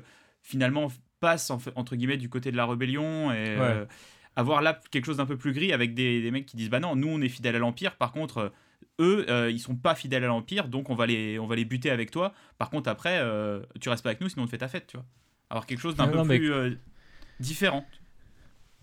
finalement 0.43 0.91
passe 1.21 1.51
entre 1.51 1.97
guillemets 1.97 2.17
du 2.17 2.29
côté 2.29 2.51
de 2.51 2.57
la 2.57 2.67
rébellion 2.67 3.33
et 3.33 3.57
avoir 4.37 4.61
là 4.61 4.79
quelque 4.91 5.07
chose 5.07 5.17
d'un 5.17 5.27
peu 5.27 5.37
plus 5.37 5.53
gris 5.53 5.73
avec 5.73 5.95
des, 5.95 6.21
des, 6.21 6.31
mecs 6.31 6.45
qui 6.45 6.57
disent 6.57 6.69
bah 6.69 6.81
non, 6.81 6.95
nous 6.95 7.09
on 7.09 7.21
est 7.23 7.29
fidèles 7.29 7.57
à 7.57 7.59
l'Empire, 7.59 7.97
par 7.97 8.13
contre 8.13 8.53
eux, 9.01 9.27
euh, 9.29 9.51
ils 9.51 9.59
sont 9.59 9.77
pas 9.77 9.95
fidèles 9.95 10.25
à 10.25 10.29
l'Empire, 10.29 10.69
donc 10.69 10.91
on 10.91 10.95
va, 10.95 11.07
les, 11.07 11.39
on 11.39 11.47
va 11.47 11.57
les 11.57 11.65
buter 11.65 11.91
avec 11.91 12.11
toi. 12.11 12.33
Par 12.59 12.71
contre, 12.71 12.89
après, 12.89 13.19
euh, 13.19 13.61
tu 13.81 13.89
restes 13.89 14.03
pas 14.03 14.11
avec 14.11 14.21
nous, 14.21 14.29
sinon 14.29 14.45
on 14.45 14.47
te 14.47 14.51
fait 14.51 14.59
ta 14.59 14.69
fête, 14.69 14.87
tu 14.87 14.97
vois. 14.97 15.07
Alors 15.51 15.67
quelque 15.67 15.81
chose 15.81 15.95
d'un 15.95 16.09
peu 16.09 16.25
plus 16.25 16.53
euh, 16.53 16.75
différent. 17.41 17.87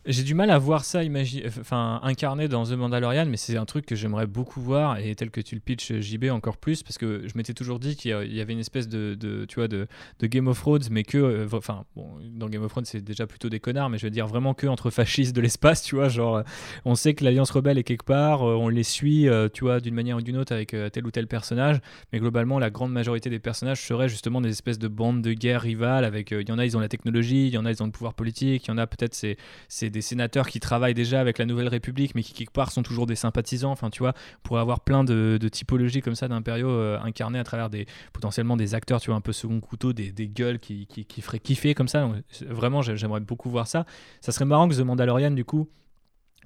J'ai 0.06 0.24
du 0.24 0.34
mal 0.34 0.50
à 0.50 0.58
voir 0.58 0.84
ça 0.84 1.00
enfin, 1.48 2.02
incarné 2.04 2.50
dans 2.50 2.66
The 2.66 2.72
Mandalorian, 2.72 3.26
mais 3.26 3.38
c'est 3.38 3.56
un 3.56 3.64
truc 3.64 3.86
que 3.86 3.96
j'aimerais 3.96 4.28
beaucoup 4.28 4.60
voir, 4.60 4.98
et 4.98 5.16
tel 5.16 5.32
que 5.32 5.40
tu 5.40 5.56
le 5.56 5.62
pitches 5.62 5.94
JB 5.94 6.26
encore 6.26 6.58
plus, 6.58 6.84
parce 6.84 6.98
que 6.98 7.26
je 7.26 7.38
m'étais 7.38 7.54
toujours 7.54 7.80
dit 7.80 7.96
qu'il 7.96 8.12
y 8.12 8.42
avait 8.42 8.52
une 8.52 8.60
espèce 8.60 8.90
de, 8.90 9.46
tu 9.48 9.56
vois, 9.56 9.70
de, 9.70 9.88
Game 10.22 10.50
of 10.50 10.60
Thrones, 10.60 10.84
mais 10.92 11.04
que, 11.04 11.18
euh, 11.18 11.48
enfin, 11.54 11.86
dans 11.96 12.50
Game 12.50 12.64
of 12.64 12.72
Thrones 12.72 12.84
c'est 12.84 13.00
déjà 13.00 13.28
plutôt 13.28 13.48
des 13.48 13.62
connards, 13.62 13.90
mais 13.90 13.98
je 13.98 14.06
veux 14.06 14.10
dire 14.10 14.28
vraiment 14.28 14.54
que 14.54 14.68
entre 14.68 14.90
fascistes 14.90 15.34
de 15.34 15.40
l'espace, 15.40 15.84
tu 15.84 15.96
vois, 15.96 16.10
genre, 16.10 16.38
euh, 16.38 16.44
on 16.84 16.96
sait 16.96 17.14
que 17.14 17.24
l'Alliance 17.24 17.52
Rebelle 17.52 17.78
est 17.78 17.84
quelque 17.84 18.04
part, 18.04 18.44
euh, 18.44 18.56
on 18.56 18.68
les 18.68 18.84
suit, 18.84 19.28
tu 19.54 19.64
vois, 19.64 19.80
d'une 19.80 19.96
manière 19.96 20.18
ou 20.18 20.22
d'une 20.22 20.36
autre 20.36 20.54
avec 20.54 20.76
tel 20.92 21.06
ou 21.06 21.12
tel 21.12 21.28
personnage, 21.28 21.80
mais 22.12 22.20
globalement, 22.20 22.60
la 22.60 22.70
grande 22.70 22.92
majorité 22.92 23.30
des 23.30 23.40
personnages 23.40 23.82
seraient 23.82 24.10
justement 24.10 24.42
des 24.42 24.50
espèces 24.50 24.80
de 24.80 24.90
bandes 24.90 25.22
de 25.22 25.32
guerre 25.32 25.62
rivales, 25.62 26.04
avec, 26.04 26.32
il 26.32 26.50
y 26.50 26.52
en 26.52 26.60
a, 26.60 26.66
ils 26.66 26.76
ont 26.76 26.82
la 26.82 26.90
technologie, 26.90 27.48
il 27.48 27.54
y 27.54 27.58
en 27.58 27.66
a, 27.66 27.72
ils 27.72 27.82
ont 27.82 27.86
le 27.86 27.92
pouvoir 27.94 28.16
politique, 28.16 28.66
il 28.66 28.68
y 28.68 28.74
en 28.74 28.78
a 28.78 28.86
peut-être, 28.86 29.14
c'est 29.14 29.93
des 29.94 30.02
sénateurs 30.02 30.48
qui 30.50 30.60
travaillent 30.60 30.94
déjà 30.94 31.22
avec 31.22 31.38
la 31.38 31.46
Nouvelle 31.46 31.70
République, 31.70 32.16
mais 32.16 32.24
qui 32.24 32.34
quelque 32.34 32.52
part 32.52 32.72
sont 32.72 32.84
toujours 32.84 33.06
des 33.06 33.16
sympathisants. 33.16 33.72
Enfin, 33.72 33.90
tu 33.90 34.00
vois, 34.00 34.14
pour 34.44 34.60
avoir 34.60 34.82
plein 34.82 35.06
de, 35.06 35.40
typologies 35.50 36.02
comme 36.02 36.16
ça 36.16 36.28
d'impériaux 36.28 36.70
euh, 36.70 37.00
incarnés 37.02 37.40
à 37.40 37.44
travers 37.44 37.70
des 37.70 37.86
potentiellement 38.12 38.58
des 38.58 38.76
acteurs, 38.76 39.00
tu 39.00 39.12
vois, 39.12 39.16
un 39.16 39.22
peu 39.22 39.32
second 39.32 39.62
couteau, 39.62 39.94
des, 39.94 40.12
gueules 40.28 40.60
qui, 40.60 40.88
qui, 40.88 41.06
qui, 41.06 41.22
feraient 41.22 41.40
kiffer 41.40 41.74
comme 41.74 41.88
ça. 41.88 42.10
vraiment, 42.48 42.82
j'aimerais 42.82 43.22
beaucoup 43.22 43.50
voir 43.50 43.68
ça. 43.68 43.86
Ça 44.20 44.32
serait 44.32 44.46
marrant 44.46 44.68
que 44.68 44.76
The 44.76 44.80
Mandalorian, 44.80 45.32
du 45.32 45.46
coup, 45.46 45.70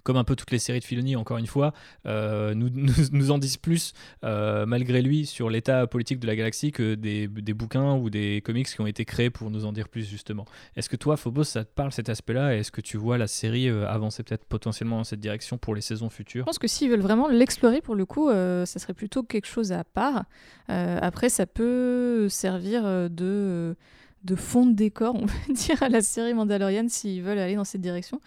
comme 0.03 0.17
un 0.17 0.23
peu 0.23 0.35
toutes 0.35 0.51
les 0.51 0.59
séries 0.59 0.79
de 0.79 0.85
Filoni, 0.85 1.15
encore 1.15 1.37
une 1.37 1.47
fois, 1.47 1.73
euh, 2.05 2.53
nous, 2.55 2.69
nous, 3.11 3.31
en 3.31 3.37
disent 3.37 3.57
plus, 3.57 3.93
euh, 4.23 4.65
malgré 4.65 5.01
lui, 5.01 5.25
sur 5.25 5.49
l'état 5.49 5.87
politique 5.87 6.19
de 6.19 6.27
la 6.27 6.35
galaxie 6.35 6.71
que 6.71 6.95
des, 6.95 7.27
des, 7.27 7.53
bouquins 7.53 7.95
ou 7.95 8.09
des 8.09 8.41
comics 8.41 8.67
qui 8.67 8.81
ont 8.81 8.87
été 8.87 9.05
créés 9.05 9.29
pour 9.29 9.49
nous 9.49 9.65
en 9.65 9.71
dire 9.71 9.89
plus, 9.89 10.07
justement. 10.07 10.45
Est-ce 10.75 10.89
que 10.89 10.95
toi, 10.95 11.17
Phobos, 11.17 11.43
ça 11.43 11.63
te 11.63 11.73
parle 11.73 11.91
cet 11.91 12.09
aspect-là? 12.09 12.55
Est-ce 12.55 12.71
que 12.71 12.81
tu 12.81 12.97
vois 12.97 13.17
la 13.17 13.27
série 13.27 13.69
euh, 13.69 13.87
avancer 13.87 14.23
peut-être 14.23 14.45
potentiellement 14.45 14.97
dans 14.97 15.03
cette 15.03 15.19
direction 15.19 15.57
pour 15.57 15.75
les 15.75 15.81
saisons 15.81 16.09
futures? 16.09 16.43
Je 16.43 16.45
pense 16.45 16.59
que 16.59 16.67
s'ils 16.67 16.89
veulent 16.89 16.99
vraiment 16.99 17.27
l'explorer, 17.27 17.81
pour 17.81 17.95
le 17.95 18.05
coup, 18.05 18.29
ça 18.29 18.65
serait 18.65 18.93
plutôt 18.93 19.23
quelque 19.23 19.47
chose 19.47 19.71
à 19.71 19.83
part. 19.83 20.25
après, 20.67 21.29
ça 21.29 21.45
peut 21.45 22.27
servir 22.29 23.09
de 23.09 23.75
de 24.23 24.35
fond 24.35 24.65
de 24.65 24.73
décor, 24.73 25.15
on 25.15 25.25
va 25.25 25.33
dire, 25.53 25.81
à 25.83 25.89
la 25.89 26.01
série 26.01 26.33
Mandalorian 26.33 26.85
s'ils 26.89 27.21
veulent 27.21 27.39
aller 27.39 27.55
dans 27.55 27.63
cette 27.63 27.81
direction. 27.81 28.19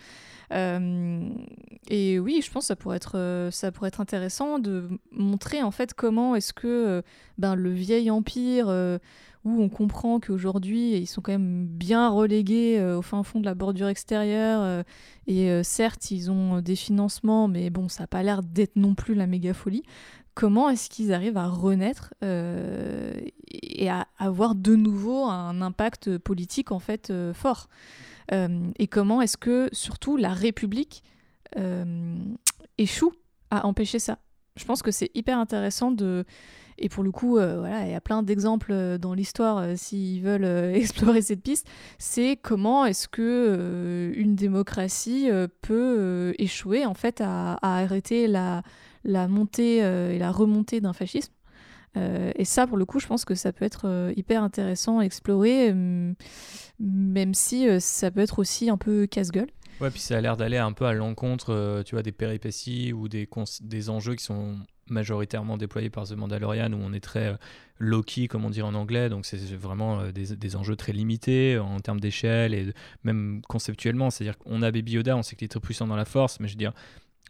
Euh, 0.52 1.28
et 1.88 2.18
oui, 2.18 2.40
je 2.44 2.50
pense 2.50 2.64
que 2.64 2.68
ça 2.68 2.76
pourrait 2.76 2.96
être, 2.96 3.16
euh, 3.16 3.50
ça 3.50 3.70
pourrait 3.70 3.88
être 3.88 4.00
intéressant 4.00 4.58
de 4.58 4.88
montrer 5.12 5.62
en 5.62 5.70
fait 5.70 5.94
comment 5.94 6.34
est-ce 6.34 6.52
que 6.52 6.66
euh, 6.66 7.02
ben, 7.38 7.54
le 7.54 7.70
vieil 7.70 8.10
empire 8.10 8.66
où 9.42 9.62
on 9.62 9.70
comprend 9.70 10.20
qu'aujourd'hui 10.20 10.96
ils 10.96 11.06
sont 11.06 11.22
quand 11.22 11.32
même 11.32 11.66
bien 11.66 12.10
relégués 12.10 12.78
au 12.94 13.00
fin 13.00 13.22
fond 13.22 13.40
de 13.40 13.46
la 13.46 13.54
bordure 13.54 13.88
extérieure 13.88 14.84
et 15.26 15.62
certes 15.62 16.10
ils 16.10 16.30
ont 16.30 16.60
des 16.60 16.76
financements 16.76 17.48
mais 17.48 17.70
bon 17.70 17.88
ça 17.88 18.02
n'a 18.02 18.06
pas 18.06 18.22
l'air 18.22 18.42
d'être 18.42 18.76
non 18.76 18.94
plus 18.94 19.14
la 19.14 19.26
méga 19.26 19.54
folie 19.54 19.82
comment 20.40 20.70
est-ce 20.70 20.88
qu'ils 20.88 21.12
arrivent 21.12 21.36
à 21.36 21.48
renaître 21.48 22.14
et 22.22 23.90
à 23.90 24.06
avoir 24.18 24.54
de 24.54 24.74
nouveau 24.74 25.24
un 25.24 25.60
impact 25.60 26.16
politique 26.16 26.72
en 26.72 26.78
fait 26.78 27.12
fort 27.34 27.68
euh, 28.32 28.70
et 28.78 28.86
comment 28.86 29.20
est-ce 29.22 29.36
que 29.36 29.68
surtout 29.72 30.16
la 30.16 30.32
République 30.32 31.02
euh, 31.56 32.16
échoue 32.78 33.12
à 33.50 33.66
empêcher 33.66 33.98
ça? 33.98 34.18
Je 34.56 34.64
pense 34.64 34.82
que 34.82 34.90
c'est 34.90 35.10
hyper 35.14 35.38
intéressant 35.38 35.90
de... 35.90 36.24
Et 36.82 36.88
pour 36.88 37.04
le 37.04 37.12
coup, 37.12 37.36
euh, 37.36 37.58
voilà, 37.58 37.84
il 37.84 37.92
y 37.92 37.94
a 37.94 38.00
plein 38.00 38.22
d'exemples 38.22 38.98
dans 38.98 39.12
l'histoire 39.12 39.76
s'ils 39.76 40.22
veulent 40.22 40.44
explorer 40.74 41.20
cette 41.20 41.42
piste. 41.42 41.68
C'est 41.98 42.36
comment 42.40 42.86
est-ce 42.86 43.06
que 43.06 44.12
une 44.16 44.34
démocratie 44.34 45.28
peut 45.60 46.34
échouer 46.38 46.86
en 46.86 46.94
fait 46.94 47.20
à, 47.20 47.58
arrêter 47.60 48.28
la, 48.28 48.62
la 49.04 49.28
montée 49.28 49.76
et 49.78 50.18
la 50.18 50.30
remontée 50.30 50.80
d'un 50.80 50.92
fascisme. 50.92 51.32
et 51.96 52.44
ça, 52.44 52.66
pour 52.66 52.76
le 52.76 52.84
coup, 52.84 53.00
je 53.00 53.06
pense 53.06 53.24
que 53.24 53.34
ça 53.34 53.52
peut 53.52 53.64
être 53.64 54.12
hyper 54.16 54.42
intéressant 54.42 54.98
à 54.98 55.04
explorer 55.04 55.74
même 56.80 57.34
si 57.34 57.68
euh, 57.68 57.78
ça 57.78 58.10
peut 58.10 58.20
être 58.20 58.38
aussi 58.38 58.70
un 58.70 58.78
peu 58.78 59.06
casse-gueule. 59.06 59.50
Ouais, 59.80 59.90
puis 59.90 60.00
ça 60.00 60.18
a 60.18 60.20
l'air 60.20 60.36
d'aller 60.36 60.58
un 60.58 60.72
peu 60.72 60.86
à 60.86 60.92
l'encontre, 60.92 61.52
euh, 61.52 61.82
tu 61.82 61.94
vois, 61.94 62.02
des 62.02 62.12
péripéties 62.12 62.92
ou 62.92 63.08
des, 63.08 63.28
des 63.62 63.90
enjeux 63.90 64.14
qui 64.14 64.24
sont 64.24 64.58
majoritairement 64.88 65.56
déployés 65.56 65.88
par 65.88 66.06
The 66.06 66.12
Mandalorian, 66.12 66.72
où 66.72 66.78
on 66.82 66.92
est 66.92 67.00
très 67.00 67.28
euh, 67.28 67.36
low-key, 67.78 68.28
comme 68.28 68.44
on 68.44 68.50
dit 68.50 68.62
en 68.62 68.74
anglais, 68.74 69.08
donc 69.08 69.24
c'est 69.24 69.38
vraiment 69.54 70.10
des, 70.10 70.36
des, 70.36 70.56
enjeux 70.56 70.76
très 70.76 70.92
limités 70.92 71.58
en 71.58 71.78
termes 71.80 72.00
d'échelle 72.00 72.52
et 72.52 72.72
même 73.04 73.40
conceptuellement, 73.48 74.10
c'est-à-dire 74.10 74.36
qu'on 74.36 74.62
a 74.62 74.70
Baby 74.70 74.92
Yoda, 74.92 75.16
on 75.16 75.22
sait 75.22 75.36
qu'il 75.36 75.46
est 75.46 75.48
très 75.48 75.60
puissant 75.60 75.86
dans 75.86 75.96
la 75.96 76.04
force, 76.04 76.40
mais 76.40 76.48
je 76.48 76.54
veux 76.54 76.58
dire, 76.58 76.72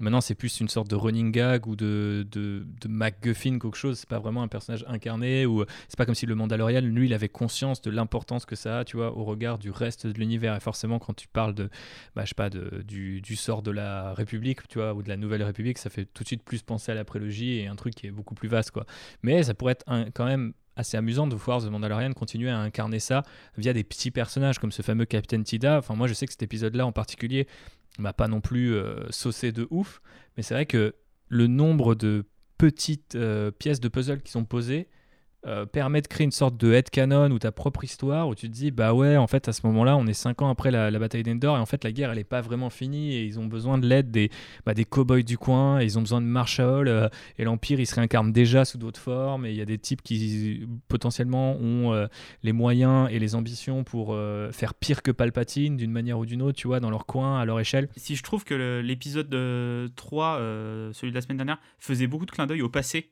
Maintenant, 0.01 0.21
c'est 0.21 0.35
plus 0.35 0.61
une 0.61 0.69
sorte 0.69 0.89
de 0.89 0.97
running 0.97 1.31
gag 1.31 1.67
ou 1.67 1.77
de, 1.77 2.27
de, 2.31 2.65
MacGuffin, 2.89 3.59
quelque 3.59 3.77
chose. 3.77 3.99
C'est 3.99 4.09
pas 4.09 4.19
vraiment 4.19 4.43
un 4.43 4.49
personnage 4.49 4.85
incarné 4.89 5.47
ou 5.47 5.65
c'est 5.89 5.97
pas 5.97 6.07
comme 6.07 6.15
si 6.15 6.27
le 6.27 6.35
Mandalorian, 6.35 6.81
lui, 6.81 7.07
il 7.07 7.15
avait 7.15 7.29
conscience 7.29 7.83
de 7.83 7.91
l'importance 7.91 8.47
que 8.47 8.57
ça 8.57 8.81
a, 8.81 8.85
tu 8.85 8.97
vois, 8.97 9.17
au 9.17 9.25
regard 9.25 9.59
du 9.59 9.71
reste 9.71 10.07
de 10.07 10.19
l'univers. 10.19 10.57
Et 10.57 10.61
forcément, 10.61 10.99
quand 10.99 11.15
tu 11.15 11.29
parles 11.29 11.55
de, 11.55 11.69
bah, 12.17 12.25
pas, 12.37 12.51
du, 12.51 13.37
sort 13.37 13.63
de 13.63 13.71
la 13.71 14.15
République, 14.15 14.67
tu 14.69 14.79
vois, 14.79 14.95
ou 14.95 15.03
de 15.03 15.09
la 15.09 15.17
Nouvelle 15.17 15.43
République, 15.43 15.79
ça 15.79 15.91
fait 15.91 16.07
tout 16.07 16.23
de 16.23 16.29
suite 16.29 16.43
plus 16.43 16.63
penser 16.63 16.93
à 16.93 16.95
la 16.95 17.05
prélogie 17.05 17.59
et 17.59 17.67
un 17.67 17.77
truc 17.77 17.95
qui 17.95 18.07
est 18.07 18.11
beaucoup 18.11 18.35
plus 18.35 18.49
vaste, 18.49 18.71
quoi. 18.71 18.87
Mais 19.23 19.43
ça 19.43 19.55
pourrait 19.55 19.73
être 19.73 19.85
quand 20.15 20.25
même 20.25 20.55
assez 20.77 20.97
amusant 20.97 21.27
de 21.27 21.37
voir 21.37 21.63
The 21.63 21.67
Mandalorian 21.67 22.13
continuer 22.13 22.51
à 22.51 22.59
incarner 22.59 23.01
ça 23.01 23.23
via 23.57 23.73
des 23.73 23.85
petits 23.85 24.11
personnages 24.11 24.59
comme 24.59 24.73
ce 24.73 24.83
fameux 24.83 25.05
Captain 25.05 25.43
Tida. 25.43 25.79
Enfin, 25.79 25.95
moi, 25.95 26.07
je 26.07 26.15
sais 26.15 26.27
que 26.27 26.33
cet 26.33 26.43
épisode-là 26.43 26.87
en 26.87 26.93
particulier, 26.93 27.47
m'a 28.01 28.13
pas 28.13 28.29
non 28.29 28.41
plus 28.41 28.75
euh, 28.75 29.07
saucé 29.11 29.53
de 29.53 29.67
ouf, 29.71 30.01
mais 30.37 30.43
c'est 30.43 30.55
vrai 30.55 30.67
que 30.67 30.95
le 31.29 31.47
nombre 31.47 31.95
de 31.95 32.27
petites 32.59 33.15
euh, 33.15 33.51
pièces 33.51 33.81
de 33.81 33.89
puzzle 33.89 34.23
qui 34.23 34.31
sont 34.31 34.45
posées 34.45 34.89
euh, 35.47 35.65
permet 35.65 36.03
de 36.03 36.07
créer 36.07 36.27
une 36.27 36.33
sorte 36.33 36.59
de 36.59 36.71
headcanon 36.75 37.31
ou 37.31 37.39
ta 37.39 37.51
propre 37.51 37.83
histoire 37.83 38.29
où 38.29 38.35
tu 38.35 38.47
te 38.47 38.53
dis 38.53 38.71
bah 38.71 38.93
ouais 38.93 39.17
en 39.17 39.27
fait 39.27 39.49
à 39.49 39.55
ce 39.55 39.67
moment-là 39.69 39.97
on 39.97 40.07
est 40.07 40.13
5 40.13 40.43
ans 40.43 40.51
après 40.51 40.71
la, 40.71 40.91
bataille 40.99 41.23
d'Endor 41.23 41.57
et 41.57 41.61
en 41.61 41.65
fait 41.65 41.83
la 41.83 41.93
guerre 41.93 42.11
elle 42.11 42.19
est 42.19 42.25
pas 42.25 42.43
vraiment 42.43 42.69
finie 42.69 43.15
et 43.15 43.25
ils 43.25 43.41
ont 43.41 43.47
besoin 43.47 43.79
de 43.79 43.87
l'aide 43.87 44.11
des, 44.11 44.31
bah, 44.67 44.75
des 44.75 44.85
cow-boys 44.85 45.23
du 45.23 45.39
coin 45.39 45.81
et 45.81 45.85
ils 45.85 45.99
ont 45.99 46.03
besoin 46.03 46.21
de 46.21 46.27
Marshall 46.27 46.89
euh, 46.89 47.09
et 47.39 47.45
l'Empire 47.45 47.81
il 47.81 47.87
se 47.87 47.95
réincarne 47.95 48.33
déjà 48.33 48.67
sous 48.67 48.77
d'autres 48.77 49.01
formes 49.01 49.47
et 49.47 49.51
il 49.51 49.57
y 49.57 49.63
a 49.63 49.65
des 49.65 49.79
types 49.79 50.03
qui 50.03 50.69
potentiellement 50.89 51.57
ont 51.57 51.95
euh, 51.95 52.07
les 52.43 52.53
moyens 52.53 53.09
et 53.11 53.19
les 53.19 53.35
ambitions 53.35 53.83
pour 53.83 54.15
faire 54.53 54.75
pire 54.75 55.03
que 55.03 55.11
Palpatine 55.11 55.79
d'une 55.79 55.91
manière 55.91 56.19
ou 56.19 56.27
d'une 56.27 56.43
autre 56.43 56.59
tu 56.59 56.67
vois 56.67 56.81
dans 56.81 56.91
leur 56.91 57.07
coin 57.07 57.41
à 57.41 57.47
leur 57.47 57.59
échelle. 57.61 57.89
Si 57.97 58.15
je 58.15 58.23
trouve 58.23 58.45
que 58.45 58.83
l'épisode 58.83 59.31
3 59.97 60.37
celui 60.93 61.13
de 61.13 61.15
la 61.15 61.23
semaine 61.23 61.39
dernière 61.39 61.61
faisait 61.79 62.07
beaucoup 62.07 62.27
de 62.27 62.31
clins 62.31 62.47
d'œil 62.47 62.61
au 62.61 62.69
passé 62.69 63.11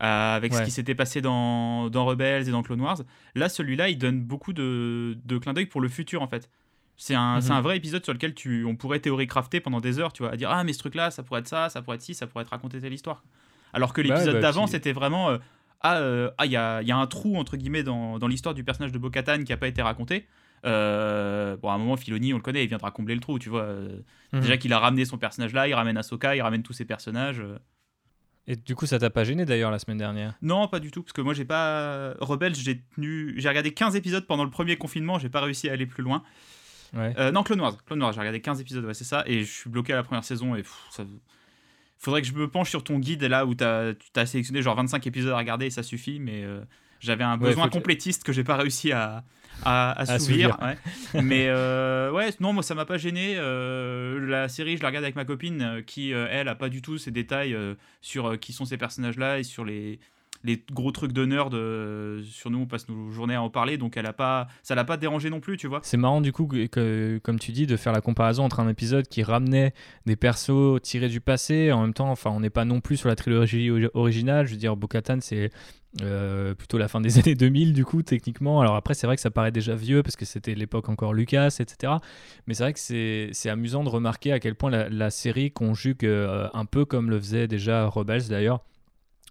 euh, 0.00 0.36
avec 0.36 0.54
ce 0.54 0.62
qui 0.62 0.70
s'était 0.70 0.94
passé 0.94 1.20
dans, 1.20 1.90
dans, 1.90 2.04
Rebels 2.04 2.48
et 2.48 2.52
dans 2.52 2.62
Clone 2.62 2.80
Wars. 2.80 2.98
Là, 3.34 3.48
celui-là, 3.48 3.88
il 3.88 3.98
donne 3.98 4.20
beaucoup 4.20 4.52
de, 4.52 5.18
de 5.24 5.38
clins 5.38 5.52
d'œil 5.52 5.66
pour 5.66 5.80
le 5.80 5.88
futur, 5.88 6.22
en 6.22 6.28
fait. 6.28 6.48
C'est 6.96 7.14
un, 7.14 7.40
mhm. 7.40 7.50
un, 7.50 7.60
vrai 7.60 7.76
épisode 7.76 8.04
sur 8.04 8.12
lequel 8.12 8.34
tu, 8.34 8.64
on 8.64 8.76
pourrait 8.76 9.00
théorie 9.00 9.26
crafter 9.26 9.60
pendant 9.60 9.80
des 9.80 9.98
heures, 9.98 10.12
tu 10.12 10.22
vois, 10.22 10.32
à 10.32 10.36
dire 10.36 10.50
Ah, 10.50 10.62
mais 10.62 10.72
ce 10.72 10.78
truc-là, 10.78 11.10
ça 11.10 11.22
pourrait 11.22 11.40
être 11.40 11.48
ça, 11.48 11.68
ça 11.68 11.82
pourrait 11.82 11.96
être 11.96 12.02
ci, 12.02 12.14
ça 12.14 12.26
pourrait 12.26 12.42
être 12.42 12.50
raconter 12.50 12.80
telle 12.80 12.92
histoire. 12.92 13.24
Alors 13.72 13.92
que 13.92 14.00
l'épisode 14.00 14.34
bah, 14.34 14.40
d'avant, 14.40 14.66
c'était 14.66 14.92
vraiment 14.92 15.30
euh, 15.30 15.38
Ah, 15.80 15.98
euh, 15.98 16.30
ah 16.38 16.46
il 16.46 16.52
y, 16.52 16.56
a, 16.56 16.82
y, 16.82 16.92
a, 16.92 16.96
un 16.96 17.06
trou, 17.08 17.36
entre 17.36 17.56
guillemets, 17.56 17.82
dans, 17.82 18.18
dans 18.18 18.28
l'histoire 18.28 18.54
du 18.54 18.62
personnage 18.62 18.92
de 18.92 18.98
Bo-Katan 18.98 19.42
qui 19.44 19.52
n'a 19.52 19.56
pas 19.56 19.68
été 19.68 19.82
raconté. 19.82 20.26
bon, 20.62 20.68
à 20.70 21.72
un 21.72 21.78
moment, 21.78 21.96
Filoni, 21.96 22.34
on 22.34 22.36
le 22.36 22.42
connaît, 22.42 22.62
il 22.62 22.68
viendra 22.68 22.92
combler 22.92 23.14
le 23.14 23.20
trou, 23.20 23.40
tu 23.40 23.48
vois. 23.48 23.66
Mhm. 24.32 24.40
Déjà 24.40 24.56
qu'il 24.56 24.72
a 24.72 24.78
ramené 24.78 25.04
son 25.04 25.18
personnage 25.18 25.52
là, 25.52 25.66
il 25.66 25.74
ramène 25.74 25.96
Ahsoka, 25.96 26.36
il 26.36 26.42
ramène 26.42 26.62
tous 26.62 26.72
ses 26.72 26.84
personnages. 26.84 27.42
Et 28.50 28.56
du 28.56 28.74
coup, 28.74 28.86
ça 28.86 28.98
t'a 28.98 29.10
pas 29.10 29.24
gêné 29.24 29.44
d'ailleurs 29.44 29.70
la 29.70 29.78
semaine 29.78 29.98
dernière? 29.98 30.34
Non, 30.42 30.66
pas 30.68 30.80
du 30.80 30.90
tout, 30.90 31.02
parce 31.02 31.12
que 31.12 31.20
moi 31.20 31.34
j'ai 31.34 31.44
pas. 31.44 32.14
Rebels, 32.18 32.54
j'ai 32.54 32.80
tenu. 32.96 33.34
J'ai 33.36 33.48
regardé 33.48 33.72
15 33.72 33.94
épisodes 33.94 34.26
pendant 34.26 34.44
le 34.44 34.50
premier 34.50 34.76
confinement, 34.76 35.18
j'ai 35.18 35.28
pas 35.28 35.42
réussi 35.42 35.68
à 35.68 35.74
aller 35.74 35.86
plus 35.86 36.02
loin. 36.02 36.22
Ouais. 36.94 37.14
Euh, 37.18 37.30
non, 37.30 37.42
Clone 37.42 37.60
Wars, 37.60 37.76
Clone 37.84 38.02
Wars, 38.02 38.12
j'ai 38.12 38.20
regardé 38.20 38.40
15 38.40 38.60
épisodes, 38.62 38.84
ouais, 38.84 38.94
c'est 38.94 39.04
ça, 39.04 39.22
et 39.26 39.44
je 39.44 39.52
suis 39.52 39.70
bloqué 39.70 39.92
à 39.92 39.96
la 39.96 40.02
première 40.02 40.24
saison, 40.24 40.56
et 40.56 40.64
ça. 40.90 41.04
Faudrait 42.00 42.22
que 42.22 42.28
je 42.28 42.32
me 42.32 42.48
penche 42.48 42.70
sur 42.70 42.84
ton 42.84 43.00
guide 43.00 43.24
là 43.24 43.44
où 43.44 43.56
tu 43.56 43.64
as 43.64 44.26
sélectionné 44.26 44.62
genre 44.62 44.76
25 44.76 45.04
épisodes 45.08 45.32
à 45.32 45.36
regarder 45.36 45.66
et 45.66 45.70
ça 45.70 45.82
suffit, 45.82 46.20
mais 46.20 46.44
euh, 46.44 46.60
j'avais 47.00 47.24
un 47.24 47.36
besoin 47.36 47.68
complétiste 47.68 48.22
que, 48.22 48.32
j'ai 48.32 48.44
pas 48.44 48.56
réussi 48.56 48.92
à, 48.92 49.24
à, 49.64 50.00
à, 50.00 50.18
Mais 51.22 51.46
euh, 51.48 52.10
ouais, 52.10 52.30
non, 52.40 52.52
moi 52.52 52.62
ça 52.62 52.74
m'a 52.74 52.84
pas 52.84 52.98
gêné. 52.98 53.34
Euh, 53.36 54.18
la 54.26 54.48
série, 54.48 54.76
je 54.76 54.82
la 54.82 54.88
regarde 54.88 55.04
avec 55.04 55.16
ma 55.16 55.24
copine 55.24 55.62
euh, 55.62 55.82
qui, 55.82 56.12
elle, 56.12 56.48
a 56.48 56.54
pas 56.54 56.68
du 56.68 56.82
tout 56.82 56.98
ces 56.98 57.10
détails 57.10 57.56
sur 58.00 58.38
qui 58.38 58.52
sont 58.52 58.64
ces 58.64 58.76
personnages-là 58.76 59.38
et 59.38 59.42
sur 59.42 59.64
les, 59.64 59.98
les 60.44 60.62
gros 60.72 60.92
trucs 60.92 61.12
de 61.12 62.22
sur 62.24 62.50
nous 62.50 62.58
on 62.58 62.66
passe 62.66 62.88
nos 62.88 63.10
journées 63.10 63.34
à 63.34 63.42
en 63.42 63.50
parler 63.50 63.78
donc 63.78 63.96
elle 63.96 64.06
a 64.06 64.48
ça 64.62 64.74
l'a 64.74 64.84
pas 64.84 64.96
dérangé 64.96 65.30
non 65.30 65.40
plus 65.40 65.56
tu 65.56 65.66
vois. 65.66 65.80
C'est 65.82 65.96
marrant 65.96 66.20
du 66.20 66.32
coup 66.32 66.46
que, 66.46 67.18
comme 67.22 67.38
tu 67.38 67.52
dis 67.52 67.66
de 67.66 67.76
faire 67.76 67.92
la 67.92 68.00
comparaison 68.00 68.44
entre 68.44 68.60
un 68.60 68.68
épisode 68.68 69.06
qui 69.08 69.22
ramenait 69.22 69.72
des 70.06 70.16
persos 70.16 70.80
tirés 70.82 71.08
du 71.08 71.20
passé 71.20 71.72
en 71.72 71.82
même 71.82 71.94
temps 71.94 72.10
enfin 72.10 72.30
on 72.30 72.40
n'est 72.40 72.50
pas 72.50 72.64
non 72.64 72.80
plus 72.80 72.96
sur 72.96 73.08
la 73.08 73.16
trilogie 73.16 73.70
originale 73.94 74.46
je 74.46 74.52
veux 74.52 74.58
dire 74.58 74.76
Bo-Katan 74.76 75.18
c'est 75.20 75.50
euh, 76.02 76.54
plutôt 76.54 76.78
la 76.78 76.86
fin 76.86 77.00
des 77.00 77.18
années 77.20 77.34
2000 77.34 77.72
du 77.72 77.84
coup 77.84 78.02
techniquement. 78.02 78.60
Alors 78.60 78.76
après 78.76 78.94
c'est 78.94 79.06
vrai 79.06 79.16
que 79.16 79.22
ça 79.22 79.30
paraît 79.30 79.52
déjà 79.52 79.74
vieux 79.74 80.02
parce 80.02 80.16
que 80.16 80.24
c'était 80.24 80.54
l'époque 80.54 80.88
encore 80.88 81.14
Lucas 81.14 81.56
etc 81.60 81.94
mais 82.46 82.54
c'est 82.54 82.62
vrai 82.62 82.72
que 82.72 82.80
c'est 83.32 83.50
amusant 83.50 83.84
de 83.84 83.88
remarquer 83.88 84.32
à 84.32 84.40
quel 84.40 84.54
point 84.54 84.70
la, 84.70 85.10
série 85.10 85.50
conjugue 85.50 86.04
euh, 86.04 86.48
un 86.52 86.66
peu 86.66 86.84
comme 86.84 87.10
le 87.10 87.18
faisait 87.18 87.48
déjà 87.48 87.86
Rebels 87.86 88.28
d'ailleurs 88.28 88.62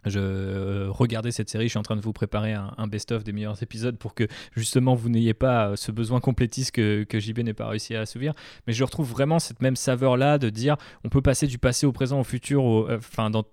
je 0.05 0.19
euh, 0.19 0.88
regardais 0.89 1.31
cette 1.31 1.49
série, 1.49 1.65
je 1.65 1.69
suis 1.69 1.79
en 1.79 1.83
train 1.83 1.95
de 1.95 2.01
vous 2.01 2.13
préparer 2.13 2.53
un, 2.53 2.88
best-of 2.88 3.23
des 3.23 3.33
meilleurs 3.33 3.62
épisodes 3.62 3.97
pour 3.97 4.13
que 4.13 4.27
justement 4.55 4.95
vous 4.95 5.10
n'ayez 5.10 5.33
pas 5.33 5.75
ce 5.75 5.91
besoin 5.91 6.19
complétiste 6.19 6.71
que, 6.71 7.03
que 7.03 7.19
JB 7.19 7.39
n'ait 7.39 7.53
pas 7.53 7.67
réussi 7.67 7.95
à 7.95 8.01
assouvir. 8.01 8.33
Mais 8.67 8.73
je 8.73 8.83
retrouve 8.83 9.10
vraiment 9.10 9.39
cette 9.39 9.62
même 9.62 9.75
saveur-là 9.75 10.38
de 10.38 10.49
dire 10.49 10.77
on 11.03 11.10
peut 11.10 11.21
passer 11.21 11.47
du 11.47 11.57
passé 11.57 11.86
au 11.86 11.91
présent, 11.91 12.19
au 12.19 12.23
futur, 12.23 12.63
enfin 12.89 13.29
dans 13.29 13.43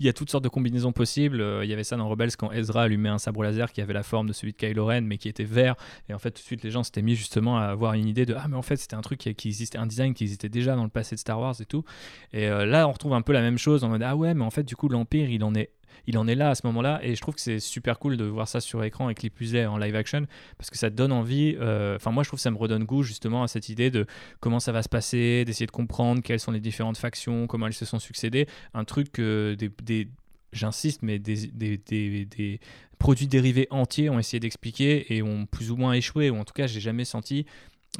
il 0.00 0.06
y 0.06 0.08
a 0.08 0.14
toutes 0.14 0.30
sortes 0.30 0.42
de 0.42 0.48
combinaisons 0.48 0.92
possibles. 0.92 1.42
Euh, 1.42 1.62
il 1.62 1.70
y 1.70 1.74
avait 1.74 1.84
ça 1.84 1.96
dans 1.96 2.08
Rebels 2.08 2.34
quand 2.36 2.50
Ezra 2.50 2.84
allumait 2.84 3.10
un 3.10 3.18
sabre 3.18 3.42
laser 3.42 3.70
qui 3.70 3.82
avait 3.82 3.92
la 3.92 4.02
forme 4.02 4.26
de 4.26 4.32
celui 4.32 4.52
de 4.52 4.56
Kylo 4.56 4.86
Ren, 4.86 5.02
mais 5.02 5.18
qui 5.18 5.28
était 5.28 5.44
vert. 5.44 5.76
Et 6.08 6.14
en 6.14 6.18
fait, 6.18 6.30
tout 6.30 6.40
de 6.40 6.46
suite, 6.46 6.64
les 6.64 6.70
gens 6.70 6.82
s'étaient 6.82 7.02
mis 7.02 7.14
justement 7.14 7.58
à 7.58 7.64
avoir 7.64 7.92
une 7.92 8.08
idée 8.08 8.24
de 8.24 8.34
Ah, 8.34 8.48
mais 8.48 8.56
en 8.56 8.62
fait, 8.62 8.76
c'était 8.76 8.96
un 8.96 9.02
truc 9.02 9.18
qui, 9.18 9.28
existait, 9.28 9.78
un 9.78 9.86
design 9.86 10.14
qui 10.14 10.24
existait 10.24 10.48
déjà 10.48 10.74
dans 10.74 10.84
le 10.84 10.90
passé 10.90 11.14
de 11.14 11.20
Star 11.20 11.38
Wars 11.38 11.54
et 11.60 11.66
tout. 11.66 11.84
Et 12.32 12.48
euh, 12.48 12.64
là, 12.64 12.88
on 12.88 12.92
retrouve 12.92 13.12
un 13.12 13.20
peu 13.20 13.34
la 13.34 13.42
même 13.42 13.58
chose 13.58 13.84
en 13.84 13.90
mode 13.90 14.02
Ah, 14.02 14.16
ouais, 14.16 14.32
mais 14.32 14.44
en 14.44 14.50
fait, 14.50 14.62
du 14.62 14.74
coup, 14.74 14.88
l'Empire, 14.88 15.28
il 15.28 15.44
en 15.44 15.54
est 15.54 15.70
il 16.06 16.18
en 16.18 16.26
est 16.26 16.34
là 16.34 16.50
à 16.50 16.54
ce 16.54 16.66
moment-là. 16.66 17.00
Et 17.02 17.14
je 17.14 17.20
trouve 17.20 17.34
que 17.34 17.40
c'est 17.40 17.60
super 17.60 17.98
cool 17.98 18.16
de 18.16 18.24
voir 18.24 18.48
ça 18.48 18.60
sur 18.60 18.82
écran 18.84 19.06
avec 19.06 19.22
les 19.22 19.30
plus 19.30 19.56
en 19.56 19.78
live 19.78 19.94
action 19.94 20.26
parce 20.58 20.70
que 20.70 20.78
ça 20.78 20.90
donne 20.90 21.12
envie. 21.12 21.56
Euh, 21.60 21.96
enfin, 21.96 22.10
moi, 22.10 22.22
je 22.22 22.28
trouve 22.28 22.38
que 22.38 22.42
ça 22.42 22.50
me 22.50 22.56
redonne 22.56 22.84
goût 22.84 23.02
justement 23.02 23.42
à 23.42 23.48
cette 23.48 23.68
idée 23.68 23.90
de 23.90 24.06
comment 24.40 24.60
ça 24.60 24.72
va 24.72 24.82
se 24.82 24.88
passer, 24.88 25.44
d'essayer 25.44 25.66
de 25.66 25.70
comprendre 25.70 26.22
quelles 26.22 26.40
sont 26.40 26.52
les 26.52 26.60
différentes 26.60 26.98
factions, 26.98 27.46
comment 27.46 27.66
elles 27.66 27.72
se 27.72 27.84
sont 27.84 27.98
succédées. 27.98 28.46
Un 28.74 28.84
truc 28.84 29.12
que 29.12 29.56
des, 29.58 30.08
j'insiste, 30.52 31.02
mais 31.02 31.18
des, 31.18 31.48
des, 31.48 32.60
produits 32.98 33.28
dérivés 33.28 33.66
entiers 33.70 34.10
ont 34.10 34.18
essayé 34.18 34.40
d'expliquer 34.40 35.14
et 35.14 35.22
ont 35.22 35.46
plus 35.46 35.70
ou 35.70 35.76
moins 35.76 35.94
échoué, 35.94 36.28
ou 36.28 36.36
en 36.36 36.44
tout 36.44 36.52
cas, 36.52 36.66
j'ai 36.66 36.80
jamais 36.80 37.04
senti 37.04 37.46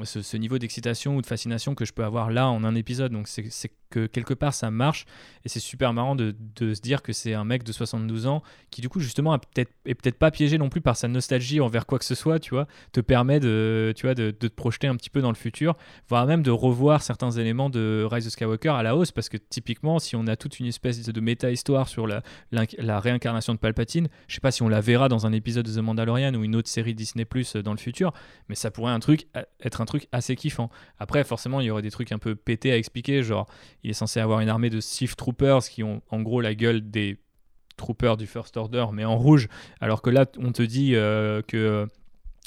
ce, 0.03 0.23
ce 0.23 0.37
niveau 0.37 0.59
d'excitation 0.59 1.17
ou 1.17 1.23
de 1.23 1.27
fascination 1.27 1.75
que 1.75 1.85
je 1.85 1.93
peux 1.93 2.05
avoir 2.05 2.31
là 2.31 2.49
en 2.49 2.65
un 2.65 2.75
épisode. 2.75 3.13
Donc, 3.13 3.29
c'est 3.29 3.73
que 3.91 4.07
quelque 4.07 4.35
part 4.35 4.55
ça 4.55 4.71
marche. 4.71 5.05
Et 5.45 5.49
c'est 5.49 5.61
super 5.61 5.93
marrant 5.93 6.15
de, 6.15 6.35
de, 6.57 6.75
se 6.75 6.81
dire 6.81 7.03
que 7.03 7.13
c'est 7.13 7.35
un 7.35 7.45
mec 7.45 7.65
de 7.65 7.73
72 7.73 8.27
ans 8.27 8.43
qui 8.71 8.81
du 8.81 8.89
coup 8.89 9.01
justement 9.01 9.39
peut-être 9.39 9.73
est 9.85 9.95
peut-être 9.95 10.19
pas 10.19 10.31
piégé 10.31 10.59
non 10.59 10.69
plus 10.69 10.81
par 10.81 10.97
sa 10.97 11.09
nostalgie 11.09 11.61
envers 11.61 11.87
quoi 11.87 11.99
que 11.99 12.05
ce 12.05 12.15
soit 12.15 12.39
tu 12.39 12.51
vois 12.51 12.67
te 12.93 13.01
permet 13.01 13.41
de 13.41 13.93
tu 13.97 14.07
vois 14.07 14.15
de, 14.15 14.27
de, 14.39 14.49
te 14.49 14.55
projeter 14.55 14.87
un 14.87 14.97
petit 14.97 15.11
peu 15.11 15.21
dans 15.21 15.31
le 15.31 15.37
futur 15.37 15.77
voire 16.09 16.27
même 16.27 16.43
de 16.43 16.51
revoir 16.51 17.03
certains 17.03 17.31
éléments 17.31 17.71
de 17.71 18.07
Rise 18.11 18.27
of 18.27 18.33
Skywalker 18.33 18.71
à 18.71 18.83
la 18.83 18.97
hausse. 18.97 19.13
Parce 19.13 19.29
que 19.29 19.37
typiquement 19.37 19.99
si 19.99 20.15
on 20.15 20.27
a 20.27 20.37
toute 20.37 20.61
une 20.61 20.67
espèce 20.67 21.03
de 21.03 21.21
méta 21.21 21.51
histoire 21.51 21.89
sur 21.89 22.07
la, 22.07 22.23
la, 22.51 23.01
réincarnation 23.01 23.55
de 23.55 23.59
Palpatine 23.59 24.09
je 24.29 24.35
sais 24.35 24.41
pas 24.41 24.51
si 24.51 24.63
on 24.63 24.69
la 24.69 24.81
verra 24.81 25.09
dans 25.09 25.27
un 25.27 25.33
épisode 25.33 25.67
de 25.67 25.75
The 25.75 25.83
Mandalorian 25.83 26.35
ou 26.35 26.45
une 26.45 26.55
autre 26.55 26.69
série 26.69 26.95
Disney 26.95 27.25
Plus 27.25 27.57
dans 27.57 27.73
le 27.73 27.79
futur 27.79 28.13
mais 28.49 28.55
ça 28.55 28.71
pourrait 28.71 28.93
un 28.93 29.01
truc 29.01 29.27
être 29.63 29.81
un 29.81 29.87
truc 29.87 30.07
assez 30.13 30.37
kiffant. 30.37 30.71
Après 30.99 31.25
forcément 31.25 31.61
il 31.61 31.67
y 31.67 31.71
aurait 31.71 31.83
des 31.83 31.91
trucs 31.91 32.13
un 32.13 32.19
peu 32.19 32.35
pétés 32.37 32.73
à 32.73 32.77
expliquer 32.77 33.23
genre 33.23 33.49
il 33.83 33.91
est 33.91 33.95
censé 33.95 34.21
avoir 34.21 34.41
une 34.41 34.49
armée 34.49 34.71
de 34.71 34.81
Sith 34.81 35.17
Troopers 35.17 35.63
qui 35.65 35.83
ont 35.83 36.03
en 36.11 36.21
gros 36.23 36.41
la 36.41 36.55
gueule 36.55 36.91
des 36.91 37.19
Troopers 37.77 38.17
du 38.17 38.27
First 38.27 38.57
Order, 38.57 38.87
mais 38.93 39.05
en 39.05 39.17
rouge. 39.17 39.49
Alors 39.81 40.03
que 40.03 40.11
là, 40.11 40.27
on 40.39 40.53
te 40.53 40.63
dit 40.63 40.95
euh, 40.95 41.43
que 41.43 41.89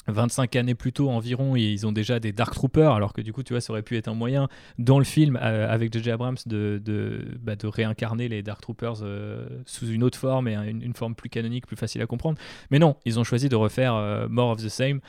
25 0.06 0.56
années 0.56 0.74
plus 0.74 0.92
tôt 0.92 1.10
environ, 1.10 1.56
ils 1.56 1.86
ont 1.86 1.92
déjà 1.92 2.20
des 2.20 2.32
Dark 2.32 2.54
Troopers, 2.54 2.92
alors 2.92 3.12
que 3.12 3.20
du 3.20 3.32
coup, 3.32 3.42
tu 3.42 3.52
vois, 3.52 3.60
ça 3.60 3.72
aurait 3.72 3.82
pu 3.82 3.96
être 3.96 4.08
un 4.08 4.14
moyen 4.14 4.48
dans 4.78 4.98
le 4.98 5.04
film 5.04 5.38
euh, 5.40 5.72
avec 5.72 5.92
J.J. 5.92 6.10
Abrams 6.10 6.36
bah, 6.46 7.56
de, 7.56 7.66
réincarner 7.66 8.28
les 8.28 8.42
Dark 8.42 8.60
Troopers 8.60 9.02
euh, 9.02 9.46
sous 9.66 9.88
une 9.88 10.02
autre 10.02 10.18
forme 10.18 10.48
et 10.48 10.54
une, 10.54 10.82
une, 10.82 10.94
forme 10.94 11.14
plus 11.14 11.30
canonique, 11.30 11.66
plus 11.66 11.76
facile 11.76 12.02
à 12.02 12.06
comprendre. 12.06 12.38
Mais 12.70 12.78
non, 12.78 12.96
ils 13.04 13.18
ont 13.18 13.24
choisi 13.24 13.48
de 13.48 13.56
refaire 13.56 13.94
euh, 13.94 14.28
More 14.28 14.50
of 14.50 14.62
the 14.62 14.68
Same. 14.68 15.00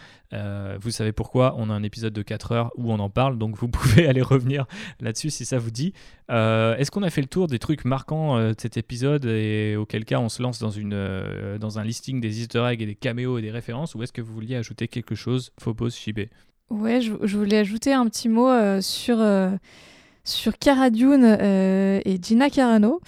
vous 0.80 0.92
savez 0.92 1.12
pourquoi? 1.12 1.56
On 1.58 1.70
a 1.70 1.74
un 1.74 1.84
épisode 1.84 2.14
de 2.14 2.22
4 2.22 2.52
heures 2.52 2.72
où 2.76 2.92
on 2.92 3.00
en 3.00 3.10
parle, 3.10 3.38
donc 3.38 3.58
vous 3.58 3.68
pouvez 3.70 4.08
aller 4.08 4.22
revenir 4.22 4.66
là-dessus 5.00 5.30
si 5.30 5.46
ça 5.46 5.58
vous 5.58 5.72
dit. 5.72 5.94
Est-ce 6.30 6.92
qu'on 6.92 7.04
a 7.04 7.10
fait 7.10 7.22
le 7.22 7.28
tour 7.28 7.48
des 7.48 7.60
trucs 7.60 7.86
marquants 7.86 8.38
de 8.40 8.56
cet 8.58 8.78
épisode 8.78 9.26
et 9.26 9.76
auquel 9.76 10.06
cas 10.06 10.20
on 10.20 10.30
se 10.30 10.42
lance 10.42 10.60
dans, 10.60 10.72
une, 10.72 11.58
dans 11.60 11.80
un 11.80 11.84
listing 11.84 12.20
des 12.20 12.42
easter 12.42 12.66
eggs 12.68 12.82
et 12.82 12.86
des 12.86 12.96
caméos 12.96 13.38
et 13.38 13.42
des 13.42 13.52
références 13.52 13.96
ou 13.96 14.04
est-ce 14.04 14.14
que 14.14 14.22
vous 14.22 14.34
vouliez 14.34 14.56
ajouter 14.56 14.88
quelque 14.88 15.16
chose, 15.16 15.52
Phobos 15.60 15.92
Shibé 15.92 16.30
Ouais, 16.70 17.00
je, 17.00 17.38
voulais 17.38 17.60
ajouter 17.60 17.94
un 17.94 18.08
petit 18.08 18.28
mot 18.28 18.50
euh, 18.50 18.82
sur, 18.82 19.18
euh, 19.20 19.52
sur 20.24 20.54
euh, 20.54 22.00
et 22.04 22.20
Gina 22.22 22.50
Carano. 22.50 23.02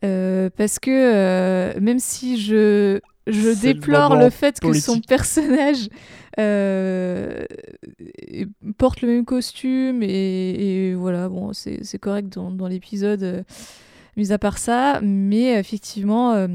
parce 0.00 0.78
que 0.80 1.78
même 1.78 2.00
si 2.00 2.40
je, 2.40 3.00
je 3.26 3.60
déplore 3.60 4.16
le, 4.16 4.30
fait 4.30 4.60
que 4.60 4.72
son 4.72 5.00
personnage 5.00 5.88
porte 8.76 9.00
le 9.00 9.08
même 9.08 9.24
costume 9.24 10.02
et, 10.02 10.94
voilà, 10.94 11.28
bon, 11.28 11.52
c'est 11.52 11.98
correct 11.98 12.28
dans, 12.28 12.50
dans 12.50 12.68
l'épisode, 12.68 13.44
mis 14.16 14.32
à 14.32 14.38
part 14.38 14.58
ça, 14.58 15.00
mais 15.02 15.58
effectivement, 15.58 16.46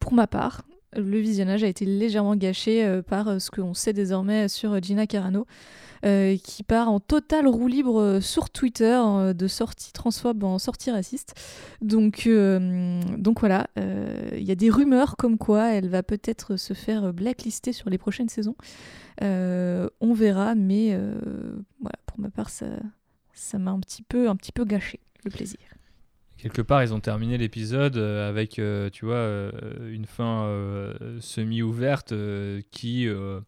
pour 0.00 0.12
ma 0.12 0.26
part, 0.26 0.62
le 0.96 1.18
visionnage 1.18 1.64
a 1.64 1.68
été 1.68 1.84
légèrement 1.84 2.36
gâché 2.36 2.84
euh, 2.84 3.02
par 3.02 3.28
euh, 3.28 3.38
ce 3.38 3.50
qu'on 3.50 3.74
sait 3.74 3.92
désormais 3.92 4.48
sur 4.48 4.72
euh, 4.72 4.80
Gina 4.80 5.06
Carano. 5.06 5.46
Qui 6.42 6.62
part 6.62 6.88
en 6.90 7.00
total 7.00 7.46
roue 7.46 7.68
libre 7.68 8.18
sur 8.20 8.50
Twitter 8.50 9.00
de 9.34 9.46
sortie 9.48 9.92
transphobe 9.92 10.44
en 10.44 10.58
sortie 10.58 10.90
raciste. 10.90 11.34
Donc, 11.80 12.28
donc 13.18 13.40
voilà, 13.40 13.68
il 13.76 14.42
y 14.42 14.50
a 14.50 14.54
des 14.54 14.70
rumeurs 14.70 15.16
comme 15.16 15.38
quoi 15.38 15.72
elle 15.72 15.88
va 15.88 16.02
peut-être 16.02 16.56
se 16.56 16.74
faire 16.74 17.12
blacklister 17.12 17.72
sur 17.72 17.88
les 17.90 17.98
prochaines 17.98 18.28
saisons. 18.28 18.56
on 19.20 20.14
verra, 20.14 20.54
mais 20.54 20.98
pour 22.06 22.20
ma 22.20 22.30
part, 22.30 22.50
ça, 22.50 22.66
ça 23.32 23.58
m'a 23.58 23.70
un 23.70 23.80
petit 23.80 24.02
peu, 24.02 24.28
un 24.28 24.36
petit 24.36 24.52
peu 24.52 24.64
gâché 24.64 25.00
le 25.24 25.30
plaisir. 25.30 25.58
quelque 26.44 26.62
part, 26.62 26.82
ils 26.82 26.92
ont 26.92 27.00
terminé 27.00 27.38
l'épisode 27.38 27.96
euh, 27.96 28.28
avec, 28.28 28.58
euh, 28.58 28.90
tu 28.90 29.06
vois, 29.06 29.14
euh, 29.14 29.50
une 29.90 30.04
fin 30.04 30.44
euh, 30.44 31.18
semi-ouverte 31.20 32.12
euh, 32.12 32.60
qui 32.70 33.08
euh, 33.08 33.40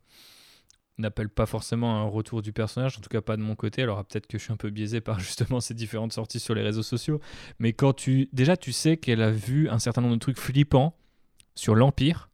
n'appelle 0.98 1.28
pas 1.28 1.46
forcément 1.46 2.00
un 2.00 2.04
retour 2.04 2.42
du 2.42 2.52
personnage, 2.52 2.98
en 2.98 3.00
tout 3.00 3.08
cas 3.08 3.20
pas 3.20 3.36
de 3.36 3.42
mon 3.42 3.54
côté. 3.54 3.82
Alors 3.82 4.04
peut-être 4.04 4.26
que 4.26 4.38
je 4.38 4.44
suis 4.44 4.52
un 4.52 4.56
peu 4.56 4.70
biaisé 4.70 5.00
par 5.00 5.20
justement 5.20 5.60
ces 5.60 5.74
différentes 5.74 6.12
sorties 6.12 6.40
sur 6.40 6.54
les 6.54 6.62
réseaux 6.62 6.82
sociaux, 6.82 7.20
mais 7.58 7.72
quand 7.72 7.92
tu 7.92 8.28
déjà 8.32 8.56
tu 8.56 8.72
sais 8.72 8.96
qu'elle 8.96 9.22
a 9.22 9.30
vu 9.30 9.68
un 9.68 9.78
certain 9.78 10.00
nombre 10.00 10.14
de 10.14 10.20
trucs 10.20 10.38
flippants 10.38 10.96
sur 11.54 11.74
l'Empire, 11.74 12.30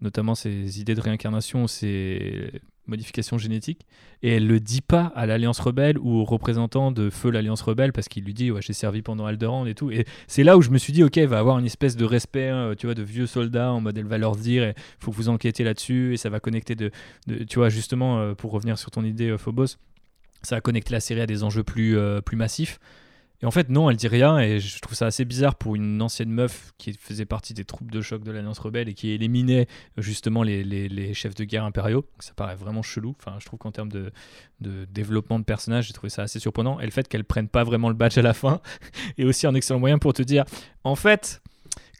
notamment 0.00 0.34
ses 0.34 0.80
idées 0.80 0.94
de 0.94 1.00
réincarnation, 1.00 1.66
ses 1.66 2.60
modifications 2.90 3.38
génétiques, 3.38 3.86
et 4.22 4.36
elle 4.36 4.46
le 4.46 4.60
dit 4.60 4.82
pas 4.82 5.12
à 5.14 5.24
l'Alliance 5.24 5.58
Rebelle 5.60 5.96
ou 5.98 6.18
aux 6.18 6.24
représentants 6.24 6.92
de 6.92 7.08
feu 7.08 7.30
l'Alliance 7.30 7.62
Rebelle 7.62 7.92
parce 7.92 8.08
qu'il 8.08 8.24
lui 8.24 8.34
dit 8.34 8.50
ouais 8.50 8.60
j'ai 8.60 8.74
servi 8.74 9.00
pendant 9.00 9.24
Alderaan 9.24 9.64
et 9.66 9.74
tout. 9.74 9.90
Et 9.90 10.04
c'est 10.26 10.42
là 10.44 10.58
où 10.58 10.62
je 10.62 10.70
me 10.70 10.76
suis 10.78 10.92
dit 10.92 11.02
ok 11.02 11.16
va 11.20 11.38
avoir 11.38 11.58
une 11.58 11.64
espèce 11.66 11.96
de 11.96 12.04
respect, 12.04 12.48
hein, 12.48 12.74
tu 12.76 12.86
vois, 12.86 12.94
de 12.94 13.02
vieux 13.02 13.26
soldats 13.26 13.72
en 13.72 13.80
mode 13.80 13.96
elle 13.96 14.04
va 14.06 14.18
leur 14.18 14.36
dire 14.36 14.64
il 14.68 14.74
faut 14.98 15.10
vous 15.10 15.28
enquêtez 15.30 15.64
là-dessus 15.64 16.12
et 16.12 16.16
ça 16.18 16.28
va 16.28 16.40
connecter 16.40 16.74
de, 16.74 16.90
de- 17.26 17.44
tu 17.44 17.58
vois 17.58 17.70
justement 17.70 18.18
euh, 18.20 18.34
pour 18.34 18.50
revenir 18.52 18.76
sur 18.78 18.90
ton 18.90 19.04
idée 19.04 19.30
euh, 19.30 19.38
Phobos, 19.38 19.76
ça 20.42 20.56
va 20.56 20.60
connecter 20.60 20.92
la 20.92 21.00
série 21.00 21.20
à 21.20 21.26
des 21.26 21.42
enjeux 21.44 21.62
plus 21.64 21.96
euh, 21.96 22.20
plus 22.20 22.36
massifs. 22.36 22.78
Et 23.42 23.46
en 23.46 23.50
fait, 23.50 23.70
non, 23.70 23.88
elle 23.88 23.96
dit 23.96 24.08
rien, 24.08 24.38
et 24.38 24.60
je 24.60 24.80
trouve 24.80 24.94
ça 24.94 25.06
assez 25.06 25.24
bizarre 25.24 25.54
pour 25.54 25.74
une 25.74 26.02
ancienne 26.02 26.30
meuf 26.30 26.72
qui 26.76 26.92
faisait 26.92 27.24
partie 27.24 27.54
des 27.54 27.64
troupes 27.64 27.90
de 27.90 28.02
choc 28.02 28.22
de 28.22 28.30
l'Alliance 28.30 28.58
Rebelle 28.58 28.88
et 28.88 28.94
qui 28.94 29.10
éliminait 29.10 29.66
justement 29.96 30.42
les, 30.42 31.14
chefs 31.14 31.34
de 31.34 31.44
guerre 31.44 31.64
impériaux. 31.64 32.04
Ça 32.18 32.34
paraît 32.34 32.54
vraiment 32.54 32.82
chelou. 32.82 33.14
Enfin, 33.18 33.36
je 33.40 33.46
trouve 33.46 33.58
qu'en 33.58 33.72
termes 33.72 33.88
de, 33.88 34.12
de 34.60 34.84
développement 34.84 35.38
de 35.38 35.44
personnage, 35.44 35.86
j'ai 35.86 35.94
trouvé 35.94 36.10
ça 36.10 36.22
assez 36.22 36.38
surprenant. 36.38 36.80
Et 36.80 36.84
le 36.84 36.90
fait 36.90 37.08
qu'elle 37.08 37.24
prenne 37.24 37.48
pas 37.48 37.64
vraiment 37.64 37.88
le 37.88 37.94
badge 37.94 38.18
à 38.18 38.22
la 38.22 38.34
fin 38.34 38.60
est 39.18 39.24
aussi 39.24 39.46
un 39.46 39.54
excellent 39.54 39.80
moyen 39.80 39.98
pour 39.98 40.12
te 40.12 40.22
dire, 40.22 40.44
en 40.84 40.94
fait, 40.94 41.40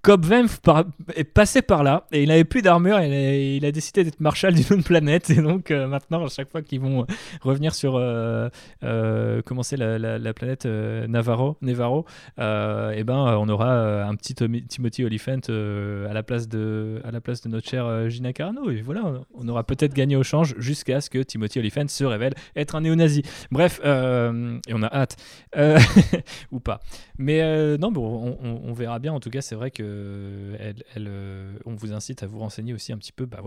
Cobb 0.02 0.24
par- 0.62 0.84
est 1.14 1.24
passé 1.24 1.60
par 1.62 1.82
là 1.82 2.06
et 2.12 2.22
il 2.22 2.28
n'avait 2.28 2.44
plus 2.44 2.62
d'armure 2.62 3.00
il 3.00 3.12
a, 3.12 3.36
il 3.36 3.64
a 3.66 3.72
décidé 3.72 4.02
d'être 4.04 4.20
marshal 4.20 4.54
d'une 4.54 4.64
autre 4.78 4.84
planète. 4.84 5.28
Et 5.30 5.42
donc 5.42 5.70
euh, 5.70 5.86
maintenant, 5.86 6.24
à 6.24 6.28
chaque 6.28 6.50
fois 6.50 6.62
qu'ils 6.62 6.80
vont 6.80 7.06
revenir 7.42 7.74
sur 7.74 7.96
euh, 7.96 8.48
euh, 8.82 9.42
comment 9.44 9.62
c'est 9.62 9.76
la, 9.76 9.98
la- 9.98 10.18
la 10.18 10.32
planète 10.34 10.64
euh, 10.66 11.06
Navarro, 11.06 11.56
Nevarro, 11.60 12.06
euh, 12.38 12.92
et 12.92 13.04
ben 13.04 13.26
euh, 13.26 13.36
on 13.36 13.48
aura 13.48 13.68
euh, 13.72 14.06
un 14.06 14.14
petit 14.14 14.34
Timothy 14.34 15.04
Olyphant 15.04 15.40
euh, 15.50 16.08
à 16.08 16.14
la 16.14 16.22
place 16.22 16.48
de 16.48 17.00
à 17.04 17.10
la 17.10 17.20
place 17.20 17.42
de 17.42 17.48
notre 17.48 17.68
cher 17.68 17.84
euh, 17.86 18.08
Gina 18.08 18.32
Carano. 18.32 18.70
Et 18.70 18.80
voilà, 18.80 19.02
on- 19.34 19.48
aura 19.48 19.64
peut-être 19.64 19.94
gagné 19.94 20.14
au 20.16 20.22
change 20.22 20.54
jusqu'à 20.58 21.00
ce 21.00 21.10
que 21.10 21.18
Timothy 21.18 21.58
Olyphant 21.58 21.88
se 21.88 22.04
révèle 22.04 22.34
être 22.56 22.74
un 22.76 22.82
néo-nazi. 22.82 23.22
Bref, 23.50 23.80
euh, 23.84 24.58
et 24.68 24.72
on 24.74 24.82
a 24.82 24.86
hâte 24.94 25.16
Euh, 25.56 25.78
ou 26.52 26.60
pas. 26.60 26.78
Mais 27.18 27.42
euh, 27.42 27.76
non, 27.76 27.90
bon, 27.92 28.36
on, 28.40 28.46
on- 28.48 28.60
on 28.70 28.72
verra 28.72 28.98
bien. 29.00 29.12
En 29.12 29.18
tout 29.20 29.30
cas, 29.30 29.40
c'est 29.40 29.56
vrai 29.56 29.70
que 29.72 29.89
euh, 29.90 30.72
euh, 30.96 31.52
on 31.64 31.74
vous 31.74 31.92
incite 31.92 32.22
à 32.22 32.26
vous 32.26 32.38
renseigner 32.38 32.72
aussi 32.72 32.92
un 32.92 32.98
petit 32.98 33.12
peu, 33.12 33.26
bah 33.26 33.40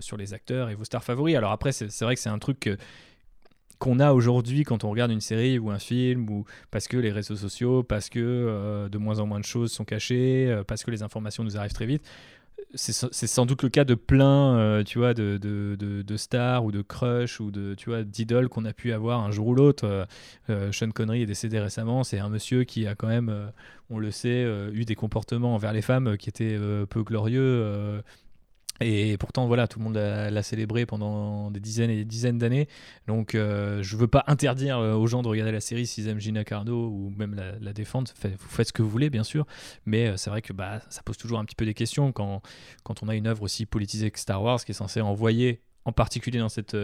sur 0.00 0.16
les 0.16 0.34
acteurs 0.34 0.70
et 0.70 0.74
vos 0.74 0.84
stars 0.84 1.04
favoris. 1.04 1.36
Alors 1.36 1.52
après, 1.52 1.72
c'est 1.72 2.00
vrai 2.02 2.14
que 2.14 2.20
c'est 2.20 2.28
un 2.30 2.38
truc 2.38 2.60
que- 2.60 2.76
qu'on 3.78 4.00
a 4.00 4.12
aujourd'hui 4.12 4.64
quand 4.64 4.82
on 4.84 4.90
regarde 4.90 5.12
une 5.12 5.20
série 5.20 5.58
ou 5.58 5.70
un 5.70 5.78
film 5.78 6.28
ou 6.30 6.44
parce 6.70 6.88
que 6.88 6.96
les 6.96 7.12
réseaux 7.12 7.36
sociaux, 7.36 7.82
parce 7.82 8.08
que 8.08 8.18
euh, 8.18 8.88
de 8.88 8.98
moins 8.98 9.20
en 9.20 9.26
moins 9.26 9.40
de 9.40 9.44
choses 9.44 9.70
sont 9.72 9.84
cachées, 9.84 10.46
euh, 10.50 10.64
parce 10.64 10.82
que 10.84 10.90
les 10.90 11.02
informations 11.02 11.44
nous 11.44 11.56
arrivent 11.56 11.72
très 11.72 11.86
vite. 11.86 12.02
C'est 12.74 12.92
sa- 12.92 13.08
c'est 13.12 13.26
sans 13.26 13.46
doute 13.46 13.62
le 13.62 13.70
cas 13.70 13.84
de 13.84 13.94
plein, 13.94 14.56
euh, 14.58 14.84
tu 14.84 14.98
vois, 14.98 15.14
de, 15.14 15.38
de, 15.38 16.16
stars 16.16 16.64
ou 16.64 16.72
de 16.72 16.82
crush 16.82 17.40
ou 17.40 17.50
de, 17.50 17.74
tu 17.74 17.88
vois, 17.88 18.02
d'idoles 18.04 18.48
qu'on 18.48 18.64
a 18.66 18.72
pu 18.72 18.92
avoir 18.92 19.20
un 19.24 19.30
jour 19.30 19.48
ou 19.48 19.54
l'autre. 19.54 19.84
Euh, 19.84 20.04
euh, 20.50 20.70
Sean 20.72 20.90
Connery 20.90 21.22
est 21.22 21.26
décédé 21.26 21.58
récemment. 21.60 22.04
C'est 22.04 22.18
un 22.18 22.28
monsieur 22.28 22.64
qui 22.64 22.86
a 22.86 22.94
quand 22.94 23.06
même, 23.08 23.52
on 23.90 23.98
le 23.98 24.10
sait, 24.10 24.44
eu 24.72 24.84
des 24.84 24.94
comportements 24.94 25.54
envers 25.54 25.72
les 25.72 25.82
femmes 25.82 26.16
qui 26.18 26.28
étaient 26.28 26.58
peu 26.90 27.02
glorieux. 27.02 28.02
Et 28.80 29.16
pourtant, 29.18 29.46
voilà, 29.46 29.66
tout 29.66 29.80
le 29.80 29.84
monde 29.84 29.96
l'a 29.96 30.42
célébré 30.42 30.86
pendant 30.86 31.50
des 31.50 31.60
dizaines 31.60 31.90
et 31.90 31.96
des 31.96 32.04
dizaines 32.04 32.38
d'années. 32.38 32.68
Donc, 33.06 33.34
euh, 33.34 33.82
je 33.82 33.96
veux 33.96 34.06
pas 34.06 34.24
interdire 34.28 34.78
euh, 34.78 34.94
aux 34.94 35.06
gens 35.06 35.22
de 35.22 35.28
regarder 35.28 35.52
la 35.52 35.60
série 35.60 35.86
s'ils 35.86 36.08
aiment 36.08 36.20
Gina 36.20 36.44
Carano 36.44 36.88
ou 36.88 37.12
même 37.16 37.34
la, 37.34 37.72
défendre. 37.72 38.10
Vous 38.22 38.48
faites 38.48 38.68
ce 38.68 38.72
que 38.72 38.82
vous 38.82 38.88
voulez, 38.88 39.10
bien 39.10 39.24
sûr. 39.24 39.46
Mais 39.84 40.08
euh, 40.08 40.16
c'est 40.16 40.30
vrai 40.30 40.42
que 40.42 40.52
bah, 40.52 40.80
ça 40.90 41.02
pose 41.02 41.16
toujours 41.16 41.38
un 41.38 41.44
petit 41.44 41.56
peu 41.56 41.64
des 41.64 41.74
questions 41.74 42.12
quand, 42.12 42.42
on 43.02 43.08
a 43.08 43.14
une 43.14 43.26
œuvre 43.26 43.42
aussi 43.42 43.66
politisée 43.66 44.10
que 44.10 44.18
Star 44.18 44.42
Wars 44.42 44.64
qui 44.64 44.72
est 44.72 44.74
censée 44.74 45.00
envoyer, 45.00 45.60
en 45.84 45.92
particulier 45.92 46.38
dans 46.38 46.48
cette 46.48 46.76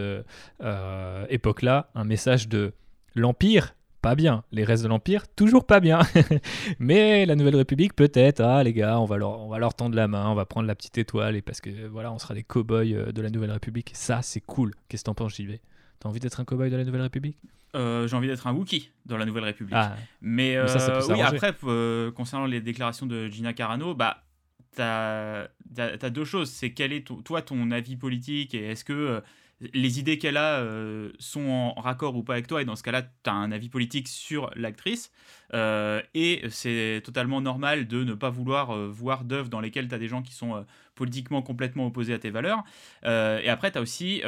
époque-là, 1.29 1.89
un 1.95 2.03
message 2.03 2.47
de 2.47 2.73
l'Empire. 3.15 3.75
Pas 4.05 4.13
bien. 4.13 4.43
Les 4.51 4.63
restes 4.63 4.83
de 4.83 4.87
l'Empire, 4.87 5.27
toujours 5.35 5.65
pas 5.65 5.79
bien. 5.79 5.97
Mais 6.79 7.25
la 7.25 7.35
Nouvelle 7.35 7.55
République, 7.55 7.95
peut-être. 7.95 8.39
Ah, 8.39 8.63
les 8.63 8.71
gars, 8.71 8.99
on 8.99 9.05
va, 9.05 9.17
leur, 9.17 9.39
on 9.41 9.49
va 9.49 9.57
leur 9.57 9.73
tendre 9.73 9.95
la 9.95 10.07
main, 10.07 10.29
on 10.29 10.35
va 10.35 10.45
prendre 10.45 10.67
la 10.67 10.75
petite 10.75 10.99
étoile, 10.99 11.35
et 11.35 11.41
parce 11.41 11.59
que 11.59 11.87
voilà, 11.87 12.11
on 12.11 12.19
sera 12.19 12.35
des 12.35 12.43
cow-boys 12.43 12.83
euh, 12.93 13.11
de 13.11 13.21
la 13.23 13.31
Nouvelle 13.31 13.49
République. 13.49 13.89
Ça, 13.95 14.21
c'est 14.21 14.41
cool. 14.41 14.75
Qu'est-ce 14.89 15.01
que 15.01 15.05
t'en 15.05 15.15
penses, 15.15 15.33
JV 15.35 15.59
T'as 15.99 16.07
envie 16.07 16.19
d'être 16.19 16.39
un 16.39 16.45
cow-boy 16.45 16.69
de 16.69 16.75
la 16.77 16.83
Nouvelle 16.83 17.01
République? 17.01 17.39
Euh, 17.75 18.07
J'ai 18.07 18.15
envie 18.15 18.27
d'être 18.27 18.45
un 18.45 18.53
Wookie 18.53 18.91
dans 19.07 19.17
la 19.17 19.25
Nouvelle 19.25 19.45
République. 19.45 19.73
Ah, 19.75 19.95
Mais, 20.21 20.55
ça, 20.67 20.77
ça 20.77 20.91
euh, 20.97 21.01
oui, 21.09 21.21
après, 21.21 21.55
euh, 21.63 22.11
concernant 22.11 22.45
les 22.45 22.61
déclarations 22.61 23.07
de 23.07 23.25
Gina 23.25 23.53
Carano, 23.53 23.95
bah, 23.95 24.23
t'as 24.75 25.47
as, 25.79 26.09
deux 26.11 26.25
choses. 26.25 26.51
C'est 26.51 26.73
quel 26.73 26.93
est 26.93 27.07
ton- 27.07 27.23
toi 27.23 27.41
ton 27.41 27.71
avis 27.71 27.95
politique 27.95 28.53
et 28.53 28.67
est-ce 28.69 28.85
que 28.85 29.23
les 29.61 29.99
idées 29.99 30.17
qu'elle 30.17 30.37
a 30.37 30.59
euh, 30.59 31.11
sont 31.19 31.47
en 31.47 31.73
raccord 31.79 32.15
ou 32.15 32.23
pas 32.23 32.33
avec 32.33 32.47
toi 32.47 32.61
Et 32.61 32.65
dans 32.65 32.75
ce 32.75 32.83
cas-là, 32.83 33.03
tu 33.03 33.29
as 33.29 33.33
un 33.33 33.51
avis 33.51 33.69
politique 33.69 34.07
sur 34.07 34.51
l'actrice. 34.55 35.11
Euh, 35.53 36.01
et 36.13 36.43
c'est 36.49 37.01
totalement 37.03 37.41
normal 37.41 37.87
de 37.87 38.03
ne 38.03 38.13
pas 38.13 38.29
vouloir 38.29 38.71
euh, 38.71 38.87
voir 38.87 39.23
d'œuvres 39.23 39.49
dans 39.49 39.61
lesquelles 39.61 39.87
tu 39.87 39.95
as 39.95 39.99
des 39.99 40.07
gens 40.07 40.21
qui 40.21 40.33
sont 40.33 40.65
politiquement 40.95 41.41
complètement 41.41 41.87
opposés 41.87 42.13
à 42.13 42.19
tes 42.19 42.29
valeurs. 42.29 42.63
Et 43.03 43.49
après, 43.49 43.71
tu 43.71 43.77
as 43.77 43.81
aussi, 43.81 44.21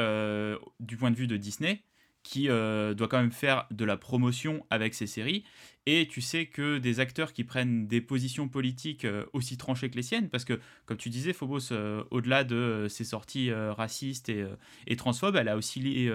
du 0.80 0.96
point 0.96 1.10
de 1.10 1.16
vue 1.16 1.26
de 1.26 1.36
Disney, 1.36 1.82
qui 2.28 2.50
euh, 2.50 2.92
doit 2.92 3.08
quand 3.08 3.20
même 3.20 3.32
faire 3.32 3.64
de 3.70 3.86
la 3.86 3.96
promotion 3.96 4.66
avec 4.68 4.92
ses 4.94 5.06
séries. 5.06 5.44
Et 5.86 6.06
tu 6.06 6.20
sais 6.20 6.44
que 6.44 6.76
des 6.76 7.00
acteurs 7.00 7.32
qui 7.32 7.44
prennent 7.44 7.86
des 7.88 8.02
positions 8.02 8.48
politiques 8.48 9.06
euh, 9.06 9.24
aussi 9.32 9.56
tranchées 9.56 9.88
que 9.88 9.96
les 9.96 10.02
siennes, 10.02 10.28
parce 10.28 10.44
que, 10.44 10.60
comme 10.84 10.98
tu 10.98 11.08
disais, 11.08 11.32
Phobos, 11.32 11.72
euh, 11.72 12.04
au-delà 12.10 12.44
de 12.44 12.86
ses 12.90 13.04
sorties 13.04 13.50
racistes 13.52 14.28
et, 14.28 14.44
et 14.86 14.96
transphobes, 14.96 15.36
elle 15.36 15.48
a 15.48 15.56
aussi 15.56 16.10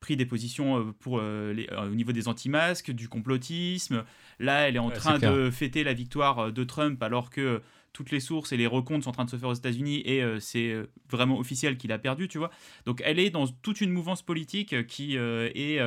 pris 0.00 0.16
des 0.16 0.26
positions 0.26 0.92
pour, 1.00 1.20
les- 1.22 1.68
au 1.90 1.94
niveau 1.94 2.12
des 2.12 2.28
anti-masques, 2.28 2.90
du 2.90 3.08
complotisme. 3.08 4.04
Là, 4.40 4.68
elle 4.68 4.76
est 4.76 4.80
en 4.80 4.90
Ouais, 4.90 4.94
train 4.96 5.18
de 5.18 5.50
fêter 5.50 5.82
la 5.84 5.94
victoire 5.94 6.52
de 6.52 6.64
Trump, 6.64 7.02
alors 7.02 7.30
que 7.30 7.62
toutes 7.94 8.10
les 8.10 8.20
sources 8.20 8.52
et 8.52 8.58
les 8.58 8.66
recomptes 8.66 9.04
sont 9.04 9.10
en 9.10 9.12
train 9.12 9.24
de 9.24 9.30
se 9.30 9.36
faire 9.36 9.48
aux 9.48 9.54
États-Unis 9.54 10.02
et 10.04 10.22
euh, 10.22 10.38
c'est 10.40 10.70
euh, 10.70 10.90
vraiment 11.08 11.38
officiel 11.38 11.78
qu'il 11.78 11.92
a 11.92 11.98
perdu, 11.98 12.28
tu 12.28 12.36
vois. 12.36 12.50
Donc 12.84 13.00
elle 13.04 13.18
est 13.18 13.30
dans 13.30 13.46
toute 13.46 13.80
une 13.80 13.90
mouvance 13.90 14.20
politique 14.20 14.74
euh, 14.74 14.82
qui 14.82 15.16
est 15.16 15.80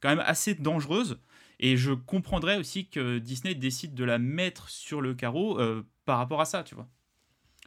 quand 0.00 0.08
même 0.08 0.24
assez 0.24 0.54
dangereuse. 0.54 1.20
Et 1.60 1.76
je 1.76 1.92
comprendrais 1.92 2.56
aussi 2.56 2.88
que 2.88 3.18
Disney 3.18 3.54
décide 3.54 3.94
de 3.94 4.02
la 4.02 4.18
mettre 4.18 4.68
sur 4.68 5.00
le 5.00 5.14
carreau 5.14 5.60
par 6.06 6.18
rapport 6.18 6.40
à 6.40 6.44
ça, 6.44 6.64
tu 6.64 6.74
vois. 6.74 6.88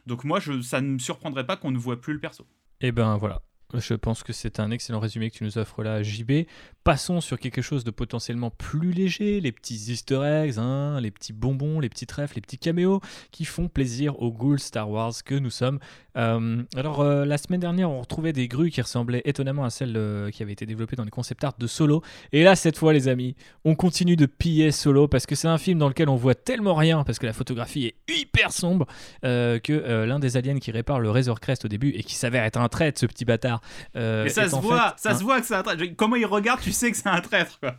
Donc 0.06 0.24
moi, 0.24 0.38
ça 0.62 0.82
ne 0.82 0.88
me 0.88 0.98
surprendrait 0.98 1.46
pas 1.46 1.56
qu'on 1.56 1.70
ne 1.70 1.78
voit 1.78 1.98
plus 1.98 2.12
le 2.12 2.20
perso. 2.20 2.46
Et 2.82 2.92
ben 2.92 3.16
voilà. 3.16 3.40
Je 3.74 3.94
pense 3.94 4.22
que 4.22 4.32
c'est 4.32 4.60
un 4.60 4.70
excellent 4.70 5.00
résumé 5.00 5.30
que 5.30 5.36
tu 5.36 5.44
nous 5.44 5.58
offres 5.58 5.82
là, 5.82 6.02
JB. 6.02 6.46
Passons 6.84 7.20
sur 7.20 7.40
quelque 7.40 7.62
chose 7.62 7.82
de 7.82 7.90
potentiellement 7.90 8.50
plus 8.50 8.92
léger, 8.92 9.40
les 9.40 9.50
petits 9.50 9.90
easter 9.90 10.22
eggs, 10.22 10.58
hein, 10.58 11.00
les 11.00 11.10
petits 11.10 11.32
bonbons, 11.32 11.80
les 11.80 11.88
petits 11.88 12.06
trèfles, 12.06 12.36
les 12.36 12.40
petits 12.40 12.58
caméos 12.58 13.00
qui 13.32 13.44
font 13.44 13.66
plaisir 13.66 14.22
aux 14.22 14.30
ghouls 14.30 14.60
Star 14.60 14.88
Wars 14.88 15.14
que 15.24 15.34
nous 15.34 15.50
sommes. 15.50 15.80
Euh, 16.16 16.62
alors 16.76 17.00
euh, 17.00 17.24
la 17.24 17.38
semaine 17.38 17.58
dernière, 17.58 17.90
on 17.90 18.00
retrouvait 18.00 18.32
des 18.32 18.46
grues 18.46 18.70
qui 18.70 18.80
ressemblaient 18.80 19.22
étonnamment 19.24 19.64
à 19.64 19.70
celles 19.70 19.96
euh, 19.96 20.30
qui 20.30 20.44
avaient 20.44 20.52
été 20.52 20.64
développées 20.64 20.96
dans 20.96 21.04
les 21.04 21.10
concept 21.10 21.42
art 21.42 21.54
de 21.58 21.66
Solo. 21.66 22.02
Et 22.32 22.44
là, 22.44 22.54
cette 22.54 22.78
fois, 22.78 22.92
les 22.92 23.08
amis, 23.08 23.34
on 23.64 23.74
continue 23.74 24.14
de 24.14 24.26
piller 24.26 24.70
Solo 24.70 25.08
parce 25.08 25.26
que 25.26 25.34
c'est 25.34 25.48
un 25.48 25.58
film 25.58 25.80
dans 25.80 25.88
lequel 25.88 26.08
on 26.08 26.16
voit 26.16 26.36
tellement 26.36 26.74
rien 26.74 27.02
parce 27.02 27.18
que 27.18 27.26
la 27.26 27.32
photographie 27.32 27.86
est 27.86 27.96
hyper 28.08 28.52
sombre 28.52 28.86
que 29.22 30.04
l'un 30.04 30.18
des 30.18 30.36
aliens 30.36 30.58
qui 30.58 30.70
répare 30.70 31.00
le 31.00 31.10
Razor 31.10 31.40
Crest 31.40 31.64
au 31.64 31.68
début 31.68 31.90
et 31.90 32.02
qui 32.02 32.14
s'avère 32.14 32.44
être 32.44 32.58
un 32.58 32.68
traître, 32.68 33.00
ce 33.00 33.06
petit 33.06 33.24
bâtard. 33.24 33.55
Euh, 33.96 34.24
Mais 34.24 34.30
ça 34.30 34.44
est 34.44 34.48
se 34.48 34.56
voit, 34.56 34.90
fait 34.90 34.94
ça 35.08 35.14
se 35.14 35.22
voit 35.24 35.40
que 35.40 35.46
c'est 35.46 35.54
un 35.54 35.62
traître. 35.62 35.82
Comment 35.96 36.16
il 36.16 36.26
regarde, 36.26 36.60
tu 36.60 36.72
sais 36.72 36.90
que 36.90 36.96
c'est 36.96 37.08
un 37.08 37.20
traître, 37.20 37.58
quoi. 37.60 37.76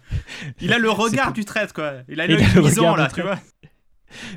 Il 0.62 0.72
a 0.74 0.78
le 0.80 0.90
regard 1.04 1.34
du 1.34 1.46
traître, 1.46 1.74
quoi. 1.74 1.94
Il 2.10 2.20
a 2.22 2.26
Il 2.26 2.32
l'œil 2.36 2.46
luisant, 2.56 2.96
là, 2.96 3.10
tu 3.14 3.22
vois. 3.22 3.38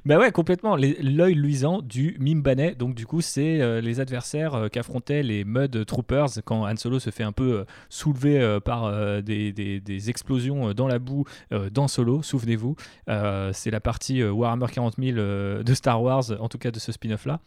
Bah 0.04 0.18
ouais, 0.18 0.32
complètement. 0.32 0.74
L'œil 0.74 1.34
luisant 1.34 1.80
du 1.80 2.16
Mimbanais. 2.18 2.74
Donc, 2.74 2.96
du 2.96 3.06
coup, 3.06 3.20
c'est 3.20 3.60
euh, 3.60 3.80
les 3.80 4.00
adversaires 4.00 4.54
euh, 4.54 4.68
qu'affrontaient 4.68 5.22
les 5.22 5.44
Mud 5.44 5.86
Troopers 5.86 6.28
quand 6.44 6.66
Han 6.68 6.74
Solo 6.76 6.98
se 6.98 7.10
fait 7.10 7.22
un 7.22 7.30
peu 7.30 7.60
euh, 7.60 7.64
soulever 7.88 8.40
euh, 8.40 8.58
par 8.58 8.86
euh, 8.86 9.20
des, 9.20 9.52
des- 9.52 9.78
des 9.80 10.10
explosions 10.10 10.70
euh, 10.70 10.74
dans 10.74 10.88
la 10.88 10.98
boue 10.98 11.24
euh, 11.52 11.70
dans 11.70 11.86
Solo. 11.86 12.20
Souvenez-vous, 12.20 12.74
Euh, 13.08 13.52
c'est 13.54 13.70
la 13.70 13.78
partie 13.80 14.22
euh, 14.22 14.32
Warhammer 14.32 14.66
40 14.72 14.94
000 14.98 15.18
euh, 15.18 15.62
de 15.62 15.72
Star 15.74 16.02
Wars, 16.02 16.24
en 16.40 16.48
tout 16.48 16.58
cas 16.58 16.72
de 16.72 16.80
ce 16.80 16.90
spin-off-là. 16.90 17.38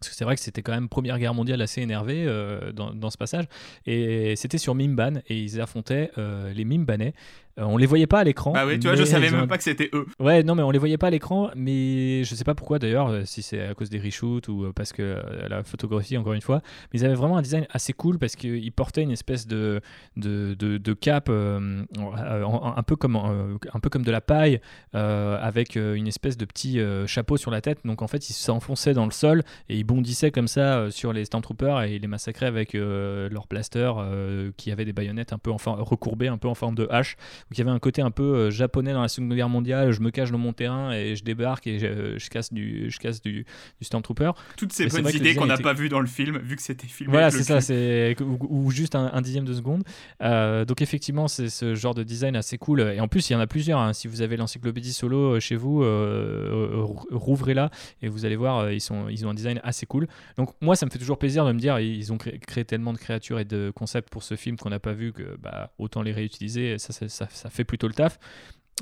Parce 0.00 0.10
que 0.10 0.16
c'est 0.16 0.24
vrai 0.24 0.36
que 0.36 0.40
c'était 0.40 0.62
quand 0.62 0.72
même 0.72 0.88
Première 0.88 1.18
Guerre 1.18 1.34
mondiale 1.34 1.60
assez 1.60 1.80
énervé 1.80 2.24
euh, 2.26 2.72
dans, 2.72 2.94
dans 2.94 3.10
ce 3.10 3.18
passage. 3.18 3.46
Et 3.86 4.36
c'était 4.36 4.58
sur 4.58 4.74
Mimban 4.74 5.20
et 5.28 5.36
ils 5.36 5.60
affrontaient 5.60 6.10
euh, 6.18 6.52
les 6.52 6.64
Mimbanais. 6.64 7.14
On 7.58 7.76
les 7.76 7.86
voyait 7.86 8.06
pas 8.06 8.20
à 8.20 8.24
l'écran. 8.24 8.52
Bah 8.52 8.64
oui, 8.66 8.78
tu 8.78 8.86
vois, 8.86 8.96
je 8.96 9.04
savais 9.04 9.28
ont 9.32 9.36
même 9.38 9.48
pas 9.48 9.58
que 9.58 9.64
c'était 9.64 9.90
eux. 9.92 10.06
Ouais, 10.18 10.42
non, 10.42 10.54
mais 10.54 10.62
on 10.62 10.70
les 10.70 10.78
voyait 10.78 10.98
pas 10.98 11.08
à 11.08 11.10
l'écran, 11.10 11.50
mais 11.56 12.22
je 12.24 12.34
sais 12.34 12.44
pas 12.44 12.54
pourquoi 12.54 12.78
d'ailleurs, 12.78 13.08
euh, 13.08 13.22
si 13.24 13.42
c'est 13.42 13.60
à 13.60 13.74
cause 13.74 13.90
des 13.90 13.98
reshoots 13.98 14.48
ou 14.48 14.64
euh, 14.64 14.72
parce 14.72 14.92
que 14.92 15.02
euh, 15.02 15.48
la 15.48 15.62
photographie, 15.62 16.16
encore 16.16 16.32
une 16.34 16.40
fois. 16.40 16.60
Mais 16.92 17.00
ils 17.00 17.04
avaient 17.04 17.14
vraiment 17.14 17.36
un 17.36 17.42
design 17.42 17.66
assez 17.70 17.92
cool 17.92 18.18
parce 18.18 18.36
qu'ils 18.36 18.72
portaient 18.72 19.02
une 19.02 19.10
espèce 19.10 19.46
de, 19.46 19.80
de, 20.16 20.54
de, 20.54 20.78
de 20.78 20.92
cape 20.92 21.28
euh, 21.30 21.82
euh, 21.98 22.42
en- 22.44 22.76
un, 22.76 22.82
peu 22.82 22.96
comme, 22.96 23.16
euh, 23.16 23.56
un 23.72 23.80
peu 23.80 23.88
comme 23.90 24.02
de 24.04 24.10
la 24.10 24.20
paille 24.20 24.60
euh, 24.94 25.38
avec 25.40 25.76
euh, 25.76 25.94
une 25.94 26.06
espèce 26.06 26.36
de 26.36 26.44
petit 26.44 26.78
euh, 26.80 27.06
chapeau 27.06 27.36
sur 27.36 27.50
la 27.50 27.60
tête. 27.60 27.80
Donc 27.84 28.02
en 28.02 28.06
fait, 28.08 28.28
ils 28.30 28.34
s'enfonçaient 28.34 28.94
dans 28.94 29.04
le 29.04 29.10
sol 29.10 29.42
et 29.68 29.76
ils 29.76 29.84
bondissaient 29.84 30.30
comme 30.30 30.48
ça 30.48 30.78
euh, 30.78 30.90
sur 30.90 31.12
les 31.12 31.24
Stormtroopers 31.24 31.82
et 31.82 31.94
ils 31.96 32.02
les 32.02 32.08
massacraient 32.08 32.46
avec 32.46 32.74
euh, 32.74 33.28
leurs 33.30 33.46
blasters 33.46 33.96
euh, 33.98 34.50
qui 34.56 34.70
avaient 34.70 34.84
des 34.84 34.92
baïonnettes 34.92 35.32
un 35.32 35.38
peu 35.38 35.50
enfin 35.50 35.72
recourbées, 35.78 36.28
un 36.28 36.38
peu 36.38 36.48
en 36.48 36.54
forme 36.54 36.74
de 36.74 36.86
hache. 36.90 37.16
Donc 37.50 37.56
il 37.56 37.58
y 37.58 37.62
avait 37.62 37.70
un 37.70 37.78
côté 37.78 38.02
un 38.02 38.10
peu 38.10 38.22
euh, 38.22 38.50
japonais 38.50 38.92
dans 38.92 39.00
la 39.02 39.08
Seconde 39.08 39.34
Guerre 39.34 39.48
mondiale, 39.48 39.92
je 39.92 40.00
me 40.00 40.10
cache 40.10 40.30
dans 40.30 40.38
mon 40.38 40.52
terrain 40.52 40.92
et 40.92 41.16
je 41.16 41.24
débarque 41.24 41.66
et 41.66 41.78
je, 41.78 42.18
je 42.18 42.28
casse 42.30 42.52
du, 42.52 42.90
je 42.90 42.98
casse 42.98 43.22
du, 43.22 43.44
du 43.80 43.84
Stormtrooper. 43.84 44.32
Toutes 44.56 44.72
ces 44.72 44.86
bonnes 44.88 45.08
idées 45.14 45.34
qu'on 45.34 45.46
n'a 45.46 45.54
était- 45.54 45.62
pas 45.62 45.72
vues 45.72 45.88
dans 45.88 46.00
le 46.00 46.06
film, 46.06 46.38
vu 46.38 46.56
que 46.56 46.62
c'était 46.62 46.86
filmé. 46.86 47.10
Voilà, 47.12 47.30
c'est 47.30 47.42
ça, 47.44 47.60
c'est 47.60 48.16
ou, 48.20 48.38
ou 48.66 48.70
juste 48.70 48.94
un, 48.94 49.10
un 49.12 49.20
dixième 49.22 49.44
de 49.44 49.54
seconde. 49.54 49.82
Euh, 50.22 50.64
donc 50.64 50.82
effectivement, 50.82 51.26
c'est 51.28 51.48
ce 51.48 51.74
genre 51.74 51.94
de 51.94 52.02
design 52.02 52.36
assez 52.36 52.58
cool. 52.58 52.80
Et 52.80 53.00
en 53.00 53.08
plus, 53.08 53.30
il 53.30 53.32
y 53.32 53.36
en 53.36 53.40
a 53.40 53.46
plusieurs. 53.46 53.78
hein. 53.80 53.92
Si 53.92 54.08
vous 54.08 54.20
avez 54.22 54.36
l'encyclopédie 54.36 54.92
solo 54.92 55.36
euh, 55.36 55.40
chez 55.40 55.56
vous, 55.56 55.82
euh, 55.82 56.72
euh, 56.74 56.84
rouvrez-la 57.10 57.70
et 58.02 58.08
vous 58.08 58.24
allez 58.24 58.36
voir, 58.36 58.58
euh, 58.58 58.72
ils, 58.74 58.80
sont, 58.80 59.08
ils 59.08 59.26
ont 59.26 59.30
un 59.30 59.34
design 59.34 59.60
assez 59.62 59.86
cool. 59.86 60.06
Donc 60.36 60.50
moi, 60.60 60.76
ça 60.76 60.86
me 60.86 60.90
fait 60.90 60.98
toujours 60.98 61.18
plaisir 61.18 61.46
de 61.46 61.52
me 61.52 61.58
dire, 61.58 61.78
ils 61.78 62.12
ont 62.12 62.18
créé, 62.18 62.38
créé 62.38 62.64
tellement 62.64 62.92
de 62.92 62.98
créatures 62.98 63.38
et 63.38 63.44
de 63.44 63.72
concepts 63.74 64.10
pour 64.10 64.22
ce 64.22 64.36
film 64.36 64.56
qu'on 64.56 64.70
n'a 64.70 64.80
pas 64.80 64.92
vu 64.92 65.12
que 65.12 65.36
bah, 65.42 65.70
autant 65.78 66.02
les 66.02 66.12
réutiliser. 66.12 66.72
Et 66.72 66.78
Ça, 66.78 66.92
ça, 66.92 67.08
ça- 67.30 67.50
fait 67.50 67.64
plutôt 67.64 67.88
le 67.88 67.94
taf. 67.94 68.18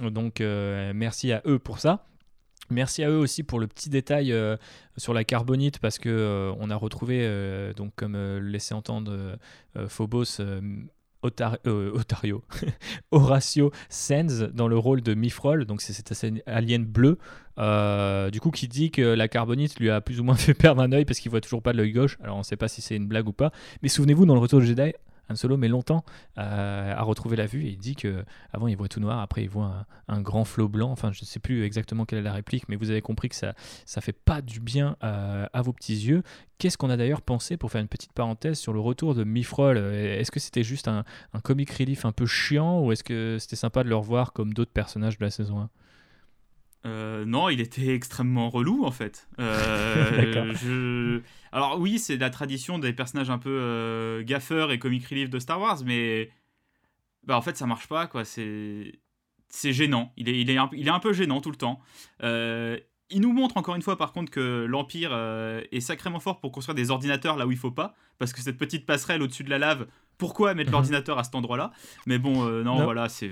Donc 0.03 0.41
euh, 0.41 0.93
merci 0.95 1.33
à 1.33 1.43
eux 1.47 1.59
pour 1.59 1.79
ça. 1.79 2.07
Merci 2.69 3.05
à 3.05 3.11
eux 3.11 3.19
aussi 3.19 3.45
pour 3.45 3.61
le 3.61 3.67
petit 3.69 3.89
détail 3.91 4.33
euh, 4.33 4.57
sur 4.97 5.15
la 5.15 5.23
carbonite 5.25 5.79
parce 5.79 5.99
que 5.99 6.09
euh, 6.09 6.53
on 6.59 6.69
a 6.71 6.77
retrouvé 6.77 7.27
donc 7.77 7.93
comme 7.97 8.17
laissait 8.39 8.75
entendre 8.75 9.39
Phobos 9.89 10.41
Otar- 11.23 11.59
Otario, 11.67 12.45
Horatio 13.11 13.73
Sands 13.89 14.49
dans 14.53 14.69
le 14.69 14.77
rôle 14.77 15.01
de 15.01 15.15
Mifrol, 15.15 15.65
donc 15.65 15.81
c'est 15.81 15.93
cet 15.93 16.13
alien 16.47 16.85
bleu, 16.85 17.19
du 18.31 18.41
coup 18.41 18.51
qui 18.51 18.69
dit 18.69 18.91
que 18.91 19.03
la 19.03 19.27
carbonite 19.29 19.79
lui 19.81 19.91
a 19.91 20.01
plus 20.01 20.21
ou 20.21 20.25
moins 20.25 20.35
fait 20.37 20.55
perdre 20.55 20.83
un 20.83 20.93
œil 20.93 21.05
parce 21.05 21.19
qu'il 21.21 21.31
voit 21.31 21.41
toujours 21.41 21.63
pas 21.63 21.73
de 21.73 21.79
l'œil 21.79 21.93
gauche. 21.93 22.19
Alors 22.23 22.37
on 22.37 22.43
sait 22.43 22.57
pas 22.57 22.69
si 22.69 22.83
c'est 22.83 22.97
une 22.97 23.07
blague 23.09 23.29
ou 23.29 23.33
pas, 23.33 23.51
mais 23.83 23.89
souvenez-vous 23.89 24.27
dans 24.27 24.35
le 24.35 24.41
Retour 24.41 24.61
de 24.61 24.67
Jedi, 24.67 24.93
Han 25.29 25.37
Solo 25.37 25.57
met 25.57 25.69
longtemps 25.69 26.05
euh, 26.39 26.95
à 26.95 27.03
retrouver 27.03 27.37
la 27.37 27.47
vue 27.47 27.67
et 27.67 27.77
dit 27.77 27.97
que 27.97 28.25
avant 28.53 28.69
il 28.69 28.77
voit 28.77 28.89
tout 28.89 29.01
noir, 29.01 29.21
après 29.21 29.43
il 29.43 29.49
voit 29.49 29.87
un, 30.09 30.15
un 30.17 30.21
grand 30.21 30.45
flot 30.45 30.69
blanc. 30.69 30.91
Enfin, 30.91 31.13
je 31.13 31.23
ne 31.23 31.27
sais 31.27 31.41
plus 31.41 31.65
exactement 31.65 32.05
quelle 32.05 32.21
est 32.21 32.23
la 32.23 32.33
réplique, 32.33 32.69
mais 32.69 32.77
vous 32.77 32.91
avez 32.91 33.03
compris 33.03 33.29
que 33.29 33.37
ça 33.37 33.55
ça 33.85 34.01
fait 34.01 34.13
pas 34.13 34.43
du 34.43 34.61
bien 34.61 34.97
euh, 35.03 35.47
à 35.53 35.63
vos 35.63 35.73
petits 35.73 35.95
yeux. 35.97 36.23
Qu'est-ce 36.59 36.79
qu'on 36.79 36.91
a 36.91 36.97
d'ailleurs 36.97 37.23
pensé 37.23 37.57
pour 37.57 37.71
faire 37.71 37.81
une 37.81 37.89
petite 37.89 38.13
parenthèse 38.13 38.59
sur 38.59 38.73
le 38.73 38.81
retour 38.81 39.15
de 39.15 39.25
Mifrol 39.25 39.77
Est-ce 39.77 40.31
que 40.31 40.41
c'était 40.41 40.63
juste 40.63 40.89
un, 40.89 41.05
un 41.35 41.41
comic 41.41 41.71
relief 41.71 42.05
un 42.05 42.13
peu 42.13 42.27
chiant 42.27 42.81
ou 42.81 42.93
est-ce 42.93 43.05
que 43.05 43.37
c'était 43.39 43.57
sympa 43.57 43.85
de 43.85 43.89
le 43.89 43.97
revoir 43.97 44.33
comme 44.33 44.55
d'autres 44.55 44.73
personnages 44.73 45.19
de 45.19 45.25
la 45.25 45.31
saison 45.31 45.61
1 45.61 45.71
Euh, 46.87 47.25
non, 47.25 47.49
il 47.49 47.61
était 47.61 47.89
extrêmement 47.95 48.49
relou 48.49 48.85
en 48.85 48.91
fait. 48.91 49.29
Euh, 49.41 50.55
je- 50.63 51.21
Alors 51.53 51.79
oui, 51.81 51.99
c'est 51.99 52.17
la 52.17 52.31
tradition 52.31 52.79
des 52.79 52.93
personnages 52.93 53.31
un 53.31 53.39
peu 53.39 53.51
euh, 53.51 54.23
gaffeurs 54.23 54.71
et 54.73 54.79
comic 54.79 55.07
relief 55.07 55.29
de 55.31 55.39
Star 55.39 55.61
Wars, 55.61 55.79
mais 55.85 56.31
bah, 57.25 57.37
en 57.37 57.43
fait 57.43 57.57
ça 57.57 57.67
marche 57.67 57.89
pas 57.89 58.07
quoi. 58.07 58.25
C'est 58.25 59.01
c'est 59.49 59.73
gênant. 59.73 60.13
Il 60.17 60.29
est, 60.29 60.41
il, 60.41 60.51
est 60.51 60.59
un... 60.59 60.69
il 60.73 60.87
est 60.89 60.91
un 60.91 60.99
peu 61.01 61.13
gênant 61.13 61.41
tout 61.41 61.51
le 61.51 61.57
temps. 61.57 61.81
Il 63.09 63.21
nous 63.21 63.33
montre 63.33 63.57
encore 63.57 63.77
une 63.77 63.83
fois 63.83 63.97
par 63.97 64.13
contre 64.13 64.33
que 64.33 64.65
l'Empire 64.69 65.13
est 65.71 65.81
sacrément 65.81 66.19
fort 66.19 66.41
pour 66.41 66.51
construire 66.51 66.75
des 66.75 66.91
ordinateurs 66.91 67.37
là 67.37 67.47
où 67.47 67.53
il 67.53 67.57
faut 67.59 67.71
pas, 67.71 67.95
parce 68.19 68.33
que 68.33 68.41
cette 68.41 68.59
petite 68.59 68.85
passerelle 68.85 69.23
au-dessus 69.23 69.45
de 69.45 69.51
la 69.51 69.59
lave, 69.59 69.87
pourquoi 70.19 70.55
mettre 70.55 70.71
Mhm. 70.71 70.73
l'ordinateur 70.73 71.19
à 71.19 71.23
cet 71.25 71.37
endroit-là? 71.37 71.71
Mais 72.07 72.19
bon, 72.19 72.45
non, 72.45 72.79
Non. 72.79 72.85
voilà, 72.85 73.09
c'est 73.09 73.31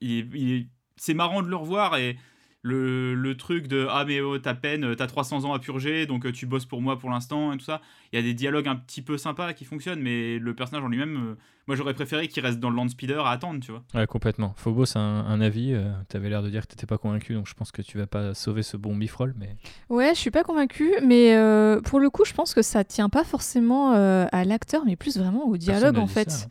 il 0.00 0.34
il 0.34 0.68
c'est 0.96 1.14
marrant 1.14 1.42
de 1.42 1.48
le 1.48 1.56
revoir 1.56 1.96
et 1.96 2.16
le, 2.64 3.14
le 3.14 3.36
truc 3.36 3.66
de 3.66 3.86
ah 3.90 4.04
mais 4.06 4.20
oh, 4.20 4.38
t'as 4.38 4.54
peine, 4.54 4.94
t'as 4.94 5.06
300 5.08 5.44
ans 5.44 5.52
à 5.52 5.58
purger, 5.58 6.06
donc 6.06 6.24
euh, 6.26 6.32
tu 6.32 6.46
bosses 6.46 6.64
pour 6.64 6.80
moi 6.80 6.98
pour 6.98 7.10
l'instant 7.10 7.52
et 7.52 7.56
tout 7.56 7.64
ça. 7.64 7.80
Il 8.12 8.16
y 8.16 8.18
a 8.18 8.22
des 8.22 8.34
dialogues 8.34 8.68
un 8.68 8.76
petit 8.76 9.02
peu 9.02 9.18
sympas 9.18 9.52
qui 9.52 9.64
fonctionnent, 9.64 10.00
mais 10.00 10.38
le 10.38 10.54
personnage 10.54 10.84
en 10.84 10.88
lui-même, 10.88 11.16
euh, 11.16 11.34
moi 11.66 11.76
j'aurais 11.76 11.94
préféré 11.94 12.28
qu'il 12.28 12.44
reste 12.44 12.60
dans 12.60 12.70
le 12.70 12.76
land 12.76 12.88
speeder 12.88 13.26
à 13.26 13.32
attendre, 13.32 13.58
tu 13.60 13.72
vois. 13.72 13.82
Ouais, 13.94 14.06
complètement. 14.06 14.54
Phobos 14.56 14.96
a 14.96 15.00
un, 15.00 15.26
un 15.26 15.40
avis. 15.40 15.72
euh, 15.74 15.90
T'avais 16.08 16.28
l'air 16.28 16.42
de 16.42 16.50
dire 16.50 16.62
que 16.62 16.68
t'étais 16.68 16.86
pas 16.86 16.98
convaincu, 16.98 17.34
donc 17.34 17.48
je 17.48 17.54
pense 17.54 17.72
que 17.72 17.82
tu 17.82 17.98
vas 17.98 18.06
pas 18.06 18.32
sauver 18.34 18.62
ce 18.62 18.76
bon 18.76 18.94
Mifrol, 18.94 19.34
mais 19.38 19.56
Ouais, 19.88 20.10
je 20.14 20.20
suis 20.20 20.30
pas 20.30 20.44
convaincue, 20.44 20.92
mais 21.04 21.34
euh, 21.34 21.80
pour 21.80 21.98
le 21.98 22.10
coup, 22.10 22.24
je 22.24 22.32
pense 22.32 22.54
que 22.54 22.62
ça 22.62 22.84
tient 22.84 23.08
pas 23.08 23.24
forcément 23.24 23.92
euh, 23.94 24.26
à 24.30 24.44
l'acteur, 24.44 24.84
mais 24.84 24.94
plus 24.94 25.18
vraiment 25.18 25.46
au 25.48 25.56
dialogue 25.56 25.98
en 25.98 26.06
fait. 26.06 26.30
ça, 26.30 26.46
hein. 26.46 26.48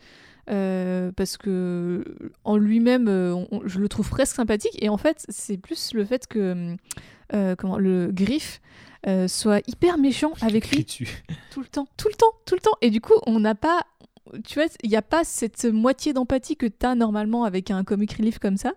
Euh, 0.49 1.11
parce 1.15 1.37
que 1.37 2.03
en 2.43 2.57
lui-même, 2.57 3.07
euh, 3.07 3.35
je 3.65 3.79
le 3.79 3.87
trouve 3.87 4.09
presque 4.09 4.35
sympathique, 4.35 4.77
et 4.81 4.89
en 4.89 4.97
fait, 4.97 5.25
c'est 5.29 5.57
plus 5.57 5.93
le 5.93 6.03
fait 6.03 6.27
que 6.27 6.75
euh, 7.33 7.55
comment 7.55 7.77
le 7.77 8.09
griffe 8.11 8.61
euh, 9.07 9.27
soit 9.27 9.67
hyper 9.67 9.97
méchant 9.97 10.33
avec 10.41 10.69
lui 10.71 10.83
dessus. 10.83 11.23
tout 11.51 11.61
le 11.61 11.67
temps, 11.67 11.87
tout 11.97 12.07
le 12.07 12.15
temps, 12.15 12.33
tout 12.45 12.55
le 12.55 12.61
temps, 12.61 12.77
et 12.81 12.89
du 12.89 13.01
coup, 13.01 13.13
on 13.25 13.39
n'a 13.39 13.55
pas, 13.55 13.81
tu 14.45 14.55
vois, 14.59 14.67
il 14.83 14.89
n'y 14.89 14.95
a 14.95 15.01
pas 15.01 15.23
cette 15.23 15.65
moitié 15.65 16.13
d'empathie 16.13 16.55
que 16.55 16.65
tu 16.65 16.85
as 16.85 16.95
normalement 16.95 17.43
avec 17.43 17.71
un 17.71 17.83
comic 17.83 18.13
relief 18.13 18.39
comme 18.39 18.57
ça. 18.57 18.73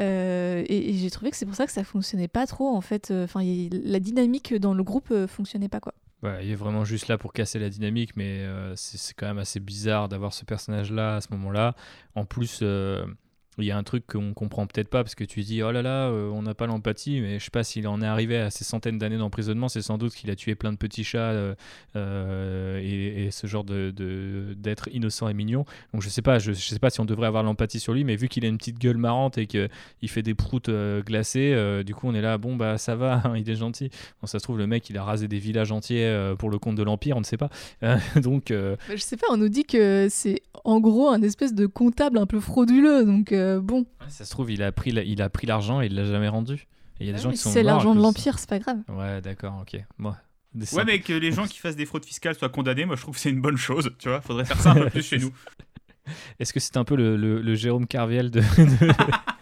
Euh, 0.00 0.64
et 0.66 0.90
et 0.90 0.94
j'ai 0.94 1.10
trouvé 1.10 1.30
que 1.30 1.36
c'est 1.36 1.46
pour 1.46 1.54
ça 1.54 1.66
que 1.66 1.72
ça 1.72 1.84
fonctionnait 1.84 2.28
pas 2.28 2.46
trop 2.46 2.68
en 2.68 2.80
fait. 2.80 3.12
Enfin, 3.12 3.40
la 3.44 4.00
dynamique 4.00 4.54
dans 4.54 4.74
le 4.74 4.82
groupe 4.82 5.10
euh, 5.10 5.26
fonctionnait 5.26 5.68
pas 5.68 5.80
quoi. 5.80 5.94
Il 6.42 6.50
est 6.50 6.54
vraiment 6.54 6.84
juste 6.84 7.08
là 7.08 7.18
pour 7.18 7.32
casser 7.32 7.58
la 7.58 7.68
dynamique, 7.68 8.16
mais 8.16 8.40
euh, 8.40 8.74
c'est 8.76 8.98
c'est 8.98 9.14
quand 9.14 9.26
même 9.26 9.38
assez 9.38 9.60
bizarre 9.60 10.08
d'avoir 10.08 10.32
ce 10.32 10.44
personnage-là 10.44 11.16
à 11.16 11.20
ce 11.20 11.28
moment-là. 11.32 11.74
En 12.14 12.24
plus, 12.24 12.60
euh, 12.62 13.06
il 13.58 13.64
y 13.64 13.70
a 13.70 13.76
un 13.76 13.82
truc 13.82 14.06
qu'on 14.06 14.34
comprend 14.34 14.66
peut-être 14.66 14.88
pas 14.88 15.02
parce 15.02 15.14
que 15.14 15.24
tu 15.24 15.42
dis 15.42 15.62
oh 15.62 15.70
là 15.70 15.82
là, 15.82 16.08
euh, 16.08 16.28
on 16.30 16.42
n'a 16.42 16.54
pas 16.54 16.66
l'empathie, 16.66 17.20
mais 17.20 17.38
je 17.38 17.44
sais 17.44 17.50
pas 17.50 17.62
s'il 17.62 17.86
en 17.86 18.02
est 18.02 18.06
arrivé 18.06 18.36
à 18.36 18.50
ces 18.50 18.64
centaines 18.64 18.98
d'années 18.98 19.18
d'emprisonnement, 19.18 19.68
c'est 19.68 19.82
sans 19.82 19.98
doute 19.98 20.14
qu'il 20.14 20.30
a 20.30 20.36
tué 20.36 20.54
plein 20.54 20.72
de 20.72 20.76
petits 20.76 21.04
chats 21.04 21.18
euh, 21.18 21.54
euh, 21.96 22.80
et, 22.82 23.30
ce 23.30 23.46
genre 23.46 23.64
de 23.64 23.92
d'être 24.56 24.88
innocent 24.92 25.28
et 25.28 25.34
mignon. 25.34 25.64
Donc 25.92 26.02
je 26.02 26.08
sais 26.08 26.22
pas, 26.22 26.38
je, 26.38 26.52
sais 26.52 26.78
pas 26.78 26.90
si 26.90 27.00
on 27.00 27.04
devrait 27.04 27.26
avoir 27.26 27.42
l'empathie 27.42 27.80
sur 27.80 27.92
lui, 27.92 28.04
mais 28.04 28.16
vu 28.16 28.28
qu'il 28.28 28.44
a 28.44 28.48
une 28.48 28.58
petite 28.58 28.78
gueule 28.78 28.96
marrante 28.96 29.38
et 29.38 29.46
qu'il 29.46 29.68
fait 30.06 30.22
des 30.22 30.34
proutes 30.34 30.70
glacées, 30.70 31.82
du 31.84 31.94
coup 31.94 32.08
on 32.08 32.14
est 32.14 32.20
là, 32.20 32.38
bon 32.38 32.56
bah 32.56 32.78
ça 32.78 32.96
va, 32.96 33.22
il 33.36 33.48
est 33.48 33.56
gentil. 33.56 33.90
Bon, 34.20 34.26
ça 34.26 34.38
se 34.38 34.44
trouve 34.44 34.58
le 34.58 34.66
mec 34.66 34.88
il 34.90 34.98
a 34.98 35.04
rasé 35.04 35.28
des 35.28 35.38
villages 35.38 35.72
entiers 35.72 36.34
pour 36.38 36.50
le 36.50 36.58
compte 36.58 36.76
de 36.76 36.82
l'Empire, 36.82 37.16
on 37.16 37.20
ne 37.20 37.24
sait 37.24 37.36
pas. 37.36 37.50
Donc 38.16 38.50
Bah, 38.50 38.76
je 38.90 38.96
sais 38.96 39.16
pas, 39.16 39.26
on 39.30 39.36
nous 39.36 39.48
dit 39.48 39.64
que 39.64 40.08
c'est 40.10 40.42
en 40.64 40.80
gros 40.80 41.08
un 41.08 41.22
espèce 41.22 41.54
de 41.54 41.66
comptable 41.66 42.18
un 42.18 42.26
peu 42.26 42.40
frauduleux, 42.40 43.04
donc 43.04 43.32
euh, 43.44 43.60
bon. 43.60 43.86
ça 44.08 44.24
se 44.24 44.30
trouve 44.30 44.50
il 44.50 44.62
a 44.62 44.72
pris 44.72 44.90
la- 44.90 45.02
il 45.04 45.20
a 45.22 45.28
pris 45.30 45.46
l'argent 45.46 45.80
et 45.80 45.86
il 45.86 45.94
l'a 45.94 46.04
jamais 46.04 46.28
rendu. 46.28 46.54
Et 46.54 47.04
il 47.04 47.06
y 47.06 47.10
a 47.10 47.12
des 47.12 47.20
gens 47.22 47.30
qui 47.30 47.36
sont 47.36 47.50
C'est 47.50 47.62
l'argent 47.62 47.94
de 47.94 48.00
l'Empire, 48.00 48.38
c'est 48.38 48.48
pas 48.48 48.58
grave. 48.60 48.78
Ouais, 48.88 49.20
d'accord, 49.20 49.58
ok. 49.62 49.80
Moi, 49.98 50.16
Ouais, 50.72 50.84
mais 50.84 51.00
que 51.00 51.12
les 51.12 51.32
gens 51.32 51.46
qui 51.48 51.58
fassent 51.58 51.74
des 51.74 51.84
fraudes 51.86 52.04
fiscales 52.04 52.36
soient 52.36 52.48
condamnés, 52.48 52.84
moi 52.84 52.94
je 52.94 53.02
trouve 53.02 53.16
que 53.16 53.20
c'est 53.20 53.30
une 53.30 53.40
bonne 53.40 53.56
chose, 53.56 53.90
tu 53.98 54.08
vois. 54.08 54.20
Faudrait 54.20 54.44
faire 54.44 54.60
ça 54.60 54.70
un 54.70 54.74
peu 54.74 54.90
plus 54.90 55.02
chez 55.02 55.18
nous. 55.18 55.32
Est-ce 56.38 56.52
que 56.52 56.60
c'est 56.60 56.76
un 56.76 56.84
peu 56.84 56.94
le, 56.96 57.16
le- 57.16 57.40
le 57.42 57.54
Jérôme 57.56 57.86
Carviel 57.88 58.30
de, 58.30 58.40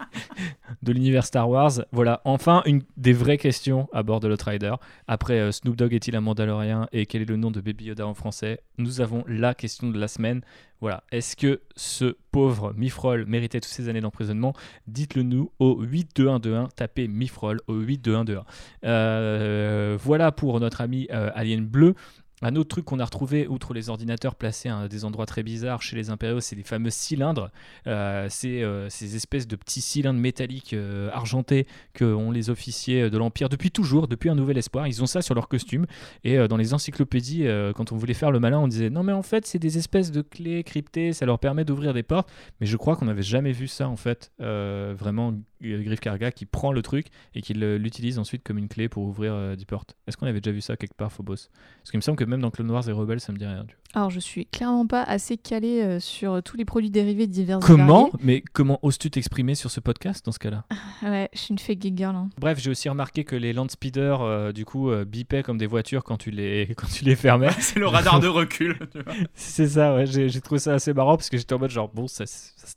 de, 0.83 0.93
l'univers 0.93 1.25
Star 1.25 1.49
Wars 1.49 1.73
Voilà, 1.93 2.21
enfin 2.25 2.63
une 2.67 2.83
des 2.97 3.13
vraies 3.13 3.39
questions 3.39 3.89
à 3.93 4.03
bord 4.03 4.21
de 4.21 4.29
l'Outrider. 4.29 4.75
Après 5.07 5.39
euh, 5.39 5.53
Snoop 5.53 5.77
Dogg 5.77 5.95
est-il 5.95 6.17
un 6.17 6.21
Mandalorien 6.21 6.89
et 6.93 7.07
quel 7.07 7.23
est 7.23 7.29
le 7.29 7.37
nom 7.37 7.51
de 7.51 7.61
Baby 7.61 7.87
Yoda 7.87 8.07
en 8.07 8.15
français? 8.15 8.61
Nous 8.79 9.01
avons 9.01 9.25
la 9.27 9.55
question 9.55 9.89
de 9.89 9.99
la 9.99 10.09
semaine. 10.09 10.43
Voilà, 10.81 11.05
est-ce 11.13 11.37
que 11.37 11.61
ce 11.77 12.17
pauvre 12.33 12.75
Mifrol 12.77 13.25
méritait 13.27 13.61
toutes 13.61 13.71
ces 13.71 13.89
années 13.89 14.01
d'emprisonnement? 14.01 14.53
Dites-le 14.89 15.23
nous 15.23 15.53
au 15.61 15.81
82121, 15.81 16.71
tapez 16.75 17.07
Mifrol 17.07 17.61
au 17.69 17.75
82121. 17.75 18.45
Euh, 18.85 19.97
voilà 20.03 20.33
pour 20.33 20.59
notre 20.59 20.81
ami 20.81 21.07
euh, 21.13 21.31
Alien 21.37 21.65
Bleu. 21.65 21.95
Un 22.43 22.57
autre 22.57 22.69
truc 22.69 22.85
qu'on 22.85 22.99
a 22.99 23.05
retrouvé, 23.05 23.47
outre 23.47 23.73
les 23.73 23.89
ordinateurs 23.89 24.35
placés 24.35 24.69
à 24.69 24.89
des 24.89 25.05
endroits 25.05 25.27
très 25.27 25.45
bizarres 25.45 25.81
chez 25.81 25.95
les 25.95 26.11
impériaux, 26.11 26.41
c'est 26.41 26.57
les 26.57 26.65
fameux 26.65 26.91
cylindres. 26.91 27.51
Euh, 27.87 28.27
c'est 28.29 28.63
euh, 28.63 28.89
ces 28.91 29.15
espèces 29.15 29.47
de 29.47 29.55
petits 29.55 29.81
cylindres 29.81 30.19
métalliques 30.19 30.75
euh, 30.75 31.09
argentés 31.13 31.69
que 31.93 32.05
ont 32.05 32.33
les 32.33 32.51
officiers 32.51 33.11
de 33.11 33.17
l'Empire 33.19 33.49
depuis 33.49 33.71
toujours, 33.71 34.09
depuis 34.09 34.29
un 34.29 34.35
nouvel 34.35 34.59
espoir. 34.59 34.89
Ils 34.89 35.03
ont 35.03 35.07
ça 35.07 35.23
sur 35.23 35.37
leur 35.37 35.47
costume. 35.47 35.87
Et 36.25 36.37
dans 36.49 36.57
les 36.57 36.75
encyclopédies, 36.75 37.47
quand 37.77 37.93
on 37.93 37.97
voulait 37.97 38.15
faire 38.15 38.31
le 38.31 38.41
malin, 38.41 38.59
on 38.59 38.69
disait 38.69 38.91
non 38.91 39.03
mais 39.03 39.13
en 39.13 39.23
fait 39.23 39.47
c'est 39.47 39.59
des 39.59 39.79
espèces 39.79 40.11
de 40.11 40.23
clés 40.23 40.65
cryptées, 40.65 41.13
ça 41.13 41.27
leur 41.27 41.39
permet 41.39 41.65
d'ouvrir 41.65 41.95
des 41.95 42.03
portes. 42.03 42.29
Mais 42.61 42.67
je 42.67 42.77
crois 42.77 42.97
qu'on 42.97 43.05
n'avait 43.05 43.23
jamais 43.23 43.53
vu 43.53 43.69
ça 43.69 43.89
en 43.89 43.97
fait. 43.97 44.33
Vraiment, 44.39 45.35
Griff 45.63 46.01
Karga 46.01 46.33
qui 46.33 46.47
prend 46.47 46.73
le 46.73 46.83
truc 46.83 47.07
et 47.35 47.43
qui 47.43 47.55
l'utilise 47.55 48.19
ensuite 48.19 48.43
comme 48.43 48.59
une 48.59 48.69
clé 48.69 48.89
pour 48.89 49.05
ouvrir 49.05 49.33
euh, 49.35 49.57
des 49.57 49.65
portes. 49.65 49.97
Est-ce 50.07 50.17
qu'on 50.17 50.27
avait 50.27 50.41
déjà 50.41 50.53
vu 50.53 50.61
ça 50.61 50.77
quelque 50.77 50.95
part, 50.95 51.13
Phobos? 51.13 51.49
Parce 51.79 51.91
qu'il 51.91 51.99
me 51.99 52.03
semble 52.03 52.19
que 52.19 52.25
même 52.25 52.41
dans 52.41 52.51
Clone 52.51 52.71
Wars 52.71 52.89
et 52.89 52.93
Rebels, 52.93 53.21
ça 53.21 53.33
me 53.33 53.39
dit 53.39 53.47
rien. 53.47 53.65
tu 53.67 53.75
vois. 53.75 53.82
Alors, 53.95 54.09
je 54.11 54.21
suis 54.21 54.47
clairement 54.47 54.87
pas 54.87 55.03
assez 55.03 55.37
calée 55.37 55.83
euh, 55.83 56.01
sur 56.01 56.43
tous 56.43 56.57
les 56.57 56.65
produits 56.65 56.91
dérivés 56.91 57.27
divers. 57.27 57.59
Comment 57.61 58.05
variés. 58.11 58.13
Mais 58.23 58.45
comment 58.55 58.79
oses-tu 58.83 59.11
t'exprimer 59.11 59.55
sur 59.55 59.71
ce 59.71 59.81
podcast 59.81 60.25
dans 60.25 60.33
ce 60.33 60.39
cas-là? 60.39 60.65
Ouais, 61.03 61.29
je 61.33 61.39
suis 61.41 61.51
une 61.53 61.59
fake 61.59 61.83
geek 61.83 61.99
girl. 61.99 62.15
hein. 62.15 62.29
Bref, 62.39 62.59
j'ai 62.61 62.71
aussi 62.71 62.89
remarqué 62.89 63.25
que 63.25 63.35
les 63.35 63.53
land 63.53 63.67
speeders, 63.69 64.21
euh, 64.23 64.53
du 64.53 64.65
coup, 64.65 64.89
euh, 64.91 65.05
bipaient 65.05 65.43
comme 65.43 65.59
des 65.59 65.67
voitures 65.67 66.05
quand 66.05 66.17
tu 66.17 66.31
les, 66.31 66.69
quand 66.77 66.87
tu 66.87 67.05
les 67.05 67.17
fermais. 67.17 67.51
C'est 67.59 67.81
le 67.81 67.89
radar 67.89 68.21
de 68.21 68.29
recul. 68.29 68.79
tu 68.93 69.03
vois. 69.03 69.13
C'est 69.35 69.67
ça, 69.69 69.95
ouais. 69.95 70.07
J'ai 70.07 70.41
trouvé 70.41 70.61
ça 70.61 70.75
assez 70.75 70.95
marrant 70.95 71.17
parce 71.17 71.29
que 71.29 71.37
j'étais 71.37 71.55
en 71.55 71.59
mode 71.59 71.71
genre, 71.71 71.91
bon, 71.93 72.07
c'est 72.07 72.25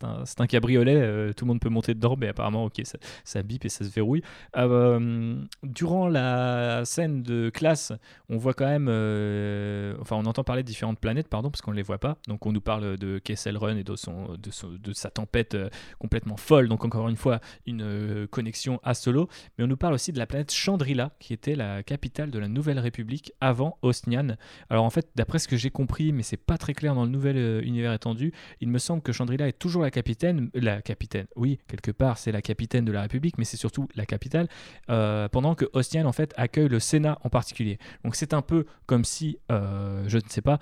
un, 0.02 0.26
c'est 0.26 0.42
un 0.42 0.48
cabriolet, 0.48 0.96
euh, 0.96 1.34
tout 1.34 1.46
le 1.46 1.50
monde 1.50 1.60
peut 1.60 1.70
monter 1.70 1.94
dedans, 1.94 2.16
mais 2.20 2.28
apparemment, 2.30 2.66
ok, 2.66 2.82
ça, 2.84 2.98
ça 3.24 3.44
bip 3.44 3.64
et 3.64 3.70
ça 3.70 3.86
se 3.86 3.90
verrouille. 3.92 4.24
Euh, 4.58 5.36
durant 5.64 6.08
la 6.08 6.84
scène 6.86 7.22
de 7.22 7.50
classe, 7.52 7.94
on 8.30 8.38
voit 8.38 8.54
quand 8.56 8.66
même, 8.66 8.88
euh, 8.90 9.96
enfin, 10.02 10.16
on 10.16 10.26
entend 10.26 10.44
parler 10.44 10.64
de 10.64 10.68
différentes 10.68 11.00
planètes, 11.06 11.28
pardon, 11.28 11.52
parce 11.52 11.62
qu'on 11.62 11.72
ne 11.72 11.76
les 11.78 11.84
voit 11.84 12.00
pas. 12.00 12.18
Donc, 12.28 12.48
on 12.48 12.52
nous 12.52 12.62
parle 12.62 12.98
de 12.98 13.20
Kessel 13.20 13.58
Run 13.58 13.78
et 13.78 13.84
de, 13.84 13.96
son, 13.96 14.36
de, 14.38 14.50
son- 14.52 14.72
de 14.72 14.94
sa 14.94 15.12
tempête 15.12 15.54
euh, 15.54 15.70
complètement 16.00 16.36
folle. 16.38 16.68
Donc, 16.68 16.84
encore 16.84 17.08
une 17.10 17.16
fois, 17.16 17.40
une 17.68 17.84
euh, 17.84 18.28
connexion 18.28 18.80
à 18.84 18.96
Solo. 18.96 19.30
Mais 19.58 19.64
on 19.64 19.68
nous 19.68 19.78
parle 19.78 19.94
aussi 19.94 20.12
de 20.12 20.18
la 20.18 20.26
planète 20.26 20.52
Chandrila, 20.52 21.12
qui 21.20 21.34
était 21.34 21.56
la 21.56 21.84
capitale 21.84 22.32
de 22.32 22.40
la 22.40 22.48
Nouvelle 22.48 22.80
République 22.80 23.34
avant 23.40 23.78
Osnian. 23.84 24.36
Alors 24.70 24.84
en 24.84 24.90
fait, 24.90 25.10
d'après 25.16 25.38
ce 25.38 25.48
que 25.48 25.58
j'ai 25.58 25.70
compris, 25.70 26.12
mais 26.12 26.24
c'est 26.24 26.38
pas 26.38 26.58
très 26.58 26.74
clair 26.74 26.96
dans 26.96 27.04
le 27.04 27.12
nouvel 27.12 27.38
euh, 27.38 27.62
univers 27.62 27.94
étendu, 27.94 28.34
il 28.62 28.70
me 28.70 28.80
semble 28.80 29.04
que 29.04 29.12
Chandrila 29.12 29.48
est 29.48 29.60
toujours 29.60 29.84
la 29.84 29.92
capitaine, 29.92 30.50
la 30.56 30.82
capitaine, 30.82 31.28
oui, 31.36 31.60
quelque 31.68 31.92
part 31.92 32.18
c'est 32.18 32.32
la 32.32 32.42
capitaine 32.42 32.86
de 32.86 32.92
la 32.92 33.02
République, 33.02 33.38
mais 33.38 33.46
c'est 33.46 33.58
surtout 33.58 33.88
la 33.96 34.06
capitale, 34.06 34.48
pendant 34.88 35.54
que 35.56 35.66
Ostian 35.74 36.06
en 36.06 36.12
fait 36.14 36.34
accueille 36.38 36.70
le 36.70 36.80
Sénat 36.80 37.20
en 37.24 37.30
particulier. 37.30 37.78
Donc 38.04 38.16
c'est 38.16 38.34
un 38.34 38.42
peu 38.42 38.66
comme 38.86 39.04
si, 39.06 39.38
je 39.50 40.16
ne 40.18 40.30
sais 40.30 40.42
pas, 40.42 40.60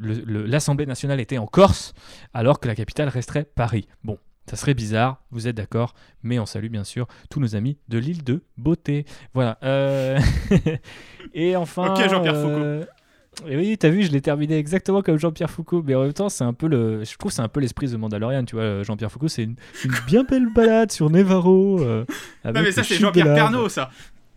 l'Assemblée 0.00 0.86
nationale 0.86 1.20
était 1.20 1.38
en 1.38 1.46
Corse, 1.46 1.92
alors 2.34 2.60
que 2.60 2.68
la 2.68 2.74
capitale 2.74 3.08
resterait 3.08 3.44
Paris. 3.44 3.88
Bon. 4.04 4.18
Ça 4.50 4.56
serait 4.56 4.72
bizarre, 4.72 5.20
vous 5.30 5.46
êtes 5.46 5.56
d'accord, 5.56 5.92
mais 6.22 6.38
on 6.38 6.46
salue 6.46 6.68
bien 6.70 6.82
sûr 6.82 7.06
tous 7.28 7.38
nos 7.38 7.54
amis 7.54 7.76
de 7.88 7.98
l'île 7.98 8.24
de 8.24 8.40
Beauté. 8.56 9.04
Voilà. 9.34 9.58
euh, 9.62 10.18
Et 11.34 11.54
enfin. 11.54 11.92
Ok, 11.92 12.08
Jean-Pierre 12.08 12.32
euh, 12.34 12.82
Et 13.46 13.56
oui, 13.58 13.76
t'as 13.76 13.90
vu, 13.90 14.04
je 14.04 14.10
l'ai 14.10 14.22
terminé 14.22 14.56
exactement 14.56 15.02
comme 15.02 15.18
Jean-Pierre 15.18 15.50
Foucault, 15.50 15.82
mais 15.86 15.94
en 15.94 16.02
même 16.04 16.14
temps, 16.14 16.30
c'est 16.30 16.44
un 16.44 16.54
peu 16.54 16.66
le. 16.66 17.04
Je 17.04 17.14
trouve 17.18 17.30
que 17.30 17.34
c'est 17.36 17.42
un 17.42 17.48
peu 17.48 17.60
l'esprit 17.60 17.88
de 17.88 17.96
Mandalorian, 17.98 18.42
tu 18.46 18.56
vois. 18.56 18.82
Jean-Pierre 18.84 19.12
Foucault, 19.12 19.28
c'est 19.28 19.42
une, 19.42 19.56
une 19.84 19.92
bien 20.06 20.24
belle 20.24 20.50
balade 20.50 20.92
sur 20.92 21.10
Nevarro. 21.10 21.80
euh, 21.82 22.06
Non, 22.46 22.52
mais 22.54 22.72
ça, 22.72 22.82
c'est 22.82 22.94
Jean-Pierre 22.94 23.26
lave. 23.26 23.36
Pernaut, 23.36 23.68
ça. 23.68 23.90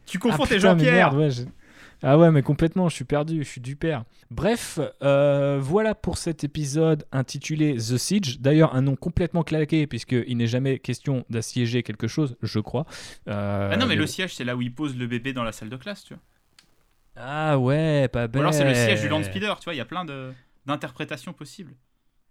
Tu 0.05 0.19
confonds 0.19 0.43
Ah, 0.43 0.47
tes 0.49 0.59
Jean-Pierre. 0.59 1.15
ouais, 1.15 1.29
Ah 2.03 2.17
ouais, 2.17 2.31
mais 2.31 2.41
complètement, 2.41 2.89
je 2.89 2.95
suis 2.95 3.05
perdu, 3.05 3.43
je 3.43 3.47
suis 3.47 3.61
du 3.61 3.75
père. 3.75 4.05
Bref, 4.31 4.79
euh, 5.03 5.59
voilà 5.61 5.93
pour 5.93 6.17
cet 6.17 6.43
épisode 6.43 7.05
intitulé 7.11 7.75
The 7.75 7.97
Siege. 7.97 8.39
D'ailleurs, 8.39 8.75
un 8.75 8.81
nom 8.81 8.95
complètement 8.95 9.43
claqué, 9.43 9.85
puisqu'il 9.85 10.35
n'est 10.37 10.47
jamais 10.47 10.79
question 10.79 11.25
d'assiéger 11.29 11.83
quelque 11.83 12.07
chose, 12.07 12.35
je 12.41 12.59
crois. 12.59 12.85
Euh, 13.27 13.69
Ah 13.71 13.77
non, 13.77 13.85
mais 13.85 13.95
le 13.95 14.07
siège, 14.07 14.33
c'est 14.33 14.43
là 14.43 14.55
où 14.55 14.61
il 14.61 14.73
pose 14.73 14.97
le 14.97 15.05
bébé 15.05 15.31
dans 15.33 15.43
la 15.43 15.51
salle 15.51 15.69
de 15.69 15.77
classe, 15.77 16.03
tu 16.03 16.13
vois. 16.15 16.23
Ah 17.15 17.59
ouais, 17.59 18.07
pas 18.07 18.25
Ou 18.25 18.27
bête. 18.29 18.39
alors 18.39 18.53
c'est 18.53 18.65
le 18.67 18.73
siège 18.73 19.01
du 19.01 19.09
Land 19.09 19.23
Speeder, 19.23 19.59
tu 19.59 19.65
vois, 19.65 19.73
il 19.73 19.77
y 19.77 19.81
a 19.81 19.85
plein 19.85 20.05
d'interprétations 20.65 21.33
possibles. 21.33 21.73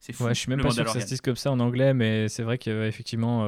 C'est 0.01 0.15
fou. 0.15 0.25
Ouais, 0.25 0.35
je 0.35 0.41
suis 0.41 0.49
même 0.49 0.63
pas 0.63 0.71
sûr 0.71 0.85
que 0.85 0.91
ça 0.91 1.01
se 1.01 1.07
dise 1.07 1.21
comme 1.21 1.37
ça 1.37 1.53
en 1.53 1.61
anglais, 1.61 1.93
mais 1.93 2.29
c'est 2.29 2.43
vrai 2.43 2.57
qu'effectivement, 2.57 3.47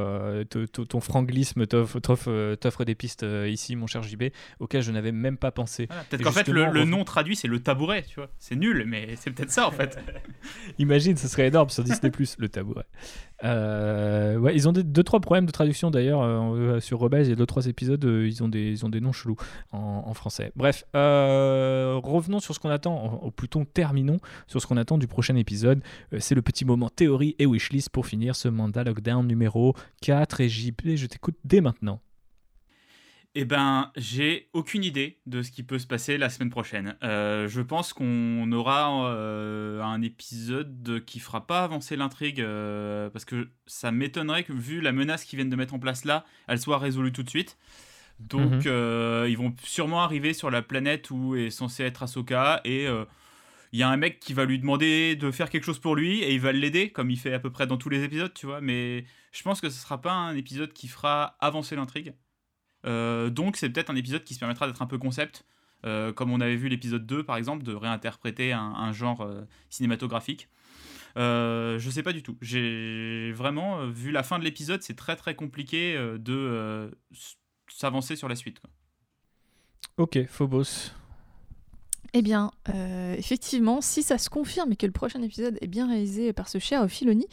ton 0.49 1.01
franglisme 1.01 1.67
t'offre 1.67 2.29
euh, 2.29 2.85
des 2.85 2.95
pistes 2.95 3.23
euh, 3.23 3.49
ici, 3.49 3.75
mon 3.75 3.87
cher 3.87 4.03
JB, 4.03 4.25
auxquelles 4.61 4.83
je 4.83 4.93
n'avais 4.93 5.13
même 5.13 5.37
pas 5.37 5.51
pensé. 5.51 5.87
Voilà, 5.87 6.05
Peut-être 6.05 6.23
qu'en 6.23 6.33
fait, 6.33 6.49
le, 6.49 6.85
nom 6.85 7.05
traduit, 7.05 7.37
c'est 7.37 7.49
le 7.49 7.61
tabouret, 7.61 8.03
tu 8.03 8.17
vois. 8.17 8.29
C'est 8.39 8.57
nul, 8.57 8.85
mais 8.87 9.17
c'est 9.17 9.31
peut-être 9.31 9.51
ça, 9.51 9.67
en 9.67 9.71
fait. 9.71 9.99
Imagine, 10.79 11.17
ce 11.17 11.29
serait 11.29 11.49
énorme 11.49 11.71
sur 11.71 11.85
Disney 11.85 12.11
Plus 12.11 12.37
le 12.39 12.49
tabouret. 12.49 12.87
Euh, 13.45 14.37
ouais, 14.39 14.55
ils 14.55 14.69
ont 14.69 14.73
des, 14.73 14.85
deux 14.85 15.03
trois 15.03 15.21
problèmes 15.21 15.47
de 15.47 15.51
traduction 15.51 15.91
d'ailleurs 15.91 16.23
euh, 16.23 16.81
sur 16.81 16.99
Rebels. 16.99 17.27
Il 17.27 17.31
y 17.31 17.33
a 17.33 17.37
deux 17.37 17.47
trois 17.47 17.67
épisodes, 17.67 18.05
euh, 18.05 18.27
ils 18.27 18.43
ont 18.43 18.49
des 18.49 18.71
ils 18.71 18.87
ont 18.87 18.89
des 18.89 19.01
noms 19.01 19.13
chelous 19.13 19.37
en, 19.73 20.05
en 20.07 20.15
français. 20.15 20.53
Bref, 20.55 20.85
euh, 20.95 21.99
revenons 22.03 22.41
sur 22.41 22.55
ce 22.55 22.61
qu'on 22.61 22.71
attend, 22.71 23.21
ou 23.23 23.31
plutôt 23.31 23.65
terminons 23.65 24.21
sur 24.47 24.61
ce 24.61 24.67
qu'on 24.67 24.77
attend 24.77 24.99
du 24.99 25.09
prochain 25.09 25.35
épisode. 25.37 25.83
Euh, 26.13 26.19
c'est 26.21 26.35
le 26.35 26.42
petit 26.43 26.65
moment 26.65 26.91
théorie 26.91 27.35
et 27.39 27.47
wishlist 27.47 27.89
pour 27.91 28.07
finir 28.07 28.37
ce 28.37 28.49
mandat 28.49 28.85
lockdown 28.85 29.27
numéro 29.27 29.75
4 30.03 30.41
et 30.43 30.49
JB, 30.49 30.97
je 30.97 31.07
t'écoute 31.07 31.37
dès 31.45 31.61
maintenant. 31.61 32.01
Eh 33.35 33.47
ben, 33.47 33.91
j'ai 33.97 34.51
aucune 34.53 34.85
idée 34.85 35.19
de 35.25 35.41
ce 35.41 35.51
qui 35.51 35.63
peut 35.63 35.79
se 35.79 35.87
passer 35.87 36.19
la 36.19 36.29
semaine 36.29 36.51
prochaine. 36.51 36.97
Euh, 37.03 37.49
je 37.49 37.63
pense 37.63 37.95
qu'on 37.95 38.53
aura 38.53 39.07
euh, 39.09 39.81
un 39.83 40.03
épisode 40.03 41.03
qui 41.07 41.19
fera 41.19 41.47
pas 41.47 41.65
avancer 41.65 41.97
l'intrigue 41.97 42.43
euh, 42.43 43.09
parce 43.09 43.25
que 43.25 43.49
ça 43.67 43.91
m'étonnerait 43.91 44.45
que 44.45 44.53
vu 44.53 44.83
la 44.83 44.93
menace 44.93 45.25
qu'ils 45.25 45.39
viennent 45.39 45.49
de 45.49 45.57
mettre 45.57 45.73
en 45.73 45.79
place 45.79 46.05
là, 46.05 46.27
elle 46.47 46.59
soit 46.59 46.77
résolue 46.77 47.11
tout 47.13 47.23
de 47.23 47.31
suite. 47.31 47.57
Donc, 48.21 48.67
Mhm. 48.67 49.27
ils 49.29 49.37
vont 49.39 49.55
sûrement 49.65 50.03
arriver 50.03 50.35
sur 50.35 50.51
la 50.51 50.61
planète 50.61 51.11
où 51.11 51.35
est 51.35 51.49
censé 51.49 51.85
être 51.85 52.03
Ahsoka 52.03 52.61
et 52.67 52.87
il 53.73 53.79
y 53.79 53.83
a 53.83 53.89
un 53.89 53.97
mec 53.97 54.21
qui 54.21 54.35
va 54.35 54.45
lui 54.45 54.59
demander 54.59 55.17
de 55.17 55.31
faire 55.31 55.49
quelque 55.49 55.65
chose 55.65 55.79
pour 55.79 55.97
lui 55.97 56.21
et 56.21 56.35
il 56.35 56.41
va 56.41 56.53
l'aider 56.53 56.91
comme 56.91 57.11
il 57.11 57.19
fait 57.19 57.33
à 57.33 57.39
peu 57.39 57.51
près 57.51 57.67
dans 57.67 57.79
tous 57.79 57.89
les 57.89 58.05
épisodes, 58.05 58.33
tu 58.35 58.45
vois. 58.45 58.61
Mais 58.61 59.07
je 59.33 59.43
pense 59.43 59.63
que 59.63 59.71
ce 59.71 59.81
sera 59.81 60.01
pas 60.01 60.13
un 60.13 60.37
épisode 60.37 60.75
qui 60.75 60.89
fera 60.89 61.37
avancer 61.41 61.75
l'intrigue. 61.75 62.15
Euh, 62.85 63.31
donc 63.31 63.57
c'est 63.57 63.71
peut-être 63.71 63.89
un 63.89 63.97
épisode 63.97 64.25
qui 64.25 64.35
se 64.35 64.41
permettra 64.41 64.67
d'être 64.67 64.83
un 64.83 64.87
peu 64.87 64.99
concept, 64.99 65.47
euh, 65.87 66.13
comme 66.13 66.31
on 66.33 66.41
avait 66.41 66.57
vu 66.57 66.69
l'épisode 66.69 67.07
2 67.07 67.25
par 67.25 67.37
exemple, 67.37 67.63
de 67.63 67.73
réinterpréter 67.75 68.53
un, 68.53 68.93
genre 68.93 69.23
euh, 69.23 69.43
cinématographique. 69.71 70.49
Je 71.17 71.89
sais 71.91 72.03
pas 72.03 72.13
du 72.13 72.23
tout. 72.23 72.37
J'ai 72.43 73.33
vraiment 73.33 73.87
vu 73.87 74.11
la 74.11 74.23
fin 74.23 74.39
de 74.39 74.45
l'épisode, 74.45 74.83
c'est 74.83 74.97
très 74.97 75.17
très 75.17 75.35
compliqué 75.35 75.97
de 76.19 76.91
s'avancer 77.69 78.17
sur 78.17 78.29
la 78.29 78.37
suite. 78.37 78.61
Ok, 79.97 80.27
Phobos. 80.27 80.93
Eh 82.15 82.23
bien, 82.23 82.51
euh, 82.75 83.15
effectivement, 83.17 83.81
si 83.81 84.03
ça 84.03 84.19
se 84.19 84.29
confirme 84.29 84.73
et 84.73 84.77
que 84.77 84.87
le 84.87 84.93
prochain 84.93 85.23
épisode 85.23 85.57
est 85.61 85.67
bien 85.67 85.89
réalisé 85.89 86.33
par 86.33 86.49
ce 86.49 86.59
cher 86.59 86.87
Filoni, 86.89 87.27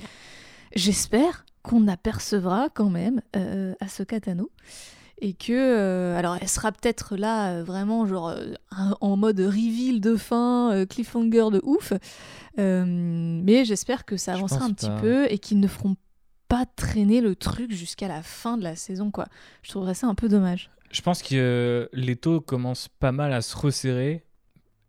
j'espère 0.76 1.46
qu'on 1.62 1.88
apercevra 1.88 2.70
quand 2.74 2.90
même 2.90 3.22
euh, 3.36 3.74
Ahsoka 3.80 4.20
Tano. 4.20 4.50
Et 5.22 5.34
que, 5.34 5.52
euh, 5.52 6.18
alors 6.18 6.38
elle 6.40 6.48
sera 6.48 6.72
peut-être 6.72 7.18
là 7.18 7.52
euh, 7.52 7.64
vraiment 7.64 8.08
genre 8.08 8.34
en 9.02 9.18
mode 9.18 9.42
reveal 9.42 10.00
de 10.00 10.16
fin, 10.16 10.86
cliffhanger 10.90 11.50
de 11.52 11.62
ouf, 11.64 11.92
mais 12.58 13.66
j'espère 13.66 14.06
que 14.06 14.16
ça 14.16 14.34
avancera 14.34 14.64
un 14.64 14.72
petit 14.72 14.88
pas. 14.88 15.02
peu 15.02 15.26
et 15.30 15.38
qu'ils 15.38 15.60
ne 15.60 15.68
feront 15.68 15.98
pas 16.48 16.66
traîner 16.66 17.20
le 17.20 17.36
truc 17.36 17.72
jusqu'à 17.74 18.08
la 18.08 18.24
fin 18.24 18.58
de 18.58 18.64
la 18.64 18.78
saison 18.78 19.12
quoi. 19.12 19.28
Je 19.62 19.72
trouverais 19.72 19.94
ça 19.94 20.08
un 20.08 20.16
peu 20.16 20.30
dommage. 20.30 20.72
Je 20.90 21.02
pense 21.02 21.22
que 21.22 21.90
les 21.92 22.16
taux 22.16 22.40
commencent 22.40 22.88
pas 22.88 23.12
mal 23.12 23.34
à 23.34 23.42
se 23.42 23.58
resserrer, 23.58 24.24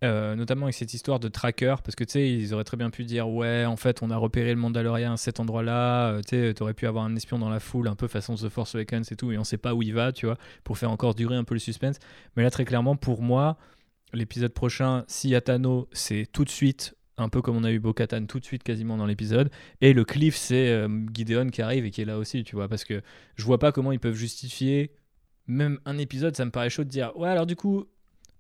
euh, 0.03 0.35
notamment 0.35 0.67
avec 0.67 0.75
cette 0.75 0.95
histoire 0.95 1.21
de 1.21 1.29
tracker, 1.29 1.77
parce 1.85 1.95
que 1.95 2.05
tu 2.05 2.13
sais, 2.13 2.31
ils 2.31 2.55
auraient 2.55 2.65
très 2.65 2.77
bien 2.77 2.91
pu 2.91 3.05
dire 3.05 3.29
ouais, 3.29 3.65
en 3.65 3.77
fait, 3.77 4.03
on 4.03 4.11
a 4.11 4.17
repéré 4.17 4.51
le 4.51 4.61
Mandalorian 4.61 5.13
à 5.13 5.17
cet 5.17 5.41
endroit-là, 5.41 6.13
euh, 6.13 6.21
tu 6.23 6.37
sais, 6.37 6.55
t'aurais 6.55 6.75
pu 6.75 6.87
avoir 6.87 7.05
un 7.05 7.15
espion 7.17 7.39
dans 7.39 7.51
la 7.51 7.61
foule, 7.61 7.89
un 7.89 7.95
peu 7.95 8.09
façon 8.09 8.35
The 8.35 8.49
Force 8.49 8.75
Awakens 8.75 9.11
et 9.11 9.17
tout, 9.17 9.33
et 9.33 9.39
on 9.39 9.45
sait 9.45 9.59
pas 9.59 9.75
où 9.75 9.83
il 9.83 9.93
va, 9.93 10.13
tu 10.13 10.27
vois, 10.27 10.37
pour 10.65 10.79
faire 10.79 10.91
encore 10.91 11.15
durer 11.15 11.37
un 11.37 11.45
peu 11.45 11.55
le 11.55 11.61
suspense. 11.61 11.99
Mais 12.37 12.43
là, 12.43 12.51
très 12.51 12.65
clairement, 12.65 12.97
pour 12.97 13.23
moi, 13.23 13.59
l'épisode 14.13 14.53
prochain, 14.53 15.05
si 15.07 15.35
Atano, 15.35 15.89
c'est 15.93 16.27
tout 16.33 16.45
de 16.45 16.51
suite. 16.51 16.95
Un 17.19 17.29
peu 17.29 17.43
comme 17.43 17.57
on 17.57 17.65
a 17.65 17.71
eu 17.71 17.79
Bo-Katan 17.79 18.25
tout 18.25 18.41
de 18.41 18.47
suite 18.47 18.63
quasiment 18.63 18.97
dans 18.97 19.05
l'épisode. 19.05 19.51
Et 19.83 19.93
le 19.93 20.05
cliff, 20.07 20.37
c'est 20.37 20.71
euh, 20.71 20.89
Gideon 21.13 21.51
qui 21.51 21.61
arrive 21.61 21.85
et 21.85 21.91
qui 21.91 22.01
est 22.01 22.07
là 22.07 22.17
aussi, 22.17 22.45
tu 22.45 22.57
vois. 22.57 22.67
Parce 22.67 22.85
que 22.85 23.03
je 23.37 23.45
vois 23.45 23.59
pas 23.59 23.73
comment 23.73 23.93
ils 23.93 24.01
peuvent 24.01 24.15
justifier 24.15 24.91
même 25.51 25.81
un 25.85 25.99
épisode, 25.99 26.37
ça 26.37 26.45
me 26.45 26.51
paraît 26.51 26.71
chaud 26.71 26.85
de 26.85 26.89
dire 26.89 27.13
ouais 27.17 27.29
alors 27.29 27.47
du 27.47 27.57
coup 27.57 27.87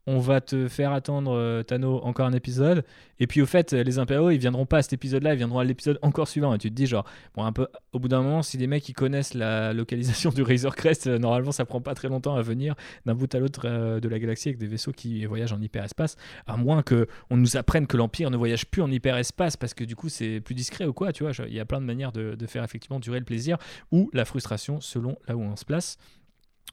on 0.07 0.19
va 0.19 0.41
te 0.41 0.69
faire 0.69 0.93
attendre 0.93 1.33
euh, 1.35 1.63
Tano 1.63 2.01
encore 2.03 2.27
un 2.27 2.33
épisode. 2.33 2.85
Et 3.19 3.27
puis 3.27 3.43
au 3.43 3.47
fait 3.47 3.73
les 3.73 3.99
impériaux 3.99 4.31
ils 4.31 4.39
viendront 4.39 4.67
pas 4.67 4.79
à 4.79 4.83
cet 4.83 4.95
épisode 4.95 5.23
là 5.23 5.35
ils 5.35 5.37
viendront 5.37 5.59
à 5.59 5.65
l'épisode 5.65 5.99
encore 6.03 6.29
suivant. 6.29 6.55
Et 6.55 6.59
tu 6.59 6.71
te 6.71 6.75
dis 6.75 6.87
genre 6.87 7.05
bon 7.35 7.45
un 7.45 7.53
peu 7.53 7.69
au 7.93 7.99
bout 7.99 8.09
d'un 8.09 8.23
moment 8.23 8.43
si 8.43 8.57
les 8.57 8.67
mecs 8.67 8.89
ils 8.89 8.95
connaissent 8.95 9.35
la 9.35 9.73
localisation 9.73 10.31
du 10.35 10.43
Razor 10.43 10.75
Crest 10.75 11.07
euh, 11.07 11.19
normalement 11.19 11.53
ça 11.53 11.65
prend 11.65 11.81
pas 11.81 11.95
très 11.95 12.09
longtemps 12.09 12.35
à 12.35 12.43
venir 12.43 12.75
d'un 13.07 13.15
bout 13.15 13.33
à 13.35 13.39
l'autre 13.39 13.63
euh, 13.65 14.01
de 14.01 14.09
la 14.09 14.19
galaxie 14.19 14.49
avec 14.49 14.59
des 14.59 14.67
vaisseaux 14.67 14.93
qui 14.93 15.25
voyagent 15.27 15.53
en 15.53 15.61
hyperespace. 15.61 16.17
À 16.47 16.57
moins 16.57 16.83
que 16.83 17.07
on 17.29 17.37
nous 17.37 17.57
apprenne 17.57 17.87
que 17.87 17.97
l'empire 17.97 18.31
ne 18.31 18.37
voyage 18.37 18.67
plus 18.67 18.83
en 18.83 18.91
hyperespace 18.91 19.57
parce 19.57 19.75
que 19.75 19.85
du 19.85 19.97
coup 19.97 20.09
c'est 20.09 20.41
plus 20.41 20.55
discret 20.55 20.87
ou 20.87 20.93
quoi 20.93 21.13
tu 21.13 21.25
vois. 21.25 21.33
Il 21.47 21.55
y 21.55 21.61
a 21.61 21.65
plein 21.65 21.81
de 21.81 21.87
manières 21.87 22.13
de, 22.13 22.35
de 22.35 22.47
faire 22.47 22.65
effectivement 22.65 23.01
durer 23.01 23.19
le 23.19 23.25
plaisir 23.25 23.59
ou 23.93 24.11
la 24.13 24.25
frustration 24.25 24.81
selon 24.81 25.17
là 25.29 25.37
où 25.37 25.43
on 25.43 25.57
se 25.57 25.65
place 25.65 25.99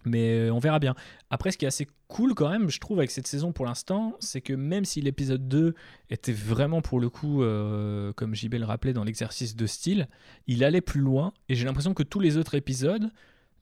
mais 0.06 0.48
euh, 0.48 0.54
on 0.54 0.60
verra 0.60 0.80
bien. 0.80 0.96
Après, 1.30 1.52
ce 1.52 1.58
qui 1.58 1.66
est 1.66 1.68
assez 1.68 1.88
cool 2.08 2.34
quand 2.34 2.50
même, 2.50 2.70
je 2.70 2.80
trouve, 2.80 3.00
avec 3.00 3.12
cette 3.12 3.28
saison 3.28 3.52
pour 3.52 3.66
l'instant, 3.66 4.16
c'est 4.20 4.42
que 4.42 4.54
même 4.54 4.86
si 4.86 5.02
l'épisode 5.02 5.48
2 5.48 5.76
était 6.10 6.32
vraiment 6.32 6.82
pour 6.82 7.00
le 7.00 7.10
coup, 7.10 7.44
euh, 7.44 8.14
comme 8.14 8.36
JB 8.36 8.56
le 8.56 8.66
rappelait, 8.66 8.94
dans 8.94 9.04
l'exercice 9.04 9.56
de 9.56 9.66
style, 9.66 10.08
il 10.48 10.64
allait 10.64 10.82
plus 10.82 11.02
loin. 11.02 11.34
Et 11.50 11.56
j'ai 11.56 11.66
l'impression 11.66 11.94
que 11.94 12.04
tous 12.04 12.20
les 12.20 12.38
autres 12.38 12.56
épisodes, 12.56 13.12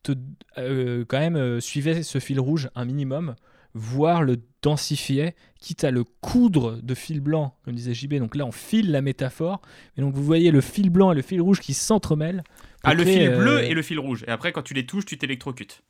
te, 0.04 0.14
euh, 0.58 1.06
quand 1.08 1.20
même, 1.20 1.36
euh, 1.36 1.60
suivaient 1.60 2.04
ce 2.04 2.20
fil 2.20 2.40
rouge 2.40 2.70
un 2.76 2.86
minimum, 2.86 3.36
voire 3.74 4.24
le 4.24 4.38
densifiait, 4.62 5.36
quitte 5.60 5.84
à 5.84 5.92
le 5.92 6.04
coudre 6.04 6.80
de 6.82 6.96
fil 6.96 7.20
blanc, 7.20 7.58
comme 7.66 7.76
disait 7.76 7.94
JB. 7.94 8.16
Donc 8.16 8.36
là, 8.36 8.46
on 8.46 8.52
file 8.52 8.92
la 8.92 9.02
métaphore. 9.02 9.62
Et 9.98 10.02
donc 10.02 10.14
vous 10.14 10.24
voyez 10.24 10.52
le 10.52 10.62
fil 10.62 10.90
blanc 10.90 11.12
et 11.12 11.16
le 11.16 11.22
fil 11.22 11.42
rouge 11.42 11.60
qui 11.60 11.74
s'entremêlent. 11.74 12.44
Ah, 12.84 12.94
le 12.94 13.04
fil 13.04 13.30
bleu 13.36 13.64
et 13.64 13.74
le 13.74 13.82
fil 13.82 14.00
rouge. 14.00 14.24
Et 14.28 14.32
après, 14.32 14.52
quand 14.52 14.62
tu 14.62 14.76
les 14.76 14.86
touches, 14.86 15.06
tu 15.06 15.18
t'électrocutes. 15.18 15.82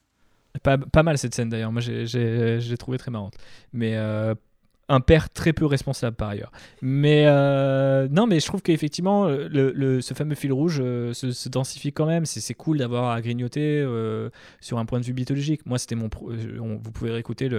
Pas, 0.64 0.78
pas 0.78 1.04
mal 1.04 1.18
cette 1.18 1.36
scène 1.36 1.50
d'ailleurs, 1.50 1.72
moi 1.72 1.82
j'ai- 1.82 2.06
trouvé 2.78 2.98
très 2.98 3.12
marrante. 3.12 3.36
Mais 3.74 3.96
euh, 3.96 4.36
un 4.88 5.00
père 5.00 5.30
très 5.30 5.52
peu 5.54 5.66
responsable 5.66 6.16
par 6.16 6.30
ailleurs. 6.30 6.52
Mais 6.82 7.24
euh, 7.28 8.08
non, 8.12 8.28
mais 8.28 8.40
je 8.40 8.46
trouve 8.46 8.62
qu'effectivement, 8.62 9.28
le- 9.28 10.02
ce 10.02 10.14
fameux 10.14 10.36
fil 10.36 10.54
rouge 10.54 10.80
euh, 10.84 11.14
se, 11.14 11.50
densifie 11.50 11.92
quand 11.92 12.06
même. 12.06 12.26
C'est 12.26 12.54
cool 12.54 12.78
d'avoir 12.78 13.12
à 13.12 13.22
grignoter 13.22 13.82
euh, 13.82 14.30
sur 14.62 14.78
un 14.78 14.86
point 14.86 15.00
de 15.00 15.06
vue 15.06 15.14
mythologique. 15.14 15.66
Moi, 15.66 15.78
c'était 15.80 15.96
mon. 15.96 16.10
pro- 16.10 16.32
euh, 16.32 16.58
vous 16.60 16.92
pouvez 16.92 17.12
réécouter 17.12 17.50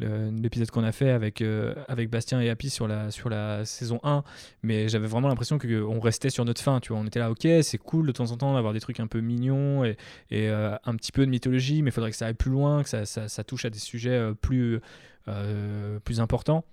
l'épisode 0.00 0.70
qu'on 0.70 0.82
a 0.84 0.90
fait 0.92 1.10
avec, 1.10 1.40
euh, 1.40 1.74
avec 1.88 2.10
Bastien 2.10 2.40
et 2.40 2.50
Happy 2.50 2.68
sur 2.70 2.88
la, 2.88 3.10
sur 3.12 3.28
la 3.28 3.64
saison 3.64 4.00
1. 4.02 4.24
Mais 4.62 4.88
j'avais 4.88 5.06
vraiment 5.06 5.28
l'impression 5.28 5.58
qu'on 5.58 6.00
restait 6.00 6.30
sur 6.30 6.44
notre 6.44 6.60
fin. 6.60 6.80
Tu 6.80 6.92
vois, 6.92 7.00
on 7.00 7.06
était 7.06 7.20
là, 7.20 7.30
ok, 7.30 7.46
c'est 7.62 7.78
cool 7.78 8.06
de 8.06 8.12
temps 8.12 8.32
en 8.32 8.36
temps 8.36 8.54
d'avoir 8.54 8.72
des 8.72 8.80
trucs 8.80 8.98
un 9.00 9.06
peu 9.06 9.20
mignons 9.20 9.84
et, 9.84 9.96
euh, 10.32 10.74
un 10.84 10.96
petit 10.96 11.12
peu 11.12 11.24
de 11.24 11.30
mythologie, 11.30 11.82
mais 11.82 11.90
il 11.90 11.92
faudrait 11.92 12.10
que 12.10 12.16
ça 12.16 12.26
aille 12.26 12.34
plus 12.34 12.50
loin, 12.50 12.82
que 12.82 12.88
ça, 12.88 13.06
ça- 13.06 13.44
touche 13.44 13.64
à 13.66 13.70
des 13.70 13.78
sujets 13.78 14.10
euh, 14.10 14.32
plus, 14.34 14.74
euh, 14.76 14.80
plus 16.04 16.20
importants. 16.20 16.64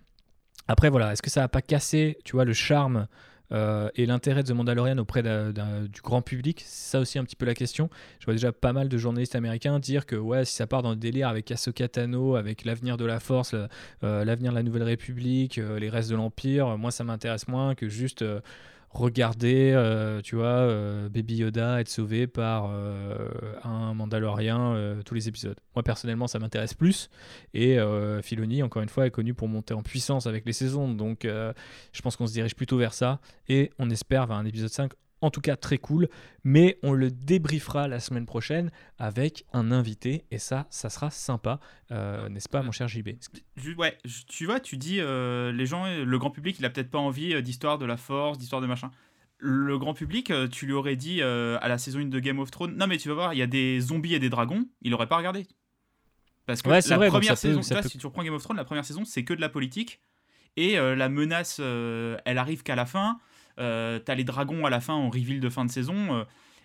Après, 0.67 0.89
voilà, 0.89 1.11
est-ce 1.11 1.21
que 1.21 1.29
ça 1.29 1.41
va 1.41 1.47
pas 1.47 1.61
casser, 1.61 2.17
tu 2.23 2.33
vois, 2.33 2.45
le 2.45 2.53
charme 2.53 3.07
euh, 3.51 3.89
et 3.95 4.05
l'intérêt 4.05 4.43
de 4.43 4.47
The 4.47 4.55
Mandalorian 4.55 4.97
auprès 4.99 5.21
du 5.21 6.01
grand 6.01 6.21
public? 6.21 6.63
C'est 6.65 6.91
ça 6.91 6.99
aussi 6.99 7.19
un 7.19 7.23
petit 7.23 7.35
peu 7.35 7.45
la 7.45 7.53
question. 7.53 7.89
Je 8.19 8.25
vois 8.25 8.33
déjà 8.33 8.51
pas 8.51 8.71
mal 8.71 8.87
de 8.87 8.97
journalistes 8.97 9.35
américains 9.35 9.79
dire 9.79 10.05
que 10.05 10.15
ouais, 10.15 10.45
si 10.45 10.53
ça 10.53 10.67
part 10.67 10.81
dans 10.81 10.91
le 10.91 10.95
délire 10.95 11.27
avec 11.27 11.51
Ahsoka 11.51 11.87
Tano, 11.87 12.35
avec 12.35 12.63
l'avenir 12.63 12.97
de 12.97 13.05
la 13.05 13.19
Force, 13.19 13.53
euh, 14.03 14.23
l'avenir 14.23 14.51
de 14.51 14.57
la 14.57 14.63
Nouvelle 14.63 14.83
République, 14.83 15.57
euh, 15.57 15.79
les 15.79 15.89
restes 15.89 16.09
de 16.09 16.15
l'Empire, 16.15 16.77
moi 16.77 16.91
ça 16.91 17.03
m'intéresse 17.03 17.47
moins 17.47 17.75
que 17.75 17.89
juste 17.89 18.21
euh, 18.21 18.39
regarder, 18.93 19.71
euh, 19.73 20.21
tu 20.21 20.35
vois, 20.35 20.45
euh, 20.45 21.09
Baby 21.09 21.37
Yoda 21.37 21.79
être 21.79 21.89
sauvé 21.89 22.27
par 22.27 22.69
euh, 22.69 23.29
un 23.63 23.93
Mandalorien 23.93 24.99
tous 25.05 25.13
les 25.13 25.27
épisodes. 25.27 25.57
Moi 25.75 25.83
personnellement, 25.83 26.27
ça 26.27 26.39
m'intéresse 26.39 26.73
plus. 26.73 27.09
Et 27.53 27.77
Filoni, 28.21 28.63
encore 28.63 28.81
une 28.81 28.89
fois, 28.89 29.05
est 29.05 29.11
connu 29.11 29.33
pour 29.33 29.47
monter 29.47 29.73
en 29.73 29.81
puissance 29.81 30.27
avec 30.27 30.45
les 30.45 30.53
saisons. 30.53 30.93
Donc 30.93 31.23
je 31.23 32.01
pense 32.01 32.15
qu'on 32.15 32.27
se 32.27 32.33
dirige 32.33 32.55
plutôt 32.55 32.77
vers 32.77 32.93
ça. 32.93 33.19
Et 33.47 33.71
on 33.79 33.89
espère 33.89 34.27
vers 34.27 34.37
un 34.37 34.45
épisode 34.45 34.69
5. 34.69 34.91
En 35.21 35.29
tout 35.29 35.41
cas, 35.41 35.55
très 35.55 35.77
cool. 35.77 36.09
Mais 36.43 36.79
on 36.81 36.93
le 36.93 37.11
débriefera 37.11 37.87
la 37.87 37.99
semaine 37.99 38.25
prochaine 38.25 38.71
avec 38.97 39.45
un 39.53 39.71
invité. 39.71 40.25
Et 40.31 40.39
ça, 40.39 40.65
ça 40.71 40.89
sera 40.89 41.11
sympa. 41.11 41.59
Euh, 41.91 42.27
N'est-ce 42.29 42.49
pas, 42.49 42.63
mon 42.63 42.71
cher 42.71 42.87
JB 42.87 43.09
ouais, 43.77 43.97
tu 44.27 44.45
vois, 44.47 44.59
tu 44.59 44.77
dis, 44.77 44.99
euh, 44.99 45.51
les 45.51 45.65
gens, 45.67 45.85
le 45.85 46.17
grand 46.17 46.31
public, 46.31 46.55
il 46.59 46.65
a 46.65 46.69
peut-être 46.71 46.89
pas 46.89 46.97
envie 46.99 47.33
euh, 47.35 47.41
d'histoire 47.41 47.77
de 47.77 47.85
la 47.85 47.97
force, 47.97 48.37
d'histoire 48.39 48.61
de 48.61 48.67
machin. 48.67 48.89
Le 49.37 49.77
grand 49.79 49.93
public, 49.93 50.31
tu 50.51 50.65
lui 50.67 50.73
aurais 50.73 50.95
dit 50.95 51.21
euh, 51.21 51.57
à 51.61 51.67
la 51.67 51.77
saison 51.79 51.99
1 51.99 52.05
de 52.05 52.19
Game 52.19 52.37
of 52.39 52.51
Thrones, 52.51 52.75
non 52.75 52.85
mais 52.87 52.97
tu 52.97 53.07
vas 53.09 53.15
voir, 53.15 53.33
il 53.33 53.37
y 53.37 53.41
a 53.41 53.47
des 53.47 53.79
zombies 53.79 54.13
et 54.13 54.19
des 54.19 54.29
dragons, 54.29 54.67
il 54.83 54.93
aurait 54.93 55.07
pas 55.07 55.17
regardé. 55.17 55.47
Parce 56.45 56.61
que 56.61 56.69
Ouais, 56.69 56.79
la 56.87 56.97
vrai, 56.97 57.07
première 57.07 57.31
peut- 57.31 57.35
saison, 57.37 57.61
ça 57.63 57.73
là, 57.75 57.81
peut- 57.81 57.89
si 57.89 57.97
tu 57.97 58.05
reprends 58.05 58.23
Game 58.23 58.33
of 58.35 58.43
Thrones, 58.43 58.57
la 58.57 58.65
première 58.65 58.85
saison, 58.85 59.03
c'est 59.03 59.23
que 59.23 59.33
de 59.33 59.41
la 59.41 59.49
politique. 59.49 59.99
Et 60.57 60.75
la 60.75 61.07
menace, 61.09 61.59
elle 61.59 62.37
arrive 62.37 62.61
qu'à 62.61 62.75
la 62.75 62.85
fin. 62.85 63.19
Euh, 63.59 63.99
T'as 63.99 64.15
les 64.15 64.23
dragons 64.23 64.65
à 64.65 64.69
la 64.69 64.79
fin 64.79 64.93
en 64.93 65.09
reveal 65.09 65.39
de 65.39 65.49
fin 65.49 65.65
de 65.65 65.71
saison. 65.71 66.15
euh, 66.15 66.23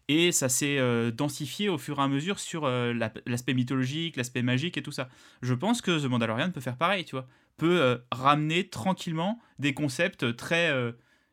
et 0.08 0.30
ça 0.30 0.48
s'est 0.48 0.78
euh, 0.78 1.10
densifié 1.10 1.68
au 1.68 1.78
fur 1.78 1.98
et 1.98 2.02
à 2.02 2.06
mesure 2.06 2.38
sur 2.38 2.68
la- 2.68 3.12
l'aspect 3.26 3.54
mythologique, 3.54 4.16
l'aspect 4.16 4.42
magique 4.42 4.76
et 4.78 4.82
tout 4.82 4.92
ça. 4.92 5.08
Je 5.42 5.52
pense 5.52 5.82
que 5.82 6.00
The 6.00 6.04
Mandalorian 6.08 6.52
peut 6.52 6.60
faire 6.60 6.76
pareil, 6.76 7.04
tu 7.04 7.16
vois. 7.16 7.26
Peut 7.56 8.00
ramener 8.12 8.68
tranquillement 8.68 9.40
des 9.58 9.74
concepts 9.74 10.36
très 10.36 10.70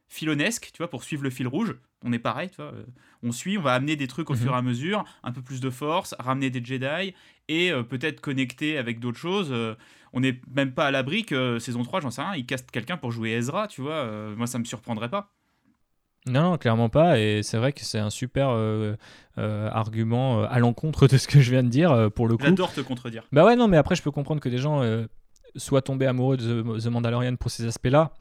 filonesques, 0.07 0.71
tu 0.73 0.77
vois, 0.79 0.89
pour 0.89 1.03
suivre 1.03 1.23
le 1.23 1.29
fil 1.29 1.47
rouge. 1.47 1.75
On 2.05 2.11
est 2.13 2.19
pareil, 2.19 2.49
tu 2.49 2.57
vois. 2.57 2.73
on 3.21 3.31
suit, 3.31 3.57
on 3.57 3.61
va 3.61 3.73
amener 3.73 3.95
des 3.95 4.07
trucs 4.07 4.29
au 4.29 4.33
Mhm. 4.33 4.39
fur 4.39 4.53
et 4.53 4.57
à 4.57 4.61
mesure, 4.61 5.05
un 5.23 5.31
peu 5.31 5.41
plus 5.41 5.61
de 5.61 5.69
force, 5.69 6.13
ramener 6.19 6.49
des 6.49 6.63
Jedi 6.63 7.13
et 7.47 7.71
peut-être 7.89 8.19
connecter 8.21 8.77
avec 8.77 8.99
d'autres 8.99 9.19
choses. 9.19 9.53
on 10.13 10.19
n'est 10.19 10.41
même 10.51 10.73
pas 10.73 10.87
à 10.87 10.91
l'abri 10.91 11.25
que 11.25 11.33
euh, 11.35 11.59
saison 11.59 11.83
3, 11.83 11.99
j'en 12.01 12.11
sais 12.11 12.21
rien, 12.21 12.35
ils 12.35 12.45
castent 12.45 12.69
quelqu'un 12.71 12.97
pour 12.97 13.11
jouer 13.11 13.31
Ezra, 13.31 13.67
tu 13.67 13.81
vois. 13.81 13.93
euh, 13.93 14.35
moi, 14.35 14.45
ça 14.47 14.59
me 14.59 14.63
surprendrait 14.65 15.09
pas. 15.09 15.31
Non, 16.27 16.51
non, 16.51 16.57
clairement 16.57 16.89
pas. 16.89 17.19
Et 17.19 17.43
c'est 17.43 17.57
vrai 17.57 17.73
que 17.73 17.83
c'est 17.83 17.99
un 17.99 18.09
super 18.09 18.49
euh, 18.49 18.95
euh, 19.37 19.69
argument 19.71 20.41
euh, 20.41 20.47
à 20.49 20.59
l'encontre 20.59 21.07
de 21.07 21.17
ce 21.17 21.27
que 21.27 21.41
je 21.41 21.51
viens 21.51 21.63
de 21.63 21.69
dire 21.69 22.09
pour 22.15 22.27
le 22.27 22.37
coup. 22.37 22.45
J'adore 22.45 22.71
te 22.71 22.81
contredire. 22.81 23.23
Bah 23.31 23.45
ouais, 23.45 23.55
non, 23.55 23.67
mais 23.67 23.77
après, 23.77 23.95
je 23.95 24.01
peux 24.01 24.11
comprendre 24.11 24.41
que 24.41 24.49
des 24.49 24.57
gens 24.57 24.81
soient 25.55 25.81
tombés 25.81 26.07
amoureux 26.07 26.37
de 26.37 26.61
The, 26.61 26.83
The 26.83 26.87
Mandalorian 26.87 27.35
pour 27.35 27.51
ces 27.51 27.65
aspects-là. 27.67 28.13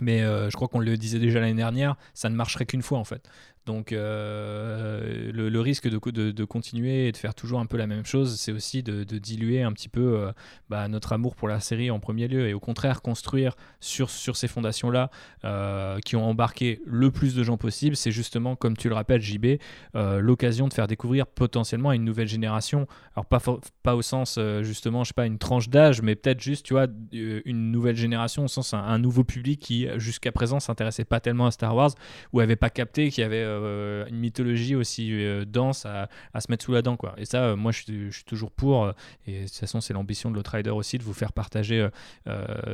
Mais 0.00 0.22
euh, 0.22 0.48
je 0.50 0.56
crois 0.56 0.68
qu'on 0.68 0.78
le 0.78 0.96
disait 0.96 1.18
déjà 1.18 1.40
l'année 1.40 1.54
dernière, 1.54 1.96
ça 2.14 2.28
ne 2.28 2.36
marcherait 2.36 2.66
qu'une 2.66 2.82
fois 2.82 2.98
en 2.98 3.04
fait. 3.04 3.28
Donc 3.68 3.92
euh, 3.92 5.30
le, 5.30 5.60
risque 5.60 5.90
de, 5.90 5.98
co- 5.98 6.10
de, 6.10 6.30
de 6.30 6.44
continuer 6.46 7.06
et 7.08 7.12
de 7.12 7.18
faire 7.18 7.34
toujours 7.34 7.60
un 7.60 7.66
peu 7.66 7.76
la 7.76 7.86
même 7.86 8.06
chose, 8.06 8.40
c'est 8.40 8.50
aussi 8.50 8.82
de, 8.82 9.04
diluer 9.04 9.62
un 9.62 9.72
petit 9.72 9.90
peu 9.90 10.00
euh, 10.20 10.32
bah, 10.70 10.88
notre 10.88 11.12
amour 11.12 11.36
pour 11.36 11.48
la 11.48 11.60
série 11.60 11.90
en 11.90 12.00
premier 12.00 12.28
lieu 12.28 12.48
et 12.48 12.54
au 12.54 12.60
contraire 12.60 13.02
construire 13.02 13.56
sur, 13.78 14.08
ces 14.08 14.48
fondations-là 14.48 15.10
euh, 15.44 15.98
qui 16.02 16.16
ont 16.16 16.24
embarqué 16.24 16.80
le 16.86 17.10
plus 17.10 17.34
de 17.34 17.42
gens 17.42 17.58
possible. 17.58 17.94
C'est 17.94 18.10
justement, 18.10 18.56
comme 18.56 18.74
tu 18.74 18.88
le 18.88 18.94
rappelles, 18.94 19.20
JB, 19.20 19.58
l'occasion 19.94 20.66
de 20.66 20.72
faire 20.72 20.86
découvrir 20.86 21.26
potentiellement 21.26 21.92
une 21.92 22.04
nouvelle 22.04 22.28
génération 22.28 22.86
alors 23.14 23.26
pas, 23.26 23.94
au 23.94 24.02
sens 24.02 24.38
justement, 24.62 25.04
je 25.04 25.08
sais 25.08 25.14
pas, 25.14 25.26
une 25.26 25.38
tranche 25.38 25.68
d'âge, 25.68 26.00
mais 26.00 26.14
peut-être 26.14 26.40
juste, 26.40 26.64
tu 26.64 26.72
vois, 26.72 26.86
une 27.12 27.70
nouvelle 27.70 27.96
génération, 27.96 28.44
au 28.44 28.48
sens 28.48 28.72
un, 28.72 28.78
un 28.78 28.98
nouveau 28.98 29.24
public 29.24 29.60
qui 29.60 29.86
jusqu'à 29.96 30.32
présent 30.32 30.58
s'intéressait 30.58 31.04
pas 31.04 31.20
tellement 31.20 31.46
à 31.46 31.50
Star 31.50 31.76
Wars 31.76 31.90
ou 32.32 32.40
avait 32.40 32.56
pas 32.56 32.70
capté 32.70 33.10
qu'il 33.10 33.20
y 33.20 33.24
avait 33.24 33.57
euh, 33.62 34.06
une 34.08 34.18
mythologie 34.18 34.74
aussi 34.74 35.10
euh, 35.12 35.44
dense 35.44 35.86
à, 35.86 36.08
se 36.40 36.50
mettre 36.50 36.64
sous 36.64 36.72
la 36.72 36.82
dent, 36.82 36.96
quoi. 36.96 37.14
Et 37.18 37.24
ça, 37.24 37.44
euh, 37.44 37.56
moi, 37.56 37.72
je 37.72 37.82
suis, 37.82 38.24
toujours 38.24 38.50
pour. 38.50 38.92
et 39.26 39.40
de 39.40 39.46
toute 39.46 39.56
façon, 39.56 39.80
c'est 39.80 39.92
l'ambition 39.92 40.30
de 40.30 40.36
l'Outrider 40.36 40.70
aussi 40.70 40.98
de 40.98 41.02
vous 41.02 41.12
faire 41.12 41.32
partager 41.32 41.88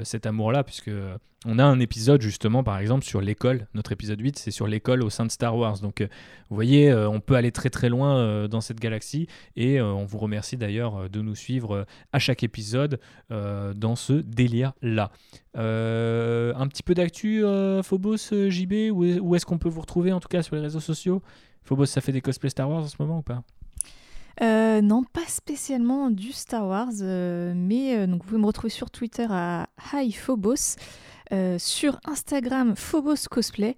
cet 0.02 0.26
amour-là, 0.26 0.64
puisque 0.64 0.90
on 1.46 1.58
a 1.58 1.64
un 1.64 1.78
épisode 1.78 2.22
justement, 2.22 2.64
par 2.64 2.78
exemple, 2.78 3.04
sur 3.04 3.20
l'école. 3.20 3.66
Notre 3.74 3.92
épisode 3.92 4.20
8, 4.20 4.38
c'est 4.38 4.50
sur 4.50 4.66
l'école 4.66 5.02
au 5.02 5.10
sein 5.10 5.26
de 5.26 5.30
Star 5.30 5.56
Wars. 5.56 5.78
Donc, 5.80 6.00
vous 6.00 6.54
voyez, 6.54 6.92
on 6.92 7.20
peut 7.20 7.34
aller 7.34 7.52
très 7.52 7.70
très 7.70 7.88
loin 7.88 8.48
dans 8.48 8.60
cette 8.60 8.80
galaxie. 8.80 9.26
Et 9.56 9.80
on 9.80 10.04
vous 10.04 10.18
remercie 10.18 10.56
d'ailleurs 10.56 11.10
de 11.10 11.20
nous 11.20 11.34
suivre 11.34 11.86
à 12.12 12.18
chaque 12.18 12.42
épisode 12.42 12.98
dans 13.30 13.96
ce 13.96 14.14
délire-là. 14.14 15.10
Un 15.54 16.68
petit 16.68 16.82
peu 16.82 16.94
d'actu, 16.94 17.44
Phobos, 17.82 18.16
JB, 18.48 18.90
où 18.92 19.34
est-ce 19.34 19.46
qu'on 19.46 19.58
peut 19.58 19.68
vous 19.68 19.82
retrouver 19.82 20.12
en 20.12 20.20
tout 20.20 20.28
cas 20.28 20.42
sur 20.42 20.56
les 20.56 20.63
réseaux 20.64 20.80
sociaux 20.80 21.22
Phobos, 21.64 21.86
ça 21.86 22.00
fait 22.00 22.12
des 22.12 22.20
cosplays 22.20 22.50
Star 22.50 22.68
Wars 22.68 22.82
en 22.82 22.88
ce 22.88 22.96
moment 22.98 23.18
ou 23.18 23.22
pas? 23.22 23.42
Euh, 24.42 24.80
non, 24.80 25.04
pas 25.04 25.26
spécialement 25.28 26.10
du 26.10 26.32
Star 26.32 26.66
Wars, 26.66 26.88
euh, 27.00 27.52
mais 27.56 27.96
euh, 27.96 28.06
donc 28.06 28.22
vous 28.22 28.28
pouvez 28.28 28.40
me 28.40 28.46
retrouver 28.46 28.70
sur 28.70 28.90
Twitter 28.90 29.26
à 29.30 29.68
Hi 29.92 30.12
Phobos, 30.12 30.76
sur 31.58 31.98
Instagram 32.04 32.76
Phobos 32.76 33.28
Cosplay, 33.30 33.76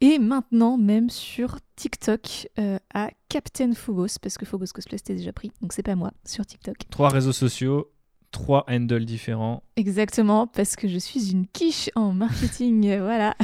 et 0.00 0.18
maintenant 0.18 0.76
même 0.76 1.10
sur 1.10 1.58
TikTok 1.76 2.48
à 2.92 3.10
Captain 3.28 3.72
Phobos, 3.72 4.18
parce 4.20 4.36
que 4.36 4.44
Phobos 4.44 4.66
Cosplay 4.74 4.98
c'était 4.98 5.14
déjà 5.14 5.32
pris, 5.32 5.52
donc 5.62 5.72
c'est 5.72 5.82
pas 5.82 5.94
moi, 5.94 6.12
sur 6.24 6.44
TikTok. 6.44 6.76
Trois 6.90 7.08
réseaux 7.08 7.32
sociaux, 7.32 7.90
trois 8.30 8.64
handles 8.68 9.04
différents. 9.04 9.62
Exactement, 9.76 10.46
parce 10.46 10.76
que 10.76 10.88
je 10.88 10.98
suis 10.98 11.32
une 11.32 11.46
quiche 11.46 11.90
en 11.94 12.12
marketing, 12.12 12.98
voilà. 13.00 13.34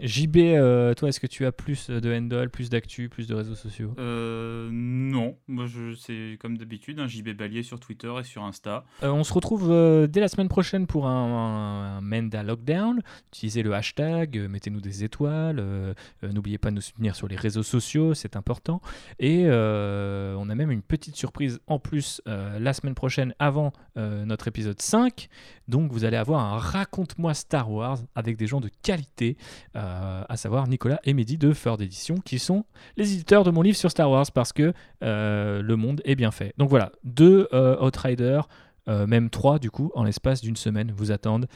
JB, 0.00 0.36
euh, 0.36 0.94
toi, 0.94 1.08
est-ce 1.08 1.18
que 1.20 1.26
tu 1.26 1.44
as 1.44 1.52
plus 1.52 1.90
de 1.90 2.14
handles, 2.14 2.50
plus 2.50 2.70
d'actu, 2.70 3.08
plus 3.08 3.26
de 3.26 3.34
réseaux 3.34 3.54
sociaux? 3.54 3.94
Euh, 3.98 4.68
non, 4.72 5.36
moi 5.48 5.66
c'est 5.98 6.36
comme 6.40 6.56
d'habitude, 6.56 7.00
un 7.00 7.08
JB 7.08 7.30
Balier 7.30 7.62
sur 7.62 7.80
Twitter 7.80 8.12
et 8.20 8.24
sur 8.24 8.44
Insta. 8.44 8.84
Euh, 9.02 9.10
on 9.10 9.24
se 9.24 9.32
retrouve 9.32 9.70
euh, 9.70 10.06
dès 10.06 10.20
la 10.20 10.28
semaine 10.28 10.48
prochaine 10.48 10.86
pour 10.86 11.06
un, 11.08 11.10
un, 11.10 11.96
un 11.98 12.00
Menda 12.00 12.42
Lockdown. 12.42 13.00
Utilisez 13.32 13.62
le 13.62 13.74
hashtag, 13.74 14.38
euh, 14.38 14.48
mettez-nous 14.48 14.80
des 14.80 15.02
étoiles. 15.04 15.58
euh, 15.58 15.94
euh, 16.22 16.32
N'oubliez 16.32 16.58
pas 16.58 16.70
de 16.70 16.76
nous 16.76 16.80
soutenir 16.80 17.16
sur 17.16 17.26
les 17.26 17.36
réseaux 17.36 17.62
sociaux, 17.64 18.14
c'est 18.14 18.36
important. 18.36 18.80
Et 19.18 19.44
euh, 19.46 20.36
on 20.38 20.48
a 20.48 20.54
même 20.54 20.70
une 20.70 20.82
petite 20.82 21.16
surprise 21.16 21.60
en 21.66 21.78
plus 21.78 22.22
euh, 22.28 22.58
la 22.58 22.72
semaine 22.72 22.94
prochaine 22.94 23.34
avant 23.38 23.72
euh, 23.96 24.24
notre 24.24 24.46
épisode 24.48 24.80
5. 24.80 25.28
Donc 25.66 25.92
vous 25.92 26.04
allez 26.04 26.16
avoir 26.16 26.40
un 26.54 26.56
Raconte-moi 26.58 27.34
Star 27.34 27.70
Wars 27.70 27.98
avec 28.14 28.36
des 28.36 28.46
gens 28.46 28.60
de 28.60 28.70
qualité, 28.82 29.36
euh, 29.76 29.87
à 30.28 30.36
savoir 30.36 30.68
Nicolas 30.68 31.00
et 31.04 31.14
Mehdi 31.14 31.38
de 31.38 31.52
Ford 31.52 31.80
Edition, 31.80 32.16
qui 32.16 32.38
sont 32.38 32.64
les 32.96 33.12
éditeurs 33.12 33.44
de 33.44 33.50
mon 33.50 33.62
livre 33.62 33.76
sur 33.76 33.90
Star 33.90 34.10
Wars 34.10 34.30
parce 34.32 34.52
que 34.52 34.72
euh, 35.02 35.62
le 35.62 35.76
monde 35.76 36.00
est 36.04 36.14
bien 36.14 36.30
fait. 36.30 36.54
Donc 36.58 36.68
voilà, 36.68 36.92
deux 37.04 37.48
euh, 37.52 37.80
Outriders, 37.84 38.48
euh, 38.88 39.06
même 39.06 39.30
trois 39.30 39.58
du 39.58 39.70
coup, 39.70 39.90
en 39.94 40.04
l'espace 40.04 40.40
d'une 40.40 40.56
semaine, 40.56 40.92
vous 40.96 41.12
attendent. 41.12 41.48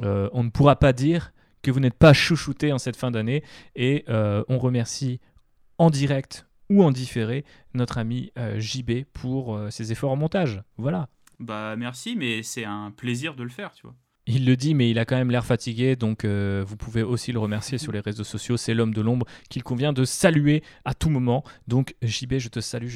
On 0.00 0.44
ne 0.44 0.50
pourra 0.50 0.76
pas 0.76 0.92
dire 0.92 1.32
que 1.62 1.72
vous 1.72 1.80
n'êtes 1.80 1.98
pas 1.98 2.12
chouchouté 2.12 2.72
en 2.72 2.78
cette 2.78 2.96
fin 2.96 3.10
d'année 3.10 3.42
et 3.74 4.04
on 4.08 4.58
remercie 4.58 5.18
en 5.78 5.90
direct 5.90 6.46
ou 6.70 6.84
en 6.84 6.92
différé 6.92 7.44
notre 7.74 7.98
ami 7.98 8.30
JB 8.58 9.04
pour 9.12 9.58
ses 9.70 9.90
efforts 9.90 10.12
en 10.12 10.16
montage. 10.16 10.62
Voilà. 10.76 11.08
Bah 11.40 11.74
merci, 11.76 12.14
mais 12.14 12.44
c'est 12.44 12.64
un 12.64 12.92
plaisir 12.92 13.34
de 13.34 13.42
le 13.42 13.48
faire, 13.48 13.72
tu 13.72 13.82
vois. 13.82 13.96
Il 14.30 14.44
le 14.44 14.56
dit, 14.56 14.74
mais 14.74 14.90
il 14.90 14.98
a 14.98 15.06
quand 15.06 15.16
même 15.16 15.30
l'air 15.30 15.46
fatigué, 15.46 15.96
donc 15.96 16.26
euh, 16.26 16.62
vous 16.66 16.76
pouvez 16.76 17.02
aussi 17.02 17.32
le 17.32 17.38
remercier 17.38 17.78
sur 17.78 17.92
les 17.92 18.00
réseaux 18.00 18.24
sociaux. 18.24 18.58
C'est 18.58 18.74
l'homme 18.74 18.92
de 18.92 19.00
l'ombre 19.00 19.24
qu'il 19.48 19.62
convient 19.62 19.94
de 19.94 20.04
saluer 20.04 20.62
à 20.84 20.92
tout 20.92 21.08
moment. 21.08 21.44
Donc 21.66 21.94
JB, 22.02 22.34
je 22.36 22.50
te 22.50 22.60
salue, 22.60 22.88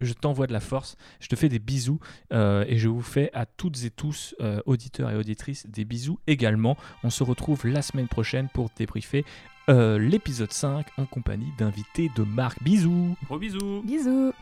je 0.00 0.12
t'envoie 0.14 0.48
de 0.48 0.52
la 0.52 0.58
force, 0.58 0.96
je 1.20 1.28
te 1.28 1.36
fais 1.36 1.48
des 1.48 1.60
bisous 1.60 2.00
euh, 2.32 2.64
et 2.66 2.76
je 2.76 2.88
vous 2.88 3.02
fais 3.02 3.30
à 3.34 3.46
toutes 3.46 3.84
et 3.84 3.90
tous, 3.90 4.34
euh, 4.40 4.60
auditeurs 4.66 5.10
et 5.10 5.16
auditrices, 5.16 5.64
des 5.68 5.84
bisous 5.84 6.18
également. 6.26 6.76
On 7.04 7.10
se 7.10 7.22
retrouve 7.22 7.68
la 7.68 7.82
semaine 7.82 8.08
prochaine 8.08 8.48
pour 8.52 8.68
débriefer 8.76 9.24
l'épisode 9.68 10.52
5 10.52 10.84
en 10.98 11.06
compagnie 11.06 11.52
d'invités 11.56 12.10
de 12.16 12.24
marque. 12.24 12.60
Bisous 12.60 13.14
Gros 13.28 13.38
bisous 13.38 13.82
Bisous 13.86 14.32